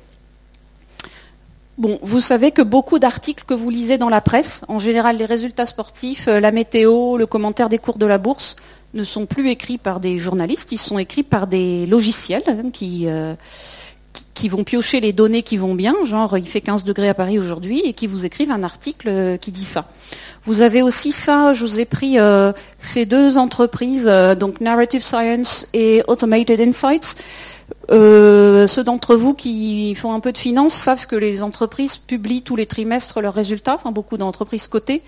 Bon, 1.77 1.99
vous 2.01 2.19
savez 2.19 2.51
que 2.51 2.63
beaucoup 2.63 2.97
d'articles 2.97 3.43
que 3.45 3.53
vous 3.53 3.69
lisez 3.69 3.99
dans 3.99 4.09
la 4.09 4.19
presse, 4.19 4.63
en 4.67 4.79
général 4.79 5.17
les 5.17 5.25
résultats 5.25 5.67
sportifs, 5.67 6.27
euh, 6.27 6.39
la 6.39 6.51
météo, 6.51 7.17
le 7.17 7.27
commentaire 7.27 7.69
des 7.69 7.77
cours 7.77 7.99
de 7.99 8.07
la 8.07 8.17
bourse, 8.17 8.55
ne 8.95 9.03
sont 9.03 9.27
plus 9.27 9.49
écrits 9.51 9.77
par 9.77 9.99
des 9.99 10.17
journalistes, 10.17 10.71
ils 10.71 10.79
sont 10.79 10.97
écrits 10.97 11.21
par 11.21 11.45
des 11.45 11.85
logiciels 11.85 12.43
hein, 12.47 12.71
qui, 12.73 13.03
euh, 13.05 13.35
qui 14.37 14.49
vont 14.49 14.63
piocher 14.63 14.99
les 14.99 15.13
données 15.13 15.41
qui 15.41 15.57
vont 15.57 15.73
bien, 15.73 15.95
genre 16.05 16.37
il 16.37 16.47
fait 16.47 16.61
15 16.61 16.83
degrés 16.83 17.09
à 17.09 17.15
Paris 17.15 17.39
aujourd'hui, 17.39 17.81
et 17.83 17.93
qui 17.93 18.05
vous 18.05 18.23
écrivent 18.23 18.51
un 18.51 18.61
article 18.61 19.07
euh, 19.09 19.37
qui 19.37 19.51
dit 19.51 19.65
ça. 19.65 19.89
Vous 20.43 20.61
avez 20.61 20.83
aussi 20.83 21.11
ça, 21.11 21.53
je 21.53 21.65
vous 21.65 21.79
ai 21.79 21.85
pris 21.85 22.19
euh, 22.19 22.53
ces 22.77 23.07
deux 23.07 23.39
entreprises, 23.39 24.05
euh, 24.07 24.35
donc 24.35 24.61
Narrative 24.61 25.03
Science 25.03 25.67
et 25.73 26.03
Automated 26.07 26.61
Insights. 26.61 27.15
ceux 27.89 28.83
d'entre 28.85 29.15
vous 29.15 29.33
qui 29.33 29.95
font 29.95 30.13
un 30.13 30.19
peu 30.19 30.31
de 30.31 30.37
finance 30.37 30.75
savent 30.75 31.07
que 31.07 31.15
les 31.15 31.41
entreprises 31.41 31.97
publient 31.97 32.43
tous 32.43 32.55
les 32.55 32.67
trimestres 32.67 33.19
leurs 33.21 33.33
résultats, 33.33 33.73
enfin 33.73 33.91
beaucoup 33.91 34.17
d'entreprises 34.17 34.67
cotées. 34.67 35.01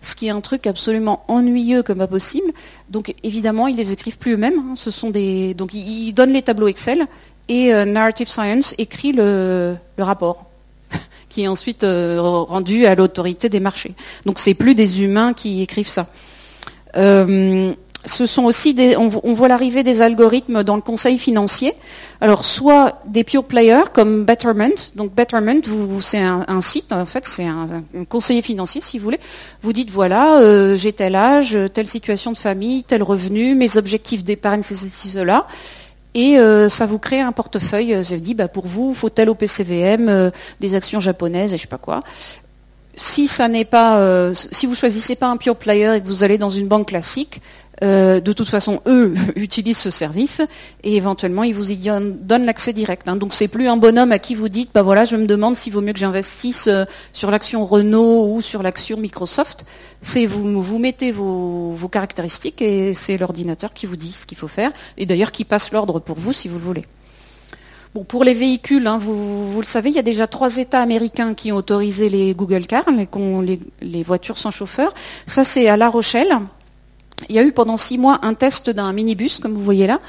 ce 0.00 0.14
qui 0.14 0.28
est 0.28 0.30
un 0.30 0.42
truc 0.42 0.68
absolument 0.68 1.24
ennuyeux 1.26 1.82
comme 1.82 1.98
pas 1.98 2.06
possible. 2.06 2.52
Donc 2.88 3.14
évidemment, 3.24 3.66
ils 3.66 3.76
les 3.76 3.90
écrivent 3.92 4.18
plus 4.18 4.34
eux-mêmes. 4.34 4.60
Hein. 4.60 4.74
Ce 4.76 4.92
sont 4.92 5.10
des, 5.10 5.54
donc 5.54 5.74
ils 5.74 6.12
donnent 6.12 6.32
les 6.32 6.42
tableaux 6.42 6.68
Excel 6.68 7.08
et 7.48 7.72
euh, 7.72 7.84
Narrative 7.84 8.28
Science 8.28 8.74
écrit 8.78 9.12
le, 9.12 9.76
rapport 9.98 10.44
qui 11.28 11.42
est 11.42 11.48
ensuite 11.48 11.84
euh, 11.84 12.20
rendu 12.20 12.86
à 12.86 12.94
l'autorité 12.94 13.48
des 13.48 13.60
marchés. 13.60 13.94
Donc 14.24 14.38
c'est 14.38 14.54
plus 14.54 14.74
des 14.74 15.02
humains 15.02 15.32
qui 15.32 15.62
écrivent 15.62 15.88
ça. 15.88 16.08
Euh, 16.96 17.74
ce 18.06 18.24
sont 18.24 18.44
aussi 18.44 18.72
des, 18.72 18.96
on, 18.96 19.08
voit 19.08 19.48
l'arrivée 19.48 19.82
des 19.82 20.00
algorithmes 20.00 20.62
dans 20.62 20.76
le 20.76 20.82
conseil 20.82 21.18
financier. 21.18 21.74
Alors 22.20 22.44
soit 22.44 23.00
des 23.08 23.24
pure 23.24 23.44
players 23.44 23.84
comme 23.92 24.24
Betterment. 24.24 24.74
Donc 24.94 25.12
Betterment, 25.12 25.60
c'est 26.00 26.20
un, 26.20 26.60
site, 26.60 26.92
en 26.92 27.04
fait, 27.04 27.26
c'est 27.26 27.46
un, 27.46 27.66
conseiller 28.08 28.42
financier 28.42 28.80
si 28.80 28.98
vous 28.98 29.04
voulez. 29.04 29.20
Vous 29.62 29.72
dites 29.72 29.90
voilà, 29.90 30.38
euh, 30.38 30.76
j'ai 30.76 30.92
tel 30.92 31.16
âge, 31.16 31.58
telle 31.74 31.88
situation 31.88 32.30
de 32.30 32.36
famille, 32.36 32.84
tel 32.84 33.02
revenu, 33.02 33.56
mes 33.56 33.76
objectifs 33.76 34.22
d'épargne, 34.22 34.62
c'est 34.62 34.76
ceci, 34.76 35.08
cela. 35.08 35.46
Et 36.16 36.38
euh, 36.38 36.70
ça 36.70 36.86
vous 36.86 36.98
crée 36.98 37.20
un 37.20 37.30
portefeuille. 37.30 38.02
Ça 38.02 38.16
dit, 38.16 38.32
bah, 38.32 38.48
pour 38.48 38.66
vous, 38.66 38.88
il 38.92 38.96
faut 38.96 39.10
tel 39.10 39.28
OPCVM, 39.28 40.08
euh, 40.08 40.30
des 40.60 40.74
actions 40.74 40.98
japonaises 40.98 41.52
et 41.52 41.58
je 41.58 41.62
sais 41.62 41.68
pas 41.68 41.78
quoi 41.78 42.02
si 42.98 43.28
ça 43.28 43.46
n'est 43.46 43.68
si 44.32 44.64
vous 44.64 44.74
choisissez 44.74 45.16
pas 45.16 45.28
un 45.28 45.36
pure 45.36 45.56
player 45.56 45.96
et 45.96 46.00
que 46.00 46.06
vous 46.06 46.24
allez 46.24 46.38
dans 46.38 46.48
une 46.48 46.66
banque 46.66 46.88
classique, 46.88 47.42
euh, 47.84 48.20
de 48.20 48.32
toute 48.32 48.48
façon, 48.48 48.80
eux 48.86 49.14
utilisent 49.36 49.78
ce 49.78 49.90
service 49.90 50.40
et 50.82 50.96
éventuellement 50.96 51.42
ils 51.42 51.54
vous 51.54 51.70
y 51.70 51.76
donnent 51.76 52.46
l'accès 52.46 52.72
direct. 52.72 53.08
Hein. 53.08 53.16
Donc 53.16 53.34
c'est 53.34 53.48
plus 53.48 53.68
un 53.68 53.76
bonhomme 53.76 54.12
à 54.12 54.18
qui 54.18 54.34
vous 54.34 54.48
dites, 54.48 54.70
bah 54.74 54.82
voilà, 54.82 55.04
je 55.04 55.16
me 55.16 55.26
demande 55.26 55.56
s'il 55.56 55.72
vaut 55.72 55.82
mieux 55.82 55.92
que 55.92 55.98
j'investisse 55.98 56.68
euh, 56.68 56.84
sur 57.12 57.30
l'action 57.30 57.64
Renault 57.64 58.32
ou 58.32 58.40
sur 58.40 58.62
l'action 58.62 58.96
Microsoft. 58.96 59.66
C'est 60.00 60.26
vous 60.26 60.62
vous 60.62 60.78
mettez 60.78 61.12
vos, 61.12 61.76
caractéristiques 61.90 62.62
et 62.62 62.94
c'est 62.94 63.16
l'ordinateur 63.16 63.72
qui 63.72 63.86
vous 63.86 63.96
dit 63.96 64.12
ce 64.12 64.26
qu'il 64.26 64.36
faut 64.36 64.48
faire 64.48 64.72
et 64.96 65.06
d'ailleurs 65.06 65.30
qui 65.30 65.44
passe 65.44 65.72
l'ordre 65.72 66.00
pour 66.00 66.18
vous 66.18 66.32
si 66.32 66.48
vous 66.48 66.56
le 66.56 66.64
voulez. 66.64 66.84
Bon, 67.94 68.04
pour 68.04 68.24
les 68.24 68.34
véhicules, 68.34 68.86
hein, 68.86 68.98
vous, 68.98 69.58
le 69.58 69.64
savez, 69.64 69.88
il 69.88 69.96
y 69.96 69.98
a 69.98 70.02
déjà 70.02 70.26
trois 70.26 70.58
États 70.58 70.82
américains 70.82 71.32
qui 71.32 71.50
ont 71.50 71.56
autorisé 71.56 72.10
les 72.10 72.34
Google 72.34 72.66
Cars, 72.66 72.84
les, 72.90 73.60
les 73.80 74.02
voitures 74.02 74.36
sans 74.36 74.50
chauffeur. 74.50 74.92
Ça, 75.26 75.44
c'est 75.44 75.68
à 75.68 75.78
La 75.78 75.88
Rochelle. 75.88 76.36
Il 77.28 77.34
y 77.34 77.38
a 77.38 77.42
eu 77.42 77.52
pendant 77.52 77.76
six 77.76 77.98
mois 77.98 78.18
un 78.22 78.34
test 78.34 78.70
d'un 78.70 78.92
minibus, 78.92 79.38
comme 79.38 79.54
vous 79.54 79.64
voyez 79.64 79.86
là. 79.86 80.00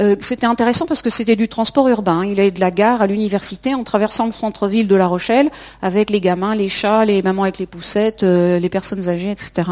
Euh, 0.00 0.16
c'était 0.20 0.46
intéressant 0.46 0.86
parce 0.86 1.02
que 1.02 1.10
c'était 1.10 1.36
du 1.36 1.48
transport 1.48 1.88
urbain. 1.88 2.24
Il 2.24 2.38
allait 2.40 2.50
de 2.50 2.60
la 2.60 2.70
gare 2.70 3.02
à 3.02 3.06
l'université 3.06 3.74
en 3.74 3.84
traversant 3.84 4.26
le 4.26 4.32
centre-ville 4.32 4.86
de 4.86 4.94
La 4.94 5.06
Rochelle 5.06 5.50
avec 5.82 6.10
les 6.10 6.20
gamins, 6.20 6.54
les 6.54 6.68
chats, 6.68 7.04
les 7.04 7.22
mamans 7.22 7.42
avec 7.42 7.58
les 7.58 7.66
poussettes, 7.66 8.22
euh, 8.22 8.58
les 8.58 8.68
personnes 8.68 9.08
âgées, 9.08 9.30
etc. 9.30 9.68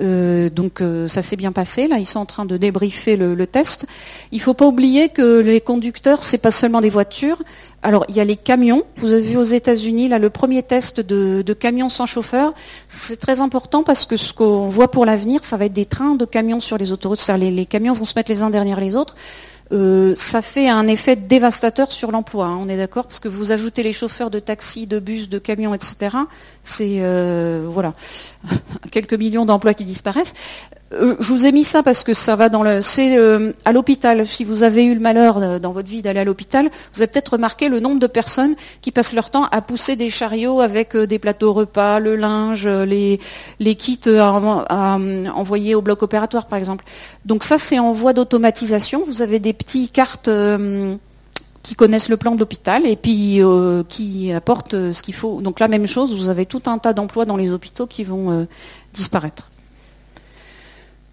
Euh, 0.00 0.50
donc 0.50 0.82
ça 1.08 1.22
s'est 1.22 1.36
bien 1.36 1.52
passé. 1.52 1.88
Là, 1.88 1.98
ils 1.98 2.06
sont 2.06 2.20
en 2.20 2.26
train 2.26 2.44
de 2.44 2.56
débriefer 2.56 3.16
le, 3.16 3.46
test. 3.46 3.86
Il 4.32 4.38
ne 4.38 4.42
faut 4.42 4.54
pas 4.54 4.66
oublier 4.66 5.08
que 5.08 5.40
les 5.40 5.60
conducteurs, 5.60 6.24
c'est 6.24 6.38
pas 6.38 6.50
seulement 6.50 6.80
des 6.80 6.90
voitures. 6.90 7.42
Alors, 7.82 8.04
il 8.08 8.16
y 8.16 8.20
a 8.20 8.24
les 8.24 8.36
camions. 8.36 8.84
Vous 8.96 9.12
avez 9.12 9.22
vu 9.22 9.36
aux 9.36 9.44
États-Unis, 9.44 10.08
là, 10.08 10.18
le 10.18 10.30
premier 10.30 10.62
test 10.62 11.00
de, 11.00 11.52
camions 11.52 11.88
sans 11.88 12.06
chauffeur. 12.06 12.52
C'est 12.88 13.20
très 13.20 13.40
important 13.40 13.82
parce 13.82 14.06
que 14.06 14.16
ce 14.16 14.32
qu'on 14.32 14.68
voit 14.68 14.90
pour 14.90 15.06
l'avenir, 15.06 15.44
ça 15.44 15.56
va 15.56 15.66
être 15.66 15.72
des 15.72 15.86
trains 15.86 16.14
de 16.14 16.24
camions 16.24 16.60
sur 16.60 16.78
les 16.78 16.92
autoroutes. 16.92 17.20
C'est-à-dire 17.20 17.50
les 17.50 17.66
camions 17.66 17.92
vont 17.92 18.04
se 18.04 18.14
mettre 18.16 18.30
les 18.30 18.42
uns 18.42 18.50
derrière 18.50 18.80
les 18.80 18.96
autres. 18.96 19.14
Euh, 19.72 20.14
ça 20.16 20.42
fait 20.42 20.68
un 20.68 20.86
effet 20.86 21.16
dévastateur 21.16 21.90
sur 21.90 22.12
l'emploi. 22.12 22.46
Hein, 22.46 22.58
on 22.60 22.68
est 22.68 22.76
d'accord 22.76 23.04
parce 23.04 23.18
que 23.18 23.28
vous 23.28 23.52
ajoutez 23.52 23.82
les 23.82 23.92
chauffeurs 23.92 24.30
de 24.30 24.38
taxi, 24.38 24.86
de 24.86 24.98
bus, 24.98 25.28
de 25.28 25.38
camions, 25.38 25.74
etc. 25.74 26.16
C'est 26.62 26.98
euh, 27.00 27.66
voilà 27.68 27.94
quelques 28.90 29.14
millions 29.14 29.44
d'emplois 29.44 29.74
qui 29.74 29.84
disparaissent. 29.84 30.34
Euh, 30.92 31.16
je 31.18 31.32
vous 31.32 31.46
ai 31.46 31.52
mis 31.52 31.64
ça 31.64 31.82
parce 31.82 32.04
que 32.04 32.14
ça 32.14 32.36
va 32.36 32.48
dans 32.48 32.62
le. 32.62 32.80
C'est 32.80 33.18
à 33.64 33.72
l'hôpital. 33.72 34.26
Si 34.26 34.44
vous 34.44 34.62
avez 34.62 34.84
eu 34.84 34.94
le 34.94 35.00
malheur 35.00 35.60
dans 35.60 35.72
votre 35.72 35.88
vie 35.88 36.02
d'aller 36.02 36.20
à 36.20 36.24
l'hôpital, 36.24 36.70
vous 36.94 37.02
avez 37.02 37.10
peut-être 37.10 37.32
remarqué 37.32 37.68
le 37.68 37.80
nombre 37.80 37.98
de 37.98 38.06
personnes 38.06 38.54
qui 38.80 38.92
passent 38.92 39.12
leur 39.12 39.30
temps 39.30 39.46
à 39.50 39.62
pousser 39.62 39.96
des 39.96 40.10
chariots 40.10 40.60
avec 40.60 40.96
des 40.96 41.18
plateaux 41.18 41.52
repas, 41.52 41.98
le 41.98 42.14
linge, 42.14 42.68
les, 42.68 43.18
kits 43.74 44.00
à, 44.06 44.98
envoyer 45.34 45.74
au 45.74 45.82
bloc 45.82 46.02
opératoire, 46.02 46.46
par 46.46 46.58
exemple. 46.58 46.84
Donc 47.24 47.42
ça, 47.42 47.58
c'est 47.58 47.78
en 47.78 47.92
voie 47.92 48.12
d'automatisation. 48.12 49.02
Vous 49.06 49.22
avez 49.22 49.40
des 49.40 49.52
petites 49.52 49.92
cartes 49.92 50.28
euh, 50.28 50.96
qui 51.62 51.74
connaissent 51.74 52.08
le 52.08 52.16
plan 52.16 52.34
de 52.34 52.38
l'hôpital 52.38 52.86
et 52.86 52.96
puis 52.96 53.42
euh, 53.42 53.82
qui 53.88 54.32
apportent 54.32 54.74
euh, 54.74 54.92
ce 54.92 55.02
qu'il 55.02 55.14
faut. 55.14 55.40
Donc 55.40 55.58
la 55.58 55.68
même 55.68 55.86
chose, 55.86 56.16
vous 56.16 56.28
avez 56.28 56.46
tout 56.46 56.62
un 56.66 56.78
tas 56.78 56.92
d'emplois 56.92 57.24
dans 57.24 57.36
les 57.36 57.52
hôpitaux 57.52 57.86
qui 57.86 58.04
vont 58.04 58.46
disparaître. 58.94 59.50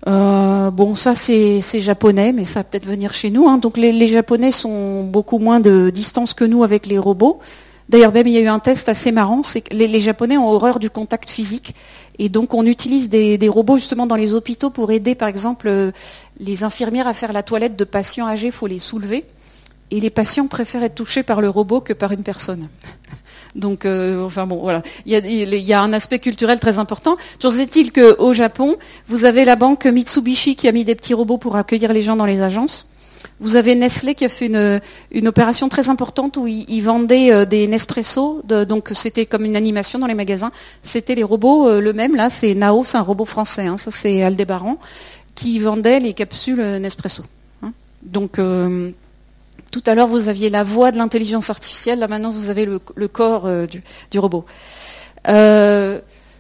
Bon, 0.06 0.96
ça 0.96 1.16
c'est 1.16 1.62
japonais, 1.80 2.34
mais 2.34 2.46
ça 2.46 2.60
va 2.60 2.64
peut-être 2.66 2.86
venir 2.86 3.14
chez 3.14 3.30
nous. 3.30 3.48
Hein. 3.48 3.58
Donc 3.58 3.78
les, 3.78 4.08
Japonais 4.08 4.52
sont 4.52 5.04
beaucoup 5.04 5.40
moins 5.40 5.60
de 5.60 5.90
distance 5.90 6.34
que 6.34 6.44
nous 6.44 6.64
avec 6.64 6.86
les 6.86 6.98
robots. 6.98 7.40
D'ailleurs, 7.90 8.14
même 8.14 8.28
il 8.28 8.34
y 8.34 8.38
a 8.38 8.42
eu 8.42 8.48
un 8.48 8.60
test 8.60 8.88
assez 8.90 9.12
marrant, 9.12 9.44
c'est 9.44 9.62
que 9.62 9.76
les, 9.76 10.00
Japonais 10.00 10.38
ont 10.38 10.50
horreur 10.50 10.80
du 10.80 10.90
contact 10.90 11.30
physique. 11.30 11.76
Et 12.20 12.30
donc 12.30 12.54
on 12.54 12.66
utilise 12.66 13.10
des, 13.10 13.50
robots 13.50 13.76
justement 13.76 14.08
dans 14.08 14.16
les 14.16 14.34
hôpitaux 14.34 14.70
pour 14.70 14.92
aider 14.92 15.16
par 15.16 15.28
exemple 15.28 15.68
euh, 15.68 15.92
les 16.40 16.64
infirmières 16.64 17.08
à 17.08 17.14
faire 17.14 17.34
la 17.34 17.44
toilette 17.44 17.76
de 17.76 17.84
patients 17.84 18.28
âgés, 18.28 18.48
il 18.48 18.54
faut 18.54 18.68
les 18.68 18.80
soulever. 18.80 19.26
Et 19.92 20.00
les 20.00 20.10
patients 20.10 20.48
préfèrent 20.48 20.84
être 20.84 20.96
touchés 20.96 21.24
par 21.24 21.42
le 21.42 21.50
robot 21.50 21.82
que 21.82 21.94
par 21.94 22.12
une 22.12 22.24
personne. 22.24 22.68
Donc, 23.56 23.86
euh, 23.86 24.26
enfin 24.26 24.48
bon, 24.48 24.62
voilà. 24.62 24.82
Il 25.06 25.14
y, 25.14 25.74
a, 25.74 25.82
un 25.82 25.94
aspect 25.94 26.20
culturel 26.20 26.60
très 26.60 26.80
important. 26.80 27.18
Toujours 27.40 27.60
est-il 27.60 27.92
qu'au 27.92 28.34
Japon, 28.34 28.78
vous 29.08 29.26
avez 29.26 29.46
la 29.46 29.56
banque 29.56 29.86
Mitsubishi 29.86 30.56
qui 30.56 30.68
a 30.68 30.72
mis 30.72 30.84
des 30.84 30.96
petits 30.96 31.14
robots 31.14 31.38
pour 31.38 31.56
accueillir 31.56 31.94
les 31.94 32.02
gens 32.02 32.16
dans 32.16 32.26
les 32.26 32.42
agences. 32.42 32.88
Vous 33.40 33.56
avez 33.56 33.76
Nestlé 33.76 34.16
qui 34.16 34.26
a 34.26 34.30
fait 34.30 34.48
une, 35.12 35.28
opération 35.28 35.70
très 35.70 35.90
importante 35.90 36.38
où 36.38 36.48
ils, 36.48 36.82
vendaient 36.82 37.32
euh, 37.32 37.46
des 37.46 37.68
Nespresso, 37.68 38.42
donc 38.44 38.92
c'était 38.94 39.26
comme 39.26 39.46
une 39.46 39.56
animation 39.56 40.00
dans 40.00 40.08
les 40.08 40.14
magasins. 40.14 40.52
C'était 40.82 41.16
les 41.16 41.24
robots, 41.24 41.68
euh, 41.68 41.82
le 41.82 41.94
même, 41.94 42.16
là, 42.16 42.30
c'est 42.30 42.54
Nao, 42.54 42.84
c'est 42.84 42.98
un 42.98 43.02
robot 43.02 43.26
français, 43.26 43.68
hein, 43.68 43.78
ça 43.78 43.92
c'est 43.92 44.24
Aldébaran, 44.24 44.78
qui 45.36 45.60
vendait 45.60 46.00
les 46.00 46.14
capsules 46.14 46.60
euh, 46.60 46.80
Nespresso. 46.80 47.24
Hein. 47.62 47.74
Donc, 48.02 48.40
tout 49.74 49.84
à 49.88 49.96
l'heure, 49.96 50.08
vous 50.08 50.30
aviez 50.30 50.50
la 50.50 50.64
voix 50.64 50.92
de 50.92 50.98
l'intelligence 50.98 51.50
artificielle, 51.50 52.00
là 52.00 52.08
maintenant, 52.08 52.30
vous 52.30 52.50
avez 52.50 52.66
le, 52.66 52.80
corps 53.10 53.50
du, 53.68 53.84
du, 54.12 54.20
robot. 54.20 54.46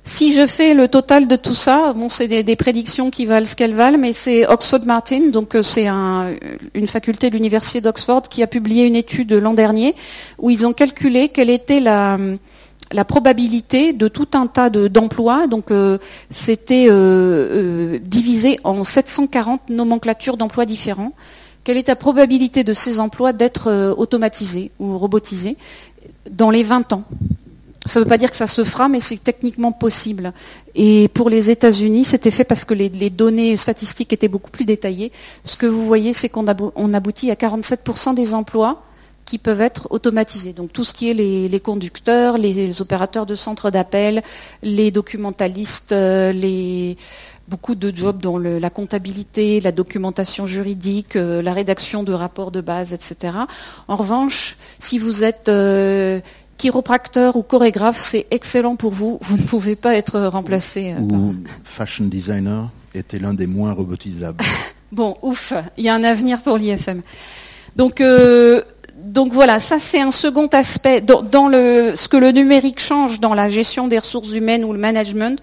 Si 0.06 0.34
je 0.34 0.46
fais 0.48 0.74
le 0.74 0.90
total 0.90 1.30
de 1.30 1.38
tout 1.38 1.54
ça, 1.54 1.94
bon, 1.94 2.10
c'est 2.10 2.28
des, 2.28 2.56
prédictions 2.58 3.10
qui 3.10 3.26
valent 3.26 3.46
ce 3.46 3.56
qu'elles 3.56 3.74
valent, 3.74 3.98
mais 3.98 4.12
c'est 4.12 4.46
Oxford 4.46 4.82
Martin, 4.86 5.30
donc 5.30 5.56
euh, 5.56 5.62
c'est 5.62 5.88
une 5.88 6.88
faculté 6.88 7.30
de 7.30 7.36
l'université 7.36 7.80
d'Oxford 7.80 8.24
qui 8.24 8.44
a 8.44 8.48
publié 8.48 8.86
une 8.86 8.98
étude 8.98 9.32
l'an 9.32 9.54
dernier 9.54 9.96
où 10.40 10.50
ils 10.50 10.66
ont 10.66 10.74
calculé 10.74 11.30
quelle 11.30 11.50
était 11.50 11.80
la, 11.80 12.18
probabilité 13.08 13.94
de 13.94 14.10
tout 14.10 14.28
un 14.34 14.48
tas 14.48 14.70
d'emplois. 14.70 15.48
donc 15.48 15.72
euh, 15.72 15.98
c'était 16.30 16.88
euh, 16.90 17.98
divisé 18.04 18.60
en 18.66 18.84
740 18.84 19.70
nomenclatures 19.70 20.36
d'emplois 20.36 20.66
différents. 20.66 21.14
Quelle 21.64 21.78
est 21.78 21.88
la 21.88 21.96
probabilité 21.96 22.64
de 22.64 22.74
ces 22.74 23.00
emplois 23.00 23.34
d'être 23.34 23.94
automatisés 23.98 24.72
ou 24.80 24.98
robotisés 24.98 25.58
dans 26.30 26.50
les 26.50 26.64
20 26.64 26.94
ans? 26.94 27.04
Ça 27.86 28.00
ne 28.00 28.06
veut 28.06 28.10
pas 28.10 28.18
dire 28.18 28.32
que 28.32 28.38
ça 28.38 28.48
se 28.48 28.64
fera, 28.64 28.88
mais 28.88 29.02
c'est 29.02 29.22
techniquement 29.22 29.74
possible. 29.74 30.32
Et 30.74 31.10
pour 31.10 31.30
les 31.30 31.52
États-Unis, 31.52 32.06
c'était 32.06 32.32
fait 32.32 32.46
parce 32.46 32.64
que 32.64 32.74
les, 32.74 33.10
données 33.10 33.58
statistiques 33.58 34.14
étaient 34.14 34.30
beaucoup 34.30 34.52
plus 34.52 34.66
détaillées. 34.66 35.12
Ce 35.44 35.58
que 35.58 35.66
vous 35.66 35.86
voyez, 35.86 36.14
c'est 36.14 36.30
qu'on 36.30 36.48
aboutit 36.48 37.30
à 37.30 37.36
47% 37.36 38.16
des 38.16 38.34
emplois 38.34 38.84
qui 39.26 39.38
peuvent 39.38 39.62
être 39.62 39.88
automatisés. 39.92 40.54
Donc 40.54 40.74
tout 40.74 40.84
ce 40.84 40.94
qui 40.94 41.10
est 41.10 41.14
les, 41.14 41.60
conducteurs, 41.60 42.38
les, 42.38 42.82
opérateurs 42.82 43.26
de 43.26 43.36
centres 43.36 43.72
d'appel, 43.72 44.22
les 44.62 44.92
documentalistes, 44.92 45.92
euh, 45.92 46.32
les, 46.32 46.98
beaucoup 47.48 47.76
de 47.76 47.94
jobs 47.96 48.22
dans 48.22 48.38
la 48.38 48.70
comptabilité, 48.70 49.60
la 49.62 49.72
documentation 49.72 50.48
juridique, 50.48 51.16
euh, 51.16 51.42
la 51.42 51.54
rédaction 51.54 52.04
de 52.04 52.14
rapports 52.14 52.52
de 52.52 52.62
base, 52.62 52.94
etc. 52.94 53.38
En 53.88 53.96
revanche, 53.96 54.58
si 54.80 54.98
vous 54.98 55.24
êtes 55.24 55.50
euh, 55.50 56.22
chiropracteur 56.58 57.36
ou 57.36 57.44
chorégraphe, 57.44 57.98
c'est 57.98 58.28
excellent 58.32 58.76
pour 58.76 58.94
vous. 58.94 59.20
Vous 59.22 59.38
ne 59.38 59.44
pouvez 59.44 59.76
pas 59.76 59.96
être 59.96 60.20
remplacé. 60.22 60.94
Euh, 60.94 61.02
ou 61.02 61.36
fashion 61.64 62.06
designer 62.06 62.70
était 62.96 63.20
l'un 63.20 63.34
des 63.34 63.48
moins 63.48 63.74
robotisables. 63.74 64.44
bon, 64.92 65.18
ouf, 65.22 65.54
il 65.78 65.84
y 65.84 65.90
a 65.90 65.96
un 65.96 66.04
avenir 66.04 66.42
pour 66.42 66.58
l'IFM. 66.58 67.02
Donc, 67.76 68.04
donc 69.04 69.34
voilà, 69.34 69.60
ça 69.60 69.80
c'est 69.80 70.00
un 70.00 70.12
second 70.12 70.48
aspect. 70.48 71.02
Dans, 71.02 71.50
le, 71.50 71.94
ce 71.96 72.08
que 72.08 72.16
le 72.16 72.32
numérique 72.32 72.80
change 72.80 73.20
dans 73.20 73.34
la 73.34 73.50
gestion 73.50 73.88
des 73.88 74.00
ressources 74.00 74.32
humaines 74.32 74.64
ou 74.64 74.72
le 74.72 74.80
management, 74.80 75.42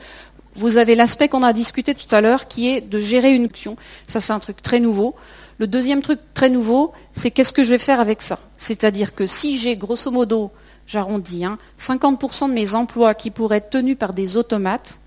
vous 0.55 0.79
avez 0.79 0.95
l'aspect 0.95 1.29
qu'on 1.29 1.43
a 1.43 1.53
discuté 1.53 1.95
tout 1.95 2.13
à 2.15 2.23
l'heure 2.23 2.49
qui 2.49 2.71
est 2.71 2.81
de 2.81 2.99
gérer 2.99 3.35
une 3.35 3.45
action. 3.45 3.77
Ça 4.07 4.19
c'est 4.19 4.33
un 4.33 4.39
truc 4.39 4.63
très 4.63 4.81
nouveau. 4.81 5.15
Le 5.59 5.67
deuxième 5.67 6.01
truc 6.01 6.21
très 6.33 6.49
nouveau, 6.49 6.93
c'est 7.13 7.31
qu'est-ce 7.31 7.53
que 7.53 7.63
je 7.63 7.71
vais 7.71 7.79
faire 7.79 8.01
avec 8.01 8.23
ça? 8.23 8.39
C'est-à-dire 8.57 9.15
que 9.15 9.27
si 9.27 9.59
j'ai 9.59 9.77
grosso 9.77 10.11
modo 10.11 10.51
j'arrondis, 10.87 11.45
50% 11.79 12.45
hein, 12.45 12.49
de 12.49 12.55
mes 12.55 12.75
emplois 12.75 13.15
qui 13.15 13.31
pourraient 13.31 13.59
être 13.59 13.71
tenus 13.71 13.97
par 13.99 14.15
des 14.15 14.37
automates, 14.37 15.01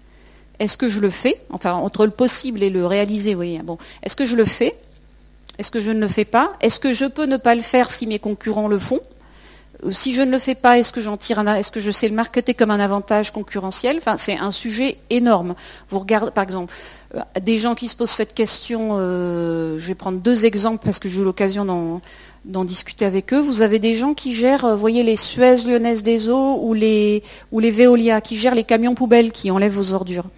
Est-ce 0.60 0.78
que 0.78 0.88
je 0.88 0.99
le 0.99 1.10
fais? 1.10 1.41
Enfin, 1.49 1.74
entre 1.74 2.06
le 2.06 2.12
possible 2.12 2.62
et 2.62 2.70
le 2.70 2.86
réaliser, 2.86 3.32
vous 3.32 3.39
voyez. 3.39 3.64
Bon, 3.64 3.80
est-ce 4.04 4.16
que 4.16 4.26
je 4.26 4.36
le 4.36 4.45
fais? 4.45 4.78
Est-ce 5.60 5.72
que 5.72 5.80
je 5.80 5.91
ne 5.91 5.99
le 5.99 6.08
fais 6.08 6.26
pas 6.26 6.54
Est-ce 6.62 6.80
que 6.80 6.93
je 6.93 7.06
peux 7.06 7.26
ne 7.26 7.38
pas 7.38 7.56
le 7.56 7.62
faire 7.62 7.91
si 7.91 8.08
mes 8.08 8.20
concurrents 8.20 8.68
le 8.68 8.80
font 8.80 9.01
si 9.89 10.14
je 10.14 10.22
ne 10.22 10.32
le 10.32 10.39
fais 10.39 10.56
pas, 10.56 10.78
est-ce 10.80 10.93
que 10.93 11.01
j'en 11.01 11.18
tire 11.18 11.39
un, 11.39 11.56
est-ce 11.56 11.72
que 11.72 11.80
je 11.80 11.91
sais 11.91 12.08
le 12.08 12.16
marketer 12.16 12.54
comme 12.54 12.72
un 12.72 12.80
avantage 12.80 13.32
concurrentiel 13.32 13.99
c'est 14.18 14.38
un 14.38 14.51
sujet 14.51 14.97
énorme. 15.10 15.56
Vous 15.89 15.99
regardez, 15.99 16.32
par 16.32 16.43
exemple, 16.43 16.74
euh, 17.16 17.20
des 17.41 17.58
gens 17.58 17.76
qui 17.76 17.88
se 17.88 17.95
posent 17.95 18.12
cette 18.12 18.34
question. 18.34 18.91
Euh, 18.93 19.78
je 19.80 19.88
vais 19.88 19.95
prendre 19.95 20.20
deux 20.20 20.45
exemples 20.45 20.86
parce 20.86 20.99
que 20.99 21.10
j'ai 21.10 21.20
eu 21.20 21.24
l'occasion 21.24 21.66
d'en, 22.45 22.64
discuter 22.64 23.06
avec 23.06 23.34
eux. 23.34 23.39
Vous 23.39 23.62
avez 23.62 23.80
des 23.80 23.93
gens 23.93 24.14
qui 24.14 24.34
gèrent, 24.34 24.78
voyez, 24.78 25.04
les 25.04 25.16
Suez 25.16 25.56
Lyonnaises 25.68 26.04
des 26.04 26.30
Eaux 26.30 26.60
ou 26.62 26.74
les, 26.74 27.24
ou 27.51 27.60
les 27.60 27.72
Veolia, 27.72 28.22
qui 28.22 28.36
gèrent 28.38 28.56
les 28.56 28.64
camions 28.64 28.95
poubelles 28.95 29.32
qui 29.32 29.51
enlèvent 29.51 29.74
vos 29.74 29.93
ordures. 29.93 30.30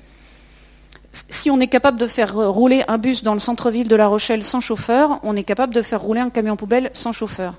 Si 1.30 1.50
on 1.50 1.62
est 1.62 1.68
capable 1.68 1.98
de 1.98 2.08
faire 2.08 2.36
rouler 2.36 2.84
un 2.90 2.98
bus 2.98 3.24
dans 3.24 3.34
le 3.34 3.40
centre-ville 3.40 3.88
de 3.88 3.96
La 3.96 4.08
Rochelle 4.08 4.44
sans 4.44 4.60
chauffeur, 4.60 5.20
on 5.24 5.36
est 5.38 5.44
capable 5.44 5.74
de 5.74 5.82
faire 5.82 6.02
rouler 6.02 6.20
un 6.20 6.30
camion 6.30 6.58
poubelle 6.58 6.90
sans 6.94 7.14
chauffeur. 7.14 7.54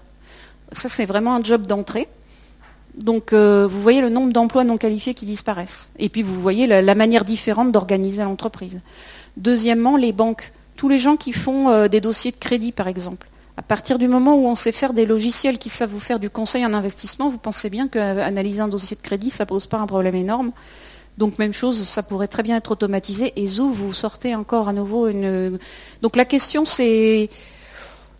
Ça, 0.72 0.90
c'est 0.90 1.06
vraiment 1.06 1.34
un 1.34 1.42
job 1.42 1.66
d'entrée. 1.66 2.06
Donc, 2.98 3.32
euh, 3.32 3.66
vous 3.66 3.80
voyez 3.80 4.02
le 4.02 4.10
nombre 4.10 4.32
d'emplois 4.32 4.64
non 4.64 4.76
qualifiés 4.76 5.14
qui 5.14 5.24
disparaissent. 5.24 5.90
Et 5.98 6.10
puis, 6.10 6.22
vous 6.22 6.40
voyez 6.40 6.66
la, 6.66 6.94
manière 6.94 7.24
différente 7.24 7.72
d'organiser 7.72 8.22
l'entreprise. 8.22 8.80
Deuxièmement, 9.38 9.96
les 9.96 10.12
banques. 10.12 10.52
Tous 10.76 10.90
les 10.90 10.98
gens 10.98 11.16
qui 11.16 11.32
font 11.32 11.70
euh, 11.70 11.88
des 11.88 12.02
dossiers 12.02 12.32
de 12.32 12.36
crédit, 12.36 12.72
par 12.72 12.88
exemple. 12.88 13.26
À 13.56 13.62
partir 13.62 13.98
du 13.98 14.06
moment 14.06 14.34
où 14.34 14.46
on 14.46 14.54
sait 14.54 14.72
faire 14.72 14.92
des 14.92 15.06
logiciels 15.06 15.56
qui 15.56 15.70
savent 15.70 15.90
vous 15.90 16.00
faire 16.00 16.20
du 16.20 16.28
conseil 16.28 16.66
en 16.66 16.74
investissement, 16.74 17.30
vous 17.30 17.38
pensez 17.38 17.70
bien 17.70 17.88
qu'analyser 17.88 18.60
un 18.60 18.68
dossier 18.68 18.96
de 18.96 19.02
crédit, 19.02 19.30
ça 19.30 19.44
ne 19.44 19.48
pose 19.48 19.66
pas 19.66 19.78
un 19.78 19.86
problème 19.86 20.14
énorme. 20.14 20.52
Donc 21.18 21.38
même 21.38 21.52
chose, 21.52 21.82
ça 21.82 22.02
pourrait 22.02 22.28
très 22.28 22.42
bien 22.42 22.56
être 22.56 22.70
automatisé. 22.70 23.32
Et 23.36 23.46
zou, 23.46 23.72
vous 23.72 23.92
sortez 23.92 24.34
encore 24.34 24.68
à 24.68 24.72
nouveau 24.72 25.08
une. 25.08 25.58
Donc 26.02 26.16
la 26.16 26.24
question 26.24 26.64
c'est 26.64 27.30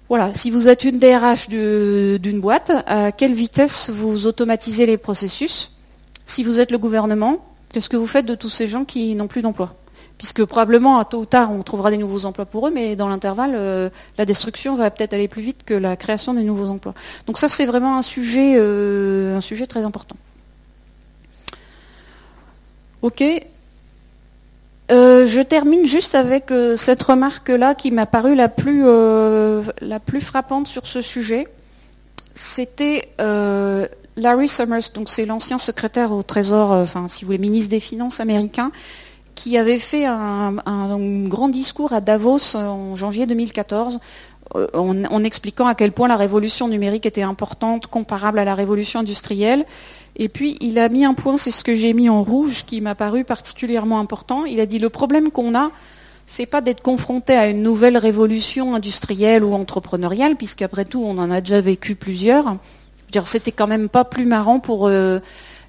voilà, 0.08 0.32
si 0.34 0.52
vous 0.52 0.68
êtes 0.68 0.84
une 0.84 1.00
DRH 1.00 1.48
d'une 1.48 2.40
boîte, 2.40 2.70
à 2.86 3.10
quelle 3.10 3.34
vitesse 3.34 3.90
vous 3.90 4.28
automatisez 4.28 4.86
les 4.86 4.98
processus? 4.98 5.72
Si 6.24 6.44
vous 6.44 6.60
êtes 6.60 6.70
le 6.70 6.78
gouvernement, 6.78 7.44
qu'est-ce 7.72 7.88
que 7.88 7.96
vous 7.96 8.06
faites 8.06 8.26
de 8.26 8.36
tous 8.36 8.48
ces 8.48 8.68
gens 8.68 8.84
qui 8.84 9.16
n'ont 9.16 9.26
plus 9.26 9.42
d'emploi? 9.42 9.74
Puisque 10.16 10.44
probablement, 10.44 10.98
à 10.98 11.04
tôt 11.04 11.18
ou 11.18 11.26
tard, 11.26 11.50
on 11.50 11.62
trouvera 11.62 11.90
des 11.90 11.98
nouveaux 11.98 12.24
emplois 12.24 12.46
pour 12.46 12.68
eux, 12.68 12.70
mais 12.70 12.94
dans 12.94 13.08
l'intervalle, 13.08 13.54
euh, 13.56 13.90
la 14.16 14.24
destruction 14.24 14.76
va 14.76 14.90
peut-être 14.92 15.12
aller 15.12 15.26
plus 15.26 15.42
vite 15.42 15.64
que 15.64 15.74
la 15.74 15.96
création 15.96 16.34
des 16.34 16.42
nouveaux 16.42 16.68
emplois. 16.68 16.94
Donc 17.26 17.36
ça, 17.36 17.48
c'est 17.48 17.66
vraiment 17.66 17.98
un 17.98 18.02
sujet, 18.02 18.54
euh, 18.56 19.36
un 19.36 19.40
sujet 19.40 19.66
très 19.66 19.84
important. 19.84 20.16
Ok, 23.02 23.22
euh, 24.90 25.26
je 25.26 25.40
termine 25.40 25.84
juste 25.84 26.14
avec 26.14 26.52
euh, 26.52 26.76
cette 26.76 27.02
remarque-là 27.02 27.74
qui 27.74 27.90
m'a 27.90 28.06
paru 28.06 28.36
la 28.36 28.48
plus, 28.48 28.82
euh, 28.86 29.62
la 29.80 29.98
plus 29.98 30.20
frappante 30.20 30.68
sur 30.68 30.86
ce 30.86 31.00
sujet. 31.00 31.48
C'était 32.34 33.08
Larry 34.16 34.48
Summers, 34.48 34.92
donc 34.94 35.08
c'est 35.08 35.26
l'ancien 35.26 35.58
secrétaire 35.58 36.12
au 36.12 36.22
Trésor, 36.22 36.70
enfin 36.70 37.08
si 37.08 37.24
vous 37.24 37.28
voulez, 37.28 37.38
ministre 37.38 37.70
des 37.70 37.80
Finances 37.80 38.20
américain, 38.20 38.70
qui 39.34 39.56
avait 39.56 39.78
fait 39.78 40.04
un, 40.04 40.54
grand 41.28 41.48
discours 41.48 41.94
à 41.94 42.02
Davos 42.02 42.56
en 42.56 42.94
janvier 42.94 43.26
2014 43.26 44.00
en, 44.74 45.24
expliquant 45.24 45.66
à 45.66 45.74
quel 45.74 45.92
point 45.92 46.08
la 46.08 46.16
révolution 46.16 46.68
numérique 46.68 47.06
était 47.06 47.22
importante, 47.22 47.86
comparable 47.86 48.38
à 48.38 48.44
la 48.44 48.54
révolution 48.54 49.00
industrielle, 49.00 49.64
et 50.18 50.28
puis, 50.30 50.56
il 50.60 50.78
a 50.78 50.88
mis 50.88 51.04
un 51.04 51.12
point, 51.12 51.36
c'est 51.36 51.50
ce 51.50 51.62
que 51.62 51.74
j'ai 51.74 51.92
mis 51.92 52.08
en 52.08 52.22
rouge, 52.22 52.64
qui 52.64 52.80
m'a 52.80 52.94
paru 52.94 53.24
particulièrement 53.24 54.00
important. 54.00 54.46
Il 54.46 54.60
a 54.60 54.66
dit, 54.66 54.78
le 54.78 54.88
problème 54.88 55.30
qu'on 55.30 55.54
a, 55.54 55.70
c'est 56.26 56.46
pas 56.46 56.62
d'être 56.62 56.82
confronté 56.82 57.34
à 57.34 57.48
une 57.48 57.62
nouvelle 57.62 57.98
révolution 57.98 58.74
industrielle 58.74 59.44
ou 59.44 59.52
entrepreneuriale, 59.52 60.36
puisqu'après 60.36 60.86
tout, 60.86 61.04
on 61.04 61.18
en 61.18 61.30
a 61.30 61.40
déjà 61.42 61.60
vécu 61.60 61.94
plusieurs. 61.96 62.56
C'était 63.24 63.52
quand 63.52 63.66
même 63.66 63.88
pas 63.88 64.04
plus 64.04 64.24
marrant 64.24 64.58
pour 64.58 64.88
euh, 64.88 65.20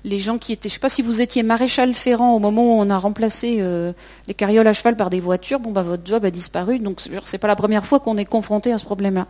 les 0.04 0.20
gens 0.20 0.38
qui 0.38 0.54
étaient. 0.54 0.70
Je 0.70 0.74
ne 0.74 0.78
sais 0.78 0.82
pas 0.82 0.90
si 0.90 1.02
vous 1.02 1.22
étiez 1.22 1.44
maréchal 1.44 1.94
ferrant 1.94 2.34
au 2.34 2.40
moment 2.40 2.64
où 2.64 2.82
on 2.82 2.90
a 2.90 2.98
remplacé 2.98 3.58
euh, 3.60 3.92
les 4.28 4.34
carrioles 4.34 4.68
à 4.68 4.74
cheval 4.74 4.96
par 4.96 5.10
des 5.10 5.20
voitures. 5.20 5.60
Bon, 5.60 5.72
bah, 5.72 5.82
votre 5.82 6.06
job 6.06 6.24
a 6.26 6.32
disparu, 6.32 6.80
donc 6.80 7.02
c'est 7.26 7.38
pas 7.38 7.48
la 7.48 7.56
première 7.56 7.86
fois 7.86 8.00
qu'on 8.00 8.18
est 8.18 8.26
confronté 8.26 8.72
à 8.72 8.78
ce 8.78 8.86
problème-là. 8.86 9.28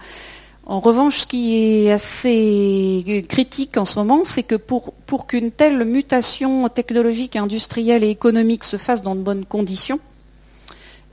En 0.70 0.82
revanche, 0.82 1.20
ce 1.20 1.28
qui 1.28 1.86
est 1.86 1.91
assez 1.93 3.24
critique 3.30 3.78
en 3.78 3.86
ce 3.86 3.97
moment, 3.97 4.26
c'est 4.26 4.43
que 4.43 4.55
pour, 4.55 4.91
qu'une 5.26 5.49
telle 5.49 5.86
mutation 5.86 6.68
technologique, 6.68 7.38
industrielle 7.38 8.03
et 8.03 8.09
économique 8.09 8.65
se 8.65 8.76
fasse 8.76 9.01
dans 9.01 9.15
de 9.15 9.22
bonnes 9.22 9.45
conditions, 9.45 10.01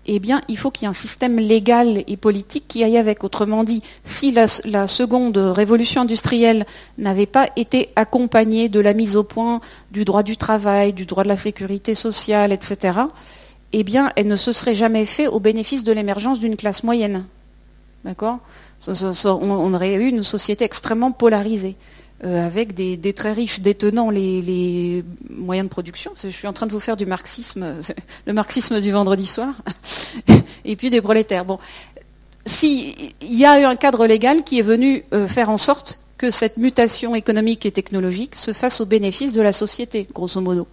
eh 0.07 0.19
bien, 0.19 0.41
il 0.49 0.59
faut 0.59 0.73
qu'il 0.73 0.83
y 0.83 0.87
ait 0.87 0.89
un 0.89 0.93
système 0.93 1.39
légal 1.39 2.03
et 2.09 2.17
politique 2.17 2.65
qui 2.67 2.83
aille 2.83 2.99
avec. 2.99 3.23
Autrement 3.23 3.63
dit, 3.63 3.81
si 4.03 4.33
la, 4.33 4.47
la 4.65 4.89
seconde 4.89 5.39
révolution 5.39 6.01
industrielle 6.01 6.67
n'avait 6.99 7.25
pas 7.25 7.47
été 7.55 7.91
accompagnée 7.95 8.69
de 8.69 8.81
la 8.81 8.93
mise 8.93 9.15
au 9.15 9.23
point 9.23 9.61
du 9.93 10.05
droit 10.05 10.25
du 10.25 10.37
travail, 10.37 10.93
du 10.93 11.07
droit 11.07 11.23
de 11.23 11.29
la 11.29 11.37
sécurité 11.37 11.95
sociale, 11.95 12.51
etc., 12.53 12.99
eh 13.73 13.85
bien, 13.85 14.11
elle 14.17 14.27
ne 14.27 14.37
se 14.37 14.51
serait 14.51 14.75
jamais 14.75 15.05
faite 15.05 15.29
au 15.29 15.39
bénéfice 15.39 15.85
de 15.85 15.93
l'émergence 15.93 16.41
d'une 16.41 16.57
classe 16.57 16.83
moyenne. 16.83 17.25
D'accord? 18.05 18.41
On, 18.89 19.75
aurait 19.75 19.95
eu 19.95 20.09
une 20.09 20.23
société 20.23 20.65
extrêmement 20.65 21.13
polarisée, 21.13 21.77
euh, 22.25 22.47
avec 22.47 22.75
des, 22.75 23.13
très 23.13 23.33
riches 23.33 23.61
détenant 23.61 24.11
les, 24.11 25.05
moyens 25.31 25.69
de 25.69 25.71
production. 25.71 26.13
Je 26.23 26.29
suis 26.29 26.47
en 26.47 26.53
train 26.53 26.67
de 26.67 26.73
vous 26.73 26.81
faire 26.81 26.97
du 26.97 27.07
marxisme, 27.07 27.81
le 28.27 28.33
marxisme 28.33 28.81
du 28.81 28.91
vendredi 28.91 29.27
soir, 29.27 29.55
et 30.65 30.77
puis 30.77 30.91
des 30.91 31.01
prolétaires. 31.01 31.45
Bon, 31.45 31.59
s'il 32.47 32.95
y 33.23 33.45
a 33.45 33.61
eu 33.61 33.65
un 33.65 33.77
cadre 33.77 34.07
légal 34.07 34.45
qui 34.45 34.59
est 34.59 34.63
venu 34.63 35.05
euh, 35.13 35.27
faire 35.29 35.51
en 35.51 35.57
sorte 35.57 36.01
que 36.17 36.31
cette 36.31 36.57
mutation 36.57 37.15
économique 37.15 37.67
et 37.67 37.73
technologique 37.73 38.35
se 38.35 38.53
fasse 38.53 38.81
au 38.81 38.87
bénéfice 38.87 39.33
de 39.33 39.43
la 39.43 39.53
société, 39.53 40.07
grosso 40.13 40.41
modo. 40.41 40.69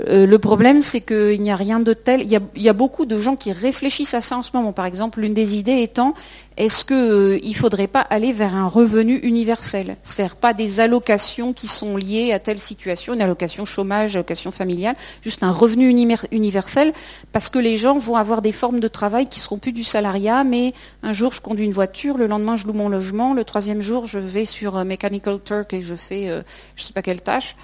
Euh, 0.00 0.26
le 0.26 0.38
problème, 0.38 0.80
c'est 0.80 1.02
qu'il 1.02 1.42
n'y 1.42 1.50
a 1.50 1.56
rien 1.56 1.80
de 1.80 1.92
tel. 1.92 2.22
Il 2.22 2.62
y, 2.62 2.68
a, 2.68 2.72
beaucoup 2.72 3.04
de 3.04 3.18
gens 3.18 3.36
qui 3.36 3.52
réfléchissent 3.52 4.14
à 4.14 4.20
ça 4.20 4.38
en 4.38 4.42
ce 4.42 4.50
moment. 4.54 4.72
Par 4.72 4.86
exemple, 4.86 5.20
l'une 5.20 5.34
des 5.34 5.56
idées 5.56 5.82
étant 5.82 6.14
est-ce 6.56 6.84
qu'il 6.84 6.96
euh, 6.96 7.38
ne 7.42 7.54
faudrait 7.54 7.86
pas 7.86 8.00
aller 8.00 8.32
vers 8.32 8.54
un 8.54 8.66
revenu 8.66 9.16
universel? 9.18 9.96
C'est-à-dire 10.02 10.36
pas 10.36 10.52
des 10.52 10.80
allocations 10.80 11.52
qui 11.52 11.66
sont 11.66 11.96
liées 11.96 12.32
à 12.32 12.38
telle 12.38 12.58
situation, 12.58 13.14
une 13.14 13.22
allocation 13.22 13.64
chômage, 13.64 14.16
allocation 14.16 14.50
familiale, 14.50 14.96
juste 15.22 15.42
un 15.42 15.50
revenu 15.50 15.88
universel, 16.30 16.92
parce 17.32 17.48
que 17.48 17.58
les 17.58 17.78
gens 17.78 17.98
vont 17.98 18.16
avoir 18.16 18.42
des 18.42 18.52
formes 18.52 18.80
de 18.80 18.88
travail 18.88 19.28
qui 19.28 19.40
seront 19.40 19.58
plus 19.58 19.72
du 19.72 19.82
salariat, 19.82 20.44
mais 20.44 20.74
un 21.02 21.14
jour 21.14 21.32
je 21.32 21.40
conduis 21.40 21.64
une 21.64 21.72
voiture, 21.72 22.18
le 22.18 22.26
lendemain 22.26 22.56
je 22.56 22.66
loue 22.66 22.74
mon 22.74 22.90
logement, 22.90 23.32
le 23.32 23.44
troisième 23.44 23.80
jour 23.80 24.06
je 24.06 24.18
vais 24.18 24.44
sur 24.44 24.76
euh, 24.76 24.84
Mechanical 24.84 25.42
Turk 25.42 25.72
et 25.72 25.80
je 25.80 25.94
fais 25.94 26.26
je 26.26 26.34
ne 26.82 26.86
sais 26.86 26.92
pas 26.92 27.02
quelle 27.02 27.22
tâche. 27.22 27.56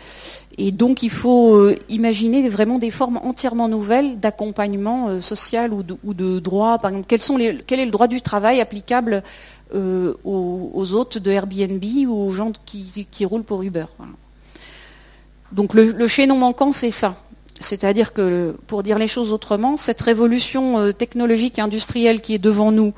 Et 0.61 0.73
donc 0.73 1.05
il 1.05 1.11
faut 1.11 1.73
imaginer 1.89 2.49
vraiment 2.49 2.79
des 2.79 2.91
formes 2.91 3.19
entièrement 3.23 3.69
nouvelles 3.69 4.19
d'accompagnement 4.19 5.21
social 5.21 5.73
ou 5.73 5.83
de, 5.85 6.39
droit. 6.41 6.79
Par 6.79 6.91
exemple, 6.91 7.07
quel 7.07 7.81
est 7.81 7.85
le 7.85 7.91
droit 7.93 8.09
du 8.09 8.21
travail 8.21 8.61
applicable 8.61 9.23
euh, 9.75 10.15
aux, 10.25 10.95
hôtes 10.95 11.19
de 11.19 11.31
Airbnb 11.31 11.85
ou 12.07 12.15
aux 12.15 12.31
gens 12.31 12.53
qui, 12.65 13.25
roulent 13.27 13.43
pour 13.43 13.63
Uber. 13.63 13.85
Donc 15.53 15.75
le, 15.75 16.07
chaînon 16.07 16.39
manquant, 16.39 16.73
c'est 16.73 16.91
ça. 16.91 17.17
C'est-à-dire 17.61 18.15
que, 18.15 18.57
pour 18.67 18.83
dire 18.83 18.99
les 18.99 19.09
choses 19.09 19.31
autrement, 19.31 19.77
cette 19.77 20.01
révolution 20.01 20.79
euh, 20.79 20.93
technologique 20.93 21.59
et 21.59 21.63
industrielle 21.63 22.23
qui 22.23 22.35
est 22.35 22.39
devant 22.39 22.73
nous 22.73 22.95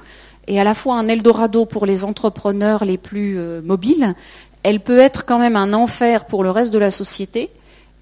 est 0.46 0.60
à 0.60 0.64
la 0.64 0.74
fois 0.74 0.96
un 0.96 1.08
Eldorado 1.08 1.66
pour 1.66 1.86
les 1.86 2.04
entrepreneurs 2.04 2.84
les 2.84 2.98
plus 2.98 3.36
euh, 3.36 3.62
mobiles, 3.62 4.14
elle 4.62 4.80
peut 4.80 4.98
être 4.98 5.24
quand 5.26 5.38
même 5.38 5.56
un 5.56 5.72
enfer 5.72 6.26
pour 6.26 6.42
le 6.42 6.50
reste 6.50 6.72
de 6.72 6.78
la 6.78 6.90
société, 6.90 7.50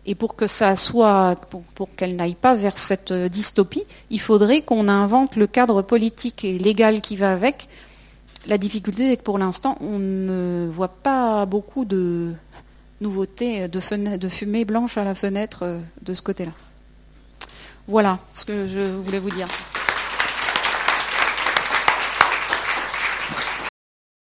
et 0.09 0.15
pour 0.15 0.37
que 0.37 0.47
ça 0.47 0.75
soit, 0.75 1.37
pour, 1.75 1.95
qu'elle 1.95 2.17
n'aille 2.17 2.35
pas 2.35 2.55
vers 2.55 2.79
cette 2.79 3.13
dystopie, 3.13 3.85
il 4.09 4.21
faudrait 4.21 4.63
qu'on 4.63 4.89
invente 4.89 5.37
le 5.37 5.47
cadre 5.47 5.83
politique 5.83 6.47
et 6.47 6.59
légal 6.59 7.03
qui 7.03 7.15
va 7.15 7.31
avec. 7.31 7.69
La 8.47 8.57
difficulté, 8.57 9.11
c'est 9.11 9.17
que 9.19 9.23
pour 9.23 9.39
l'instant, 9.39 9.77
on 9.83 9.99
ne 9.99 10.67
voit 10.73 10.89
pas 10.89 11.45
beaucoup 11.45 11.85
de 11.85 12.33
nouveautés, 13.03 13.69
de, 13.69 14.17
de 14.17 14.29
fumée 14.31 14.65
blanche 14.65 14.97
à 14.97 15.05
la 15.05 15.15
fenêtre 15.15 15.79
de 16.01 16.15
ce 16.15 16.23
côté-là. 16.23 16.53
Voilà 17.87 18.19
ce 18.33 18.47
que 18.47 18.67
je 18.67 18.81
voulais 18.81 19.19
vous 19.19 19.31
dire. 19.31 19.47